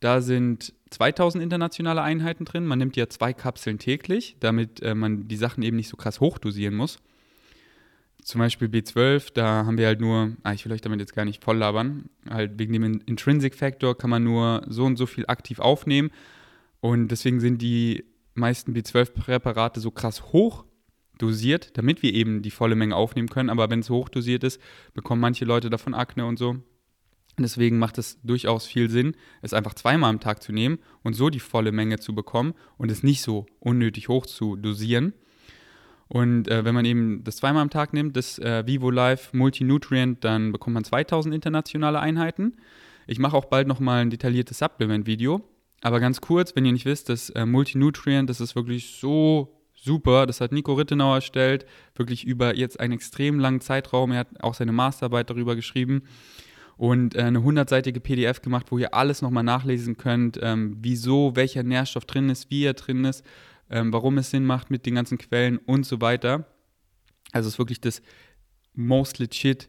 da 0.00 0.20
sind 0.20 0.72
2000 0.90 1.42
internationale 1.42 2.02
Einheiten 2.02 2.44
drin. 2.44 2.66
Man 2.66 2.78
nimmt 2.78 2.96
ja 2.96 3.08
zwei 3.08 3.32
Kapseln 3.32 3.78
täglich, 3.78 4.36
damit 4.40 4.80
äh, 4.82 4.94
man 4.94 5.28
die 5.28 5.36
Sachen 5.36 5.62
eben 5.62 5.76
nicht 5.76 5.88
so 5.88 5.96
krass 5.96 6.20
hochdosieren 6.20 6.74
muss. 6.74 6.98
Zum 8.22 8.38
Beispiel 8.38 8.68
B12, 8.68 9.34
da 9.34 9.66
haben 9.66 9.76
wir 9.76 9.86
halt 9.86 10.00
nur, 10.00 10.32
ah, 10.44 10.54
ich 10.54 10.64
will 10.64 10.72
euch 10.72 10.80
damit 10.80 11.00
jetzt 11.00 11.14
gar 11.14 11.26
nicht 11.26 11.44
voll 11.44 11.58
labern, 11.58 12.08
halt 12.30 12.58
wegen 12.58 12.72
dem 12.72 13.02
Intrinsic 13.04 13.54
Factor 13.54 13.98
kann 13.98 14.08
man 14.08 14.24
nur 14.24 14.62
so 14.66 14.84
und 14.84 14.96
so 14.96 15.04
viel 15.04 15.26
aktiv 15.26 15.58
aufnehmen. 15.58 16.10
Und 16.80 17.08
deswegen 17.08 17.40
sind 17.40 17.60
die 17.60 18.04
meisten 18.34 18.72
B12-Präparate 18.72 19.80
so 19.80 19.90
krass 19.90 20.32
hoch 20.32 20.64
dosiert, 21.18 21.76
damit 21.76 22.02
wir 22.02 22.12
eben 22.12 22.42
die 22.42 22.50
volle 22.50 22.74
Menge 22.74 22.96
aufnehmen 22.96 23.28
können. 23.28 23.50
Aber 23.50 23.70
wenn 23.70 23.80
es 23.80 23.90
hochdosiert 23.90 24.44
ist, 24.44 24.60
bekommen 24.94 25.20
manche 25.20 25.44
Leute 25.44 25.70
davon 25.70 25.94
Akne 25.94 26.26
und 26.26 26.38
so. 26.38 26.56
Deswegen 27.38 27.78
macht 27.78 27.98
es 27.98 28.20
durchaus 28.22 28.66
viel 28.66 28.88
Sinn, 28.88 29.16
es 29.42 29.54
einfach 29.54 29.74
zweimal 29.74 30.10
am 30.10 30.20
Tag 30.20 30.42
zu 30.42 30.52
nehmen 30.52 30.78
und 31.02 31.14
so 31.14 31.30
die 31.30 31.40
volle 31.40 31.72
Menge 31.72 31.98
zu 31.98 32.14
bekommen 32.14 32.54
und 32.78 32.92
es 32.92 33.02
nicht 33.02 33.22
so 33.22 33.46
unnötig 33.58 34.08
hoch 34.08 34.26
zu 34.26 34.54
dosieren. 34.54 35.14
Und 36.06 36.48
äh, 36.48 36.64
wenn 36.64 36.74
man 36.74 36.84
eben 36.84 37.24
das 37.24 37.36
zweimal 37.36 37.62
am 37.62 37.70
Tag 37.70 37.92
nimmt, 37.92 38.16
das 38.16 38.38
äh, 38.38 38.64
Vivo 38.66 38.90
Life 38.90 39.36
Multinutrient, 39.36 40.22
dann 40.22 40.52
bekommt 40.52 40.74
man 40.74 40.84
2000 40.84 41.34
internationale 41.34 41.98
Einheiten. 41.98 42.56
Ich 43.06 43.18
mache 43.18 43.36
auch 43.36 43.46
bald 43.46 43.66
nochmal 43.66 44.02
ein 44.02 44.10
detailliertes 44.10 44.58
Supplement-Video. 44.58 45.42
Aber 45.80 46.00
ganz 46.00 46.20
kurz, 46.20 46.54
wenn 46.54 46.64
ihr 46.64 46.72
nicht 46.72 46.86
wisst, 46.86 47.08
das 47.08 47.30
äh, 47.30 47.44
Multinutrient, 47.44 48.30
das 48.30 48.40
ist 48.40 48.54
wirklich 48.54 48.96
so 49.00 49.63
super. 49.84 50.26
Das 50.26 50.40
hat 50.40 50.52
Nico 50.52 50.74
Rittenau 50.74 51.14
erstellt, 51.14 51.66
wirklich 51.94 52.24
über 52.24 52.56
jetzt 52.56 52.80
einen 52.80 52.94
extrem 52.94 53.38
langen 53.38 53.60
Zeitraum. 53.60 54.12
Er 54.12 54.20
hat 54.20 54.42
auch 54.42 54.54
seine 54.54 54.72
Masterarbeit 54.72 55.30
darüber 55.30 55.54
geschrieben 55.54 56.02
und 56.76 57.14
äh, 57.14 57.22
eine 57.22 57.42
hundertseitige 57.42 58.00
PDF 58.00 58.42
gemacht, 58.42 58.66
wo 58.70 58.78
ihr 58.78 58.94
alles 58.94 59.22
nochmal 59.22 59.44
nachlesen 59.44 59.96
könnt, 59.96 60.38
ähm, 60.42 60.76
wieso, 60.80 61.36
welcher 61.36 61.62
Nährstoff 61.62 62.04
drin 62.04 62.28
ist, 62.30 62.50
wie 62.50 62.64
er 62.64 62.74
drin 62.74 63.04
ist, 63.04 63.24
ähm, 63.70 63.92
warum 63.92 64.18
es 64.18 64.30
Sinn 64.30 64.44
macht 64.44 64.70
mit 64.70 64.86
den 64.86 64.94
ganzen 64.94 65.18
Quellen 65.18 65.58
und 65.58 65.86
so 65.86 66.00
weiter. 66.00 66.46
Also 67.32 67.48
es 67.48 67.54
ist 67.54 67.58
wirklich 67.58 67.80
das 67.80 68.02
most 68.74 69.18
legit 69.18 69.68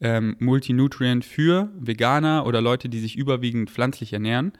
ähm, 0.00 0.36
Multinutrient 0.38 1.24
für 1.24 1.70
Veganer 1.78 2.46
oder 2.46 2.60
Leute, 2.60 2.88
die 2.88 3.00
sich 3.00 3.16
überwiegend 3.16 3.70
pflanzlich 3.70 4.12
ernähren. 4.12 4.52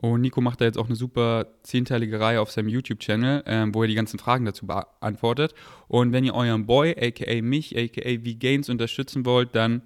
Und 0.00 0.20
Nico 0.20 0.40
macht 0.40 0.60
da 0.60 0.64
jetzt 0.64 0.78
auch 0.78 0.86
eine 0.86 0.94
super 0.94 1.46
zehnteilige 1.64 2.20
Reihe 2.20 2.40
auf 2.40 2.52
seinem 2.52 2.68
YouTube-Channel, 2.68 3.42
ähm, 3.46 3.74
wo 3.74 3.82
er 3.82 3.88
die 3.88 3.96
ganzen 3.96 4.20
Fragen 4.20 4.44
dazu 4.44 4.64
beantwortet. 4.64 5.54
Und 5.88 6.12
wenn 6.12 6.22
ihr 6.22 6.34
euren 6.34 6.66
Boy, 6.66 6.92
aka 6.92 7.42
mich, 7.42 7.76
aka 7.76 8.08
V-Gains 8.08 8.68
unterstützen 8.68 9.26
wollt, 9.26 9.56
dann 9.56 9.82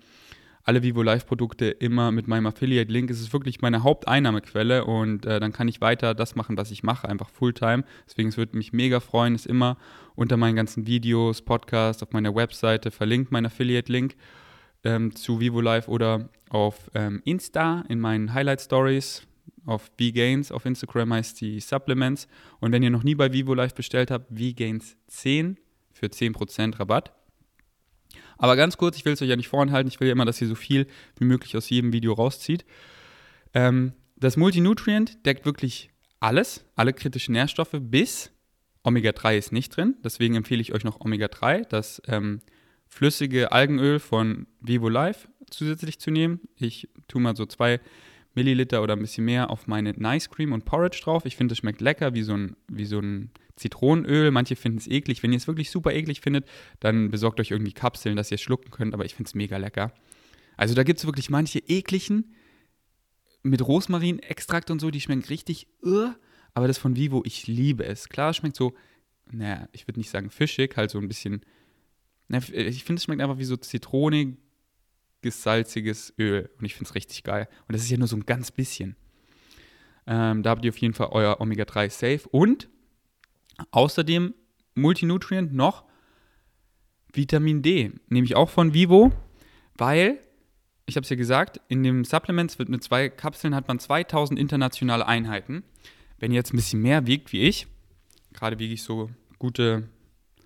alle 0.64 0.83
Vivo 0.83 1.03
Live-Produkte 1.03 1.66
immer 1.66 2.12
mit 2.12 2.29
meinem 2.29 2.46
Affiliate-Link. 2.46 3.11
Es 3.11 3.20
ist 3.20 3.33
wirklich 3.33 3.62
meine 3.62 3.83
Haupteinnahmequelle 3.83 4.85
und 4.85 5.25
äh, 5.25 5.40
dann 5.40 5.53
kann 5.53 5.66
ich 5.66 5.81
weiter 5.81 6.14
das 6.14 6.35
machen, 6.35 6.59
was 6.59 6.70
ich 6.70 6.83
mache, 6.83 7.09
einfach 7.09 7.31
Fulltime. 7.31 7.85
Deswegen 8.07 8.29
es 8.29 8.37
würde 8.37 8.57
mich 8.57 8.75
mega 8.75 9.01
freuen, 9.01 9.35
ist 9.35 9.46
immer 9.46 9.79
unter 10.14 10.37
meinen 10.37 10.57
ganzen 10.57 10.87
Videos, 10.87 11.40
Podcasts, 11.40 12.03
auf 12.03 12.12
meiner 12.12 12.35
Webseite 12.35 12.90
verlinkt, 12.90 13.33
mein 13.33 13.46
Affiliate-Link 13.46 14.14
ähm, 14.85 15.16
zu 15.16 15.40
Vivo 15.40 15.62
Live 15.62 15.88
oder 15.88 16.29
auf 16.51 16.90
ähm, 16.94 17.22
Insta 17.25 17.85
in 17.88 17.98
meinen 17.98 18.35
Highlight-Stories 18.35 19.27
auf 19.64 19.90
V-Gains 19.98 20.53
auf 20.53 20.64
Instagram 20.64 21.12
heißt 21.12 21.40
die 21.40 21.61
Supplements. 21.61 22.29
Und 22.61 22.72
wenn 22.72 22.83
ihr 22.83 22.90
noch 22.90 23.05
nie 23.05 23.14
bei 23.14 23.33
Vivo 23.33 23.55
Live 23.55 23.75
bestellt 23.75 24.11
habt, 24.11 24.29
V-Gains 24.29 24.96
10 25.09 25.59
für 25.92 26.07
10% 26.07 26.79
Rabatt. 26.79 27.12
Aber 28.38 28.57
ganz 28.57 28.77
kurz, 28.77 28.96
ich 28.96 29.05
will 29.05 29.12
es 29.12 29.22
euch 29.22 29.29
ja 29.29 29.37
nicht 29.37 29.48
vorenthalten, 29.48 29.88
ich 29.88 30.01
will 30.01 30.09
ja 30.09 30.12
immer, 30.12 30.25
dass 30.25 30.40
ihr 30.40 30.48
so 30.48 30.55
viel 30.55 30.87
wie 31.16 31.25
möglich 31.25 31.57
aus 31.57 31.70
jedem 31.70 31.92
Video 31.92 32.12
rauszieht. 32.12 32.64
Ähm, 33.55 33.92
das 34.16 34.37
Multinutrient 34.37 35.25
deckt 35.25 35.44
wirklich 35.44 35.90
alles, 36.20 36.64
alle 36.75 36.92
kritischen 36.92 37.33
Nährstoffe 37.33 37.77
bis 37.81 38.33
Omega-3 38.85 39.37
ist 39.37 39.53
nicht 39.53 39.77
drin. 39.77 39.96
Deswegen 40.03 40.35
empfehle 40.35 40.61
ich 40.61 40.72
euch 40.72 40.85
noch 40.85 41.01
Omega-3, 41.01 41.68
das 41.68 42.03
ähm, 42.07 42.40
flüssige 42.88 43.53
Algenöl 43.53 43.98
von 43.98 44.46
Vivo 44.61 44.88
Life 44.88 45.29
zusätzlich 45.51 45.98
zu 45.98 46.11
nehmen. 46.11 46.40
Ich 46.57 46.88
tue 47.09 47.20
mal 47.20 47.37
so 47.37 47.46
zwei 47.46 47.81
Milliliter 48.35 48.83
oder 48.83 48.95
ein 48.95 49.01
bisschen 49.01 49.25
mehr 49.25 49.51
auf 49.51 49.66
meine 49.66 49.92
Nice 49.92 50.31
Cream 50.31 50.53
und 50.53 50.64
Porridge 50.64 51.01
drauf. 51.03 51.25
Ich 51.27 51.37
finde, 51.37 51.53
es 51.53 51.59
schmeckt 51.59 51.81
lecker, 51.81 52.14
wie 52.14 52.23
so 52.23 52.35
ein, 52.35 52.57
wie 52.68 52.87
so 52.87 52.99
ein 52.99 53.31
Zitronenöl. 53.57 54.31
Manche 54.31 54.57
finden 54.57 54.79
es 54.79 54.88
eklig. 54.88 55.23
Wenn 55.23 55.33
ihr 55.33 55.37
es 55.37 55.47
wirklich 55.47 55.71
super 55.71 55.92
eklig 55.92 56.21
findet, 56.21 56.47
dann 56.81 57.11
besorgt 57.11 57.40
euch 57.40 57.51
irgendwie 57.51 57.73
Kapseln, 57.73 58.16
dass 58.16 58.31
ihr 58.31 58.37
es 58.37 58.42
schlucken 58.42 58.71
könnt. 58.71 58.95
Aber 58.95 59.05
ich 59.05 59.14
finde 59.14 59.29
es 59.29 59.35
mega 59.35 59.57
lecker. 59.59 59.92
Also 60.57 60.75
da 60.75 60.83
gibt 60.83 60.99
es 60.99 61.07
wirklich 61.07 61.31
manche 61.31 61.59
ekligen 61.59 62.35
mit 63.42 63.66
Rosmarinextrakt 63.66 64.71
und 64.71 64.81
so, 64.81 64.90
die 64.90 65.01
schmecken 65.01 65.25
richtig, 65.25 65.66
uh, 65.83 66.11
aber 66.55 66.68
das 66.68 66.79
von 66.79 66.97
Vivo, 66.97 67.23
ich 67.25 67.47
liebe 67.47 67.85
es. 67.85 68.09
Klar, 68.09 68.31
es 68.31 68.37
schmeckt 68.37 68.57
so, 68.57 68.75
naja, 69.31 69.68
ich 69.73 69.87
würde 69.88 70.01
nicht 70.01 70.11
sagen 70.11 70.31
fischig, 70.31 70.77
halt 70.77 70.90
so 70.90 70.99
ein 70.99 71.09
bisschen, 71.09 71.40
na, 72.29 72.38
ich 72.53 72.85
finde, 72.85 73.01
es 73.01 73.05
schmeckt 73.05 73.23
einfach 73.23 73.38
wie 73.38 73.45
so 73.45 73.57
zitronig, 73.57 74.37
salziges 75.30 76.12
Öl. 76.18 76.50
Und 76.58 76.64
ich 76.64 76.74
finde 76.74 76.88
es 76.88 76.94
richtig 76.94 77.22
geil. 77.22 77.48
Und 77.68 77.74
das 77.74 77.82
ist 77.82 77.90
ja 77.90 77.96
nur 77.96 78.08
so 78.08 78.16
ein 78.16 78.26
ganz 78.26 78.50
bisschen. 78.50 78.96
Ähm, 80.06 80.42
da 80.42 80.50
habt 80.50 80.64
ihr 80.64 80.70
auf 80.70 80.78
jeden 80.78 80.94
Fall 80.94 81.08
euer 81.12 81.40
Omega-3 81.40 81.90
safe. 81.90 82.28
Und 82.28 82.68
außerdem 83.70 84.35
Multinutrient 84.74 85.52
noch 85.52 85.85
Vitamin 87.12 87.62
D. 87.62 87.92
Nehme 88.08 88.24
ich 88.24 88.37
auch 88.37 88.50
von 88.50 88.74
Vivo, 88.74 89.12
weil, 89.76 90.18
ich 90.87 90.96
habe 90.96 91.04
es 91.04 91.11
ja 91.11 91.16
gesagt, 91.16 91.61
in 91.68 91.82
dem 91.82 92.04
Supplements 92.04 92.58
wird 92.58 92.68
mit 92.68 92.82
zwei 92.82 93.08
Kapseln 93.08 93.54
hat 93.54 93.68
man 93.68 93.78
2000 93.78 94.38
internationale 94.38 95.06
Einheiten. 95.06 95.62
Wenn 96.18 96.32
ihr 96.32 96.37
jetzt 96.37 96.52
ein 96.52 96.56
bisschen 96.56 96.80
mehr 96.80 97.06
wiegt 97.06 97.32
wie 97.32 97.42
ich, 97.42 97.66
gerade 98.32 98.58
wiege 98.58 98.74
ich 98.74 98.82
so 98.82 99.11
gute 99.38 99.88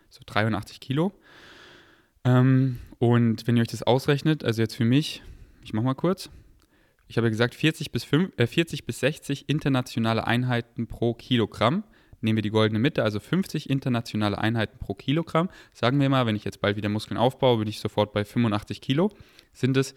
so 0.09 0.21
83 0.25 0.81
Kilo, 0.81 1.13
ähm, 2.27 2.79
und 2.99 3.47
wenn 3.47 3.57
ihr 3.57 3.63
euch 3.63 3.69
das 3.69 3.85
ausrechnet, 3.85 4.45
also 4.45 4.61
jetzt 4.61 4.75
für 4.75 4.85
mich, 4.85 5.23
ich 5.63 5.73
mache 5.73 5.85
mal 5.85 5.95
kurz, 5.95 6.29
ich 7.09 7.17
habe 7.19 7.31
gesagt 7.31 7.55
40 7.55 7.93
bis, 7.93 8.05
5, 8.05 8.33
äh, 8.37 8.47
40 8.47 8.85
bis 8.85 9.01
60 9.01 9.49
internationale 9.49 10.27
Einheiten 10.27 10.89
pro 10.89 11.15
Kilogramm. 11.15 11.85
Nehmen 12.21 12.39
wir 12.39 12.43
die 12.43 12.51
goldene 12.51 12.81
Mitte, 12.81 13.05
also 13.05 13.21
50 13.21 13.71
internationale 13.71 14.39
Einheiten 14.39 14.79
pro 14.79 14.95
Kilogramm. 14.95 15.49
Sagen 15.73 16.01
wir 16.01 16.09
mal, 16.09 16.27
wenn 16.27 16.35
ich 16.35 16.45
jetzt 16.45 16.61
bald 16.61 16.77
wieder 16.77 16.89
Muskeln 16.89 17.19
aufbaue, 17.19 17.59
bin 17.59 17.69
ich 17.69 17.79
sofort 17.79 18.13
bei 18.13 18.25
85 18.25 18.81
Kilo. 18.81 19.13
Sind 19.53 19.77
es 19.77 19.95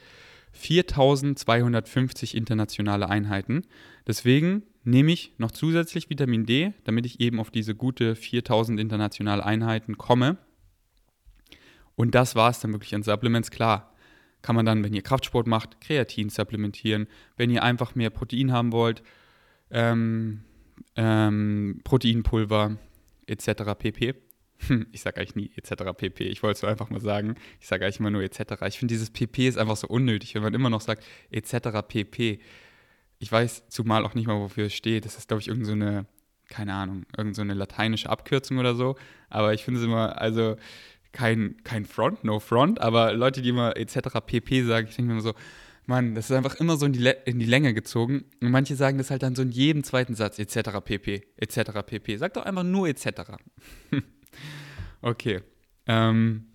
4250 0.52 2.36
internationale 2.36 3.10
Einheiten. 3.10 3.64
Deswegen 4.06 4.64
nehme 4.84 5.12
ich 5.12 5.34
noch 5.38 5.52
zusätzlich 5.52 6.10
Vitamin 6.10 6.46
D, 6.46 6.74
damit 6.84 7.06
ich 7.06 7.20
eben 7.20 7.40
auf 7.40 7.50
diese 7.50 7.74
gute 7.74 8.16
4000 8.16 8.80
internationale 8.80 9.44
Einheiten 9.46 9.98
komme. 9.98 10.38
Und 12.00 12.16
das 12.16 12.34
war 12.34 12.50
es 12.50 12.62
dann 12.62 12.72
wirklich 12.72 12.96
an 12.96 13.04
Supplements. 13.04 13.52
Klar, 13.52 13.94
kann 14.42 14.56
man 14.56 14.66
dann, 14.66 14.86
wenn 14.86 14.94
ihr 14.94 15.02
Kraftsport 15.02 15.48
macht, 15.48 15.82
Kreatin 15.82 16.30
supplementieren. 16.30 17.08
Wenn 17.36 17.50
ihr 17.50 17.62
einfach 17.62 17.94
mehr 17.94 18.10
Protein 18.10 18.54
haben 18.54 18.72
wollt, 18.72 19.04
ähm, 19.70 20.46
ähm, 20.96 21.82
Proteinpulver 21.84 22.78
etc. 23.28 23.50
pp. 23.78 24.16
Hm, 24.68 24.88
ich 24.94 25.02
sage 25.02 25.20
eigentlich 25.20 25.36
nie 25.36 25.52
etc. 25.58 25.92
pp. 25.94 26.24
Ich 26.30 26.42
wollte 26.42 26.60
es 26.60 26.64
einfach 26.64 26.90
mal 26.90 27.02
sagen. 27.02 27.36
Ich 27.60 27.68
sage 27.68 27.84
eigentlich 27.84 28.00
immer 28.00 28.12
nur 28.12 28.24
etc. 28.24 28.64
Ich 28.68 28.80
finde, 28.80 28.94
dieses 28.94 29.10
pp 29.10 29.50
ist 29.50 29.58
einfach 29.58 29.76
so 29.76 29.90
unnötig, 29.90 30.36
wenn 30.36 30.42
man 30.42 30.54
immer 30.54 30.70
noch 30.70 30.80
sagt 30.80 31.04
etc. 31.32 31.86
pp. 31.86 32.40
Ich 33.18 33.30
weiß 33.30 33.68
zumal 33.68 34.06
auch 34.06 34.16
nicht 34.16 34.28
mal, 34.28 34.40
wofür 34.40 34.68
es 34.68 34.74
steht. 34.74 35.04
Das 35.04 35.18
ist, 35.18 35.28
glaube 35.28 35.42
ich, 35.42 35.50
irgendeine, 35.50 36.04
so 36.04 36.56
keine 36.56 36.76
Ahnung, 36.76 37.06
irgendeine 37.18 37.54
so 37.54 37.60
lateinische 37.60 38.10
Abkürzung 38.10 38.58
oder 38.58 38.74
so. 38.74 38.96
Aber 39.30 39.54
ich 39.54 39.66
finde 39.66 39.82
es 39.82 39.86
immer, 39.86 40.22
also 40.22 40.56
kein, 41.12 41.58
kein 41.64 41.86
Front, 41.86 42.24
no 42.24 42.40
Front, 42.40 42.82
aber 42.82 43.14
Leute, 43.14 43.42
die 43.42 43.50
immer 43.50 43.76
etc. 43.78 44.20
pp 44.26 44.64
sagen, 44.64 44.88
ich 44.90 44.96
denke 44.96 45.08
mir 45.08 45.14
immer 45.14 45.22
so, 45.22 45.34
Mann, 45.90 46.14
das 46.14 46.30
ist 46.30 46.36
einfach 46.36 46.56
immer 46.56 46.78
so 46.78 46.86
in 46.86 46.94
die, 46.94 47.12
in 47.26 47.40
die 47.40 47.48
Länge 47.48 47.74
gezogen. 47.74 48.26
Und 48.42 48.52
manche 48.52 48.76
sagen 48.76 49.00
das 49.00 49.10
halt 49.10 49.24
dann 49.24 49.36
so 49.36 49.42
in 49.42 49.50
jedem 49.50 49.84
zweiten 49.84 50.14
Satz, 50.14 50.38
etc. 50.38 50.80
pp, 50.86 51.24
etc. 51.36 51.82
pp. 51.84 52.18
Sag 52.18 52.36
doch 52.36 52.46
einfach 52.46 52.64
nur 52.64 52.88
etc. 52.88 53.08
okay. 55.02 55.42
Ähm, 55.88 56.46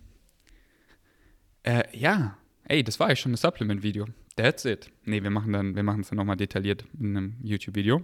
äh, 1.65 1.83
ja, 1.99 2.39
ey, 2.63 2.85
das 2.85 3.01
war 3.01 3.09
ja 3.09 3.17
schon 3.17 3.33
ein 3.33 3.37
Supplement-Video. 3.37 4.07
That's 4.37 4.65
it. 4.65 4.93
Nee, 5.05 5.23
wir 5.25 5.31
machen 5.31 5.53
dann, 5.53 5.75
wir 5.75 5.83
machen 5.83 6.03
es 6.03 6.11
dann 6.11 6.17
nochmal 6.17 6.37
detailliert 6.37 6.85
in 6.99 7.17
einem 7.17 7.37
YouTube-Video. 7.43 8.03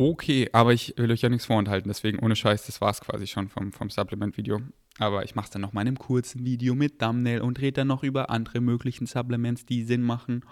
Okay, 0.00 0.48
aber 0.52 0.72
ich 0.72 0.94
will 0.96 1.10
euch 1.10 1.22
ja 1.22 1.28
nichts 1.28 1.46
vorenthalten, 1.46 1.88
deswegen 1.88 2.20
ohne 2.20 2.36
Scheiß, 2.36 2.66
das 2.66 2.80
war 2.80 2.90
es 2.90 3.00
quasi 3.00 3.26
schon 3.26 3.48
vom, 3.48 3.72
vom 3.72 3.90
Supplement-Video. 3.90 4.60
Aber 5.00 5.24
ich 5.24 5.34
mache 5.34 5.46
es 5.46 5.50
dann 5.50 5.60
nochmal 5.60 5.82
in 5.82 5.88
einem 5.88 5.98
kurzen 5.98 6.44
Video 6.44 6.76
mit 6.76 7.00
Thumbnail 7.00 7.40
und 7.40 7.60
rede 7.60 7.80
dann 7.80 7.88
noch 7.88 8.04
über 8.04 8.30
andere 8.30 8.60
möglichen 8.60 9.06
Supplements, 9.06 9.66
die 9.66 9.82
Sinn 9.82 10.02
machen. 10.02 10.44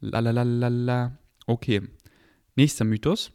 Lalalala. 0.00 1.18
Okay, 1.46 1.82
nächster 2.56 2.84
Mythos. 2.84 3.30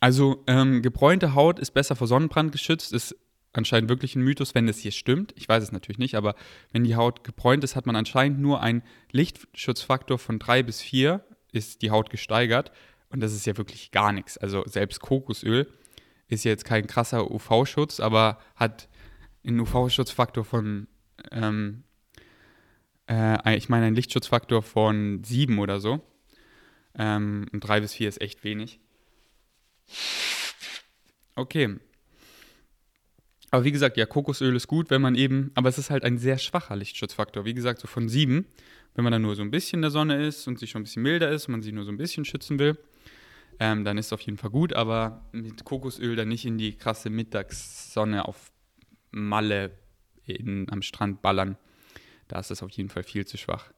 Also, 0.00 0.44
ähm, 0.46 0.82
gebräunte 0.82 1.34
Haut 1.34 1.58
ist 1.58 1.72
besser 1.72 1.96
vor 1.96 2.06
Sonnenbrand 2.06 2.52
geschützt, 2.52 2.92
ist 2.92 3.16
anscheinend 3.54 3.88
wirklich 3.88 4.14
ein 4.14 4.22
Mythos, 4.22 4.54
wenn 4.54 4.68
es 4.68 4.78
hier 4.78 4.92
stimmt. 4.92 5.32
Ich 5.36 5.48
weiß 5.48 5.62
es 5.62 5.72
natürlich 5.72 5.98
nicht, 5.98 6.14
aber 6.14 6.36
wenn 6.70 6.84
die 6.84 6.94
Haut 6.94 7.24
gebräunt 7.24 7.64
ist, 7.64 7.74
hat 7.74 7.86
man 7.86 7.96
anscheinend 7.96 8.38
nur 8.38 8.60
einen 8.60 8.82
Lichtschutzfaktor 9.10 10.18
von 10.18 10.38
3 10.38 10.62
bis 10.62 10.80
4, 10.82 11.24
ist 11.56 11.82
die 11.82 11.90
Haut 11.90 12.10
gesteigert. 12.10 12.70
Und 13.10 13.20
das 13.20 13.32
ist 13.32 13.46
ja 13.46 13.56
wirklich 13.56 13.90
gar 13.90 14.12
nichts. 14.12 14.36
Also 14.38 14.64
selbst 14.66 15.00
Kokosöl 15.00 15.72
ist 16.28 16.44
jetzt 16.44 16.64
kein 16.64 16.86
krasser 16.86 17.30
UV-Schutz, 17.30 18.00
aber 18.00 18.38
hat 18.56 18.88
einen 19.46 19.60
UV-Schutzfaktor 19.60 20.44
von, 20.44 20.88
ähm, 21.30 21.84
äh, 23.08 23.56
ich 23.56 23.68
meine, 23.68 23.86
einen 23.86 23.96
Lichtschutzfaktor 23.96 24.62
von 24.62 25.22
7 25.22 25.58
oder 25.58 25.80
so. 25.80 26.00
Ähm, 26.98 27.46
und 27.52 27.60
3 27.60 27.80
bis 27.80 27.94
4 27.94 28.08
ist 28.08 28.20
echt 28.20 28.42
wenig. 28.42 28.80
Okay, 31.36 31.78
aber 33.50 33.64
wie 33.64 33.72
gesagt, 33.72 33.96
ja, 33.96 34.06
Kokosöl 34.06 34.54
ist 34.56 34.66
gut, 34.66 34.90
wenn 34.90 35.00
man 35.00 35.14
eben, 35.14 35.50
aber 35.54 35.68
es 35.68 35.78
ist 35.78 35.90
halt 35.90 36.04
ein 36.04 36.18
sehr 36.18 36.38
schwacher 36.38 36.76
Lichtschutzfaktor. 36.76 37.44
Wie 37.44 37.54
gesagt, 37.54 37.80
so 37.80 37.86
von 37.86 38.08
sieben, 38.08 38.46
wenn 38.96 39.04
man 39.04 39.12
dann 39.12 39.22
nur 39.22 39.36
so 39.36 39.42
ein 39.42 39.50
bisschen 39.50 39.78
in 39.78 39.82
der 39.82 39.90
Sonne 39.90 40.26
ist 40.26 40.48
und 40.48 40.58
sich 40.58 40.70
schon 40.70 40.80
ein 40.80 40.84
bisschen 40.84 41.02
milder 41.02 41.30
ist 41.30 41.48
man 41.48 41.62
sich 41.62 41.72
nur 41.72 41.84
so 41.84 41.92
ein 41.92 41.98
bisschen 41.98 42.24
schützen 42.24 42.58
will, 42.58 42.78
ähm, 43.60 43.84
dann 43.84 43.98
ist 43.98 44.06
es 44.06 44.12
auf 44.12 44.22
jeden 44.22 44.38
Fall 44.38 44.50
gut, 44.50 44.72
aber 44.72 45.24
mit 45.32 45.64
Kokosöl 45.64 46.16
dann 46.16 46.28
nicht 46.28 46.46
in 46.46 46.58
die 46.58 46.76
krasse 46.76 47.10
Mittagssonne 47.10 48.26
auf 48.26 48.50
Malle 49.10 49.70
in, 50.24 50.70
am 50.70 50.82
Strand 50.82 51.22
ballern. 51.22 51.56
Da 52.28 52.40
ist 52.40 52.50
es 52.50 52.62
auf 52.62 52.70
jeden 52.70 52.88
Fall 52.88 53.02
viel 53.02 53.26
zu 53.26 53.36
schwach. 53.36 53.70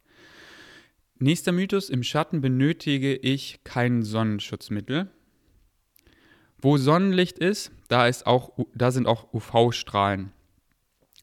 Nächster 1.19 1.51
Mythos, 1.51 1.91
im 1.91 2.05
Schatten 2.05 2.41
benötige 2.41 3.15
ich 3.15 3.61
kein 3.65 4.03
Sonnenschutzmittel. 4.03 5.11
Wo 6.61 6.77
Sonnenlicht 6.77 7.39
ist, 7.39 7.73
da, 7.89 8.07
ist 8.07 8.27
auch, 8.27 8.53
da 8.75 8.93
sind 8.93 9.07
auch 9.07 9.33
UV-Strahlen. 9.33 10.33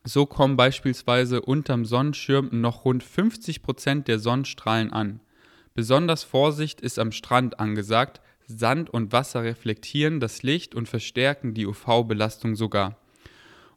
So 0.07 0.27
kommen 0.27 0.55
beispielsweise 0.55 1.41
unterm 1.41 1.83
Sonnenschirm 1.83 2.49
noch 2.51 2.85
rund 2.85 3.03
50 3.03 3.63
Prozent 3.63 4.07
der 4.07 4.19
Sonnenstrahlen 4.19 4.93
an. 4.93 5.19
Besonders 5.73 6.23
Vorsicht 6.23 6.79
ist 6.79 6.99
am 6.99 7.11
Strand 7.11 7.59
angesagt, 7.59 8.21
Sand 8.45 8.91
und 8.91 9.11
Wasser 9.11 9.43
reflektieren 9.43 10.19
das 10.19 10.43
Licht 10.43 10.75
und 10.75 10.87
verstärken 10.87 11.55
die 11.55 11.65
UV-Belastung 11.65 12.55
sogar. 12.55 12.99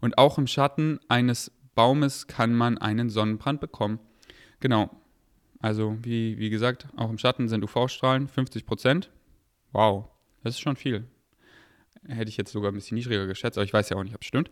Und 0.03 0.19
auch 0.19 0.37
im 0.37 0.47
Schatten 0.47 1.01
eines 1.09 1.51
Baumes 1.75 2.27
kann 2.27 2.55
man 2.55 2.77
einen 2.77 3.09
Sonnenbrand 3.09 3.61
bekommen. 3.61 3.99
Genau. 4.61 4.91
Also, 5.61 5.97
wie, 6.03 6.39
wie 6.39 6.51
gesagt, 6.51 6.89
auch 6.97 7.09
im 7.09 7.17
Schatten 7.17 7.49
sind 7.49 7.65
UV-Strahlen 7.65 8.29
50%. 8.29 9.09
Wow, 9.73 10.11
das 10.45 10.57
ist 10.57 10.61
schon 10.61 10.77
viel. 10.77 11.07
Hätte 12.07 12.29
ich 12.29 12.37
jetzt 12.37 12.53
sogar 12.53 12.71
ein 12.71 12.75
bisschen 12.75 12.97
niedriger 12.97 13.27
geschätzt, 13.27 13.57
aber 13.57 13.65
ich 13.65 13.73
weiß 13.73 13.89
ja 13.89 13.97
auch 13.97 14.05
nicht, 14.05 14.15
ob 14.15 14.21
es 14.21 14.29
stimmt. 14.29 14.51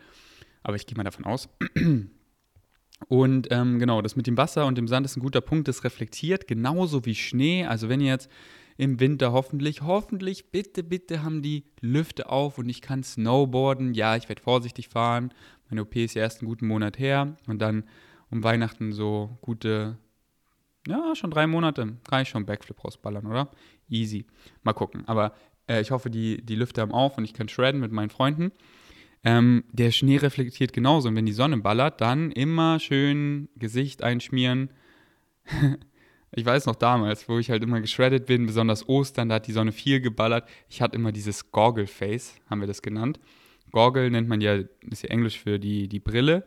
Aber 0.67 0.75
ich 0.75 0.85
gehe 0.85 0.97
mal 0.97 1.05
davon 1.05 1.25
aus. 1.25 1.49
Und 3.09 3.49
ähm, 3.53 3.79
genau, 3.79 4.03
das 4.03 4.17
mit 4.17 4.27
dem 4.27 4.37
Wasser 4.37 4.67
und 4.67 4.77
dem 4.79 4.89
Sand 4.89 5.07
ist 5.07 5.17
ein 5.17 5.21
guter 5.21 5.43
Punkt. 5.43 5.69
Das 5.69 5.85
reflektiert 5.85 6.49
genauso 6.49 7.05
wie 7.05 7.15
Schnee. 7.15 7.65
Also 7.65 7.89
wenn 7.89 8.01
ihr 8.01 8.11
jetzt 8.11 8.29
im 8.79 8.99
Winter 8.99 9.33
hoffentlich, 9.33 9.83
hoffentlich, 9.83 10.51
bitte, 10.51 10.83
bitte 10.83 11.23
haben 11.23 11.41
die 11.43 11.65
Lüfte 11.81 12.31
auf 12.31 12.59
und 12.59 12.69
ich 12.69 12.81
kann 12.81 13.05
snowboarden. 13.05 13.95
Ja, 13.95 14.17
ich 14.17 14.29
werde 14.29 14.43
vorsichtig 14.43 14.89
fahren. 14.89 15.33
Meine 15.69 15.83
OP 15.83 15.95
ist 15.95 16.15
ja 16.15 16.23
erst 16.23 16.41
einen 16.41 16.49
guten 16.49 16.67
Monat 16.67 16.99
her. 16.99 17.37
Und 17.47 17.61
dann 17.61 17.85
um 18.31 18.43
Weihnachten 18.43 18.93
so 18.93 19.39
gute, 19.43 19.99
ja, 20.89 21.15
schon 21.15 21.31
drei 21.31 21.47
Monate. 21.47 21.99
Kann 22.09 22.23
ich 22.23 22.29
schon 22.31 22.47
Backflip 22.47 22.83
rausballern, 22.83 23.27
oder? 23.27 23.51
Easy. 23.89 24.25
Mal 24.65 24.73
gucken. 24.73 25.07
Aber 25.07 25.35
äh, 25.69 25.81
ich 25.81 25.93
hoffe, 25.93 26.11
die, 26.11 26.45
die 26.45 26.57
Lüfte 26.57 26.81
haben 26.81 26.93
auf 26.93 27.19
und 27.19 27.25
ich 27.25 27.35
kann 27.35 27.49
shredden 27.49 27.81
mit 27.81 27.93
meinen 27.93 28.11
Freunden. 28.11 28.51
Ähm, 29.27 29.65
der 29.73 29.91
Schnee 29.91 30.19
reflektiert 30.19 30.73
genauso. 30.73 31.09
Und 31.09 31.17
wenn 31.17 31.27
die 31.27 31.33
Sonne 31.33 31.57
ballert, 31.59 32.01
dann 32.01 32.31
immer 32.31 32.79
schön 32.79 33.49
Gesicht 33.57 34.05
einschmieren. 34.05 34.71
ich 36.31 36.47
weiß 36.47 36.67
noch 36.67 36.77
damals, 36.77 37.29
wo 37.29 37.37
ich 37.41 37.51
halt 37.51 37.65
immer 37.65 37.81
geschreddet 37.81 38.27
bin, 38.27 38.47
besonders 38.47 38.89
Ostern, 38.89 39.29
da 39.29 39.35
hat 39.35 39.49
die 39.49 39.53
Sonne 39.53 39.73
viel 39.73 40.01
geballert. 40.01 40.49
Ich 40.69 40.81
hatte 40.81 40.95
immer 40.95 41.11
dieses 41.11 41.51
Goggle-Face, 41.51 42.37
haben 42.49 42.61
wir 42.61 42.69
das 42.69 42.83
genannt. 42.83 43.19
Goggle 43.73 44.13
nennt 44.13 44.29
man 44.29 44.41
ja, 44.41 44.61
ist 44.89 45.03
ja 45.03 45.09
Englisch 45.09 45.41
für 45.41 45.59
die, 45.59 45.89
die 45.89 45.99
Brille 45.99 46.45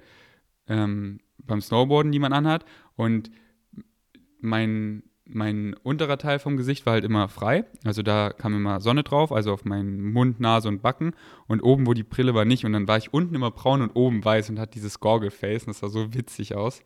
ähm, 0.70 1.20
beim 1.38 1.60
Snowboarden, 1.60 2.14
die 2.14 2.20
man 2.20 2.32
anhat. 2.32 2.64
Und 2.96 3.30
mein 4.40 5.04
mein 5.32 5.76
unterer 5.84 6.18
Teil 6.18 6.40
vom 6.40 6.58
Gesicht 6.58 6.86
war 6.86 6.94
halt 6.94 7.06
immer 7.06 7.30
frei. 7.30 7.66
Also 7.84 8.02
da 8.02 8.32
kam 8.32 8.56
immer 8.56 8.82
Sonne 8.82 9.04
drauf, 9.04 9.32
also 9.32 9.54
auf 9.54 9.64
meinen 9.64 10.12
Mund, 10.12 10.40
Nase 10.40 10.68
und 10.68 10.82
Backen. 10.82 11.14
Und 11.48 11.62
oben, 11.62 11.88
wo 11.88 11.94
die 11.94 12.04
Brille 12.04 12.34
war, 12.34 12.46
nicht. 12.46 12.66
Und 12.66 12.74
dann 12.74 12.88
war 12.88 12.98
ich 12.98 13.14
unten 13.14 13.36
immer 13.36 13.52
braun 13.52 13.82
und 13.82 13.92
oben 13.92 14.24
weiß 14.24 14.50
und 14.50 14.60
hat 14.60 14.76
dieses 14.76 15.00
Gorgle-Face. 15.00 15.64
Und 15.64 15.70
das 15.70 15.80
sah 15.80 15.90
so 15.90 16.14
witzig 16.14 16.56
aus. 16.56 16.82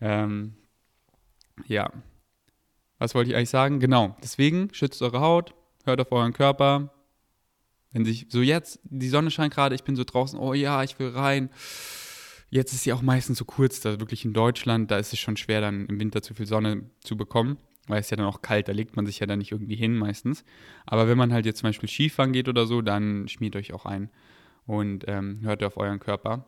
Ähm, 0.00 0.54
ja. 1.66 1.90
Was 2.98 3.14
wollte 3.14 3.30
ich 3.30 3.36
eigentlich 3.36 3.50
sagen? 3.50 3.80
Genau. 3.80 4.16
Deswegen 4.22 4.72
schützt 4.72 5.02
eure 5.02 5.20
Haut, 5.20 5.54
hört 5.84 6.00
auf 6.00 6.12
euren 6.12 6.32
Körper. 6.32 6.92
Wenn 7.92 8.04
sich 8.04 8.26
so 8.30 8.40
jetzt, 8.40 8.78
die 8.84 9.08
Sonne 9.08 9.30
scheint 9.30 9.52
gerade, 9.52 9.74
ich 9.74 9.82
bin 9.82 9.96
so 9.96 10.04
draußen, 10.04 10.38
oh 10.38 10.54
ja, 10.54 10.84
ich 10.84 10.98
will 10.98 11.08
rein 11.08 11.50
Jetzt 12.50 12.72
ist 12.72 12.82
sie 12.82 12.92
auch 12.92 13.02
meistens 13.02 13.38
so 13.38 13.44
kurz, 13.44 13.80
da 13.80 14.00
wirklich 14.00 14.24
in 14.24 14.32
Deutschland, 14.32 14.90
da 14.90 14.98
ist 14.98 15.12
es 15.12 15.20
schon 15.20 15.36
schwer, 15.36 15.60
dann 15.60 15.86
im 15.86 16.00
Winter 16.00 16.20
zu 16.20 16.34
viel 16.34 16.46
Sonne 16.46 16.82
zu 16.98 17.16
bekommen, 17.16 17.58
weil 17.86 18.00
es 18.00 18.10
ja 18.10 18.16
dann 18.16 18.26
auch 18.26 18.42
kalt, 18.42 18.66
da 18.66 18.72
legt 18.72 18.96
man 18.96 19.06
sich 19.06 19.20
ja 19.20 19.26
dann 19.26 19.38
nicht 19.38 19.52
irgendwie 19.52 19.76
hin 19.76 19.96
meistens. 19.96 20.44
Aber 20.84 21.06
wenn 21.08 21.16
man 21.16 21.32
halt 21.32 21.46
jetzt 21.46 21.58
zum 21.58 21.68
Beispiel 21.68 21.88
Skifahren 21.88 22.32
geht 22.32 22.48
oder 22.48 22.66
so, 22.66 22.82
dann 22.82 23.28
schmiert 23.28 23.54
euch 23.54 23.72
auch 23.72 23.86
ein 23.86 24.10
und 24.66 25.04
ähm, 25.06 25.40
hört 25.42 25.62
auf 25.62 25.76
euren 25.76 26.00
Körper. 26.00 26.44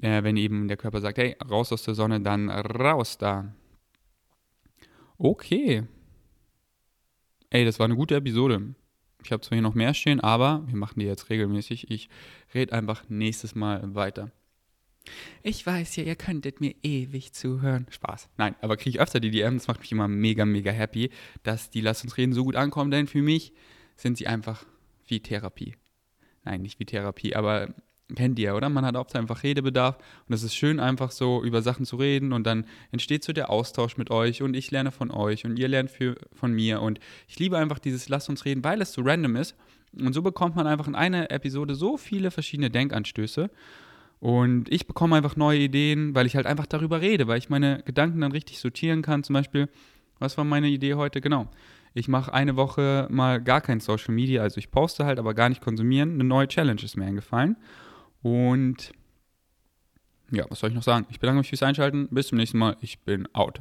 Äh, 0.00 0.22
wenn 0.22 0.36
eben 0.36 0.68
der 0.68 0.76
Körper 0.76 1.00
sagt, 1.00 1.18
hey, 1.18 1.36
raus 1.50 1.72
aus 1.72 1.82
der 1.82 1.94
Sonne, 1.94 2.20
dann 2.20 2.48
raus 2.48 3.18
da. 3.18 3.52
Okay. 5.18 5.82
Ey, 7.50 7.64
das 7.64 7.80
war 7.80 7.86
eine 7.86 7.96
gute 7.96 8.14
Episode. 8.14 8.74
Ich 9.24 9.32
habe 9.32 9.40
zwar 9.40 9.56
hier 9.56 9.62
noch 9.62 9.74
mehr 9.74 9.94
stehen, 9.94 10.20
aber 10.20 10.62
wir 10.66 10.76
machen 10.76 11.00
die 11.00 11.06
jetzt 11.06 11.30
regelmäßig. 11.30 11.90
Ich 11.90 12.08
rede 12.54 12.72
einfach 12.72 13.04
nächstes 13.08 13.54
Mal 13.54 13.94
weiter. 13.94 14.30
Ich 15.42 15.66
weiß 15.66 15.96
ja, 15.96 16.04
ihr 16.04 16.16
könntet 16.16 16.60
mir 16.60 16.74
ewig 16.82 17.32
zuhören. 17.32 17.86
Spaß. 17.90 18.28
Nein, 18.36 18.54
aber 18.60 18.76
kriege 18.76 18.90
ich 18.90 19.00
öfter 19.00 19.20
die 19.20 19.30
DM. 19.30 19.54
Das 19.54 19.68
macht 19.68 19.80
mich 19.80 19.92
immer 19.92 20.08
mega, 20.08 20.44
mega 20.44 20.70
happy, 20.70 21.10
dass 21.42 21.70
die 21.70 21.80
Lass 21.80 22.02
uns 22.02 22.16
reden 22.16 22.32
so 22.32 22.44
gut 22.44 22.56
ankommen, 22.56 22.90
denn 22.90 23.06
für 23.06 23.22
mich 23.22 23.52
sind 23.96 24.16
sie 24.16 24.26
einfach 24.26 24.64
wie 25.06 25.20
Therapie. 25.20 25.74
Nein, 26.44 26.62
nicht 26.62 26.78
wie 26.78 26.84
Therapie, 26.84 27.34
aber 27.34 27.74
kennt 28.14 28.38
ihr, 28.38 28.54
oder? 28.54 28.68
Man 28.68 28.84
hat 28.84 28.96
oft 28.96 29.14
einfach 29.16 29.42
Redebedarf 29.42 29.98
und 30.28 30.34
es 30.34 30.42
ist 30.42 30.54
schön, 30.54 30.78
einfach 30.78 31.10
so 31.10 31.42
über 31.42 31.62
Sachen 31.62 31.86
zu 31.86 31.96
reden 31.96 32.32
und 32.32 32.46
dann 32.46 32.66
entsteht 32.90 33.24
so 33.24 33.32
der 33.32 33.50
Austausch 33.50 33.96
mit 33.96 34.10
euch 34.10 34.42
und 34.42 34.54
ich 34.54 34.70
lerne 34.70 34.90
von 34.90 35.10
euch 35.10 35.44
und 35.44 35.58
ihr 35.58 35.68
lernt 35.68 35.90
für, 35.90 36.16
von 36.32 36.52
mir 36.52 36.82
und 36.82 37.00
ich 37.28 37.38
liebe 37.38 37.56
einfach 37.56 37.78
dieses 37.78 38.08
Lass 38.08 38.28
uns 38.28 38.44
reden, 38.44 38.62
weil 38.62 38.82
es 38.82 38.92
so 38.92 39.02
random 39.02 39.36
ist 39.36 39.56
und 39.98 40.12
so 40.12 40.22
bekommt 40.22 40.56
man 40.56 40.66
einfach 40.66 40.86
in 40.86 40.94
einer 40.94 41.30
Episode 41.30 41.74
so 41.74 41.96
viele 41.96 42.30
verschiedene 42.30 42.70
Denkanstöße 42.70 43.50
und 44.24 44.72
ich 44.72 44.86
bekomme 44.86 45.16
einfach 45.16 45.36
neue 45.36 45.58
Ideen, 45.58 46.14
weil 46.14 46.24
ich 46.24 46.34
halt 46.34 46.46
einfach 46.46 46.64
darüber 46.64 47.02
rede, 47.02 47.26
weil 47.26 47.36
ich 47.36 47.50
meine 47.50 47.82
Gedanken 47.84 48.22
dann 48.22 48.32
richtig 48.32 48.58
sortieren 48.58 49.02
kann. 49.02 49.22
Zum 49.22 49.34
Beispiel, 49.34 49.68
was 50.18 50.38
war 50.38 50.44
meine 50.44 50.68
Idee 50.68 50.94
heute? 50.94 51.20
Genau. 51.20 51.50
Ich 51.92 52.08
mache 52.08 52.32
eine 52.32 52.56
Woche 52.56 53.06
mal 53.10 53.42
gar 53.42 53.60
kein 53.60 53.80
Social 53.80 54.14
Media, 54.14 54.40
also 54.40 54.56
ich 54.56 54.70
poste 54.70 55.04
halt, 55.04 55.18
aber 55.18 55.34
gar 55.34 55.50
nicht 55.50 55.60
konsumieren. 55.60 56.14
Eine 56.14 56.24
neue 56.24 56.48
Challenge 56.48 56.80
ist 56.82 56.96
mir 56.96 57.04
eingefallen. 57.04 57.58
Und 58.22 58.92
ja, 60.30 60.46
was 60.48 60.60
soll 60.60 60.70
ich 60.70 60.74
noch 60.74 60.82
sagen? 60.82 61.04
Ich 61.10 61.20
bedanke 61.20 61.40
mich 61.40 61.50
fürs 61.50 61.62
Einschalten. 61.62 62.08
Bis 62.10 62.28
zum 62.28 62.38
nächsten 62.38 62.56
Mal. 62.56 62.78
Ich 62.80 63.00
bin 63.00 63.28
out. 63.34 63.60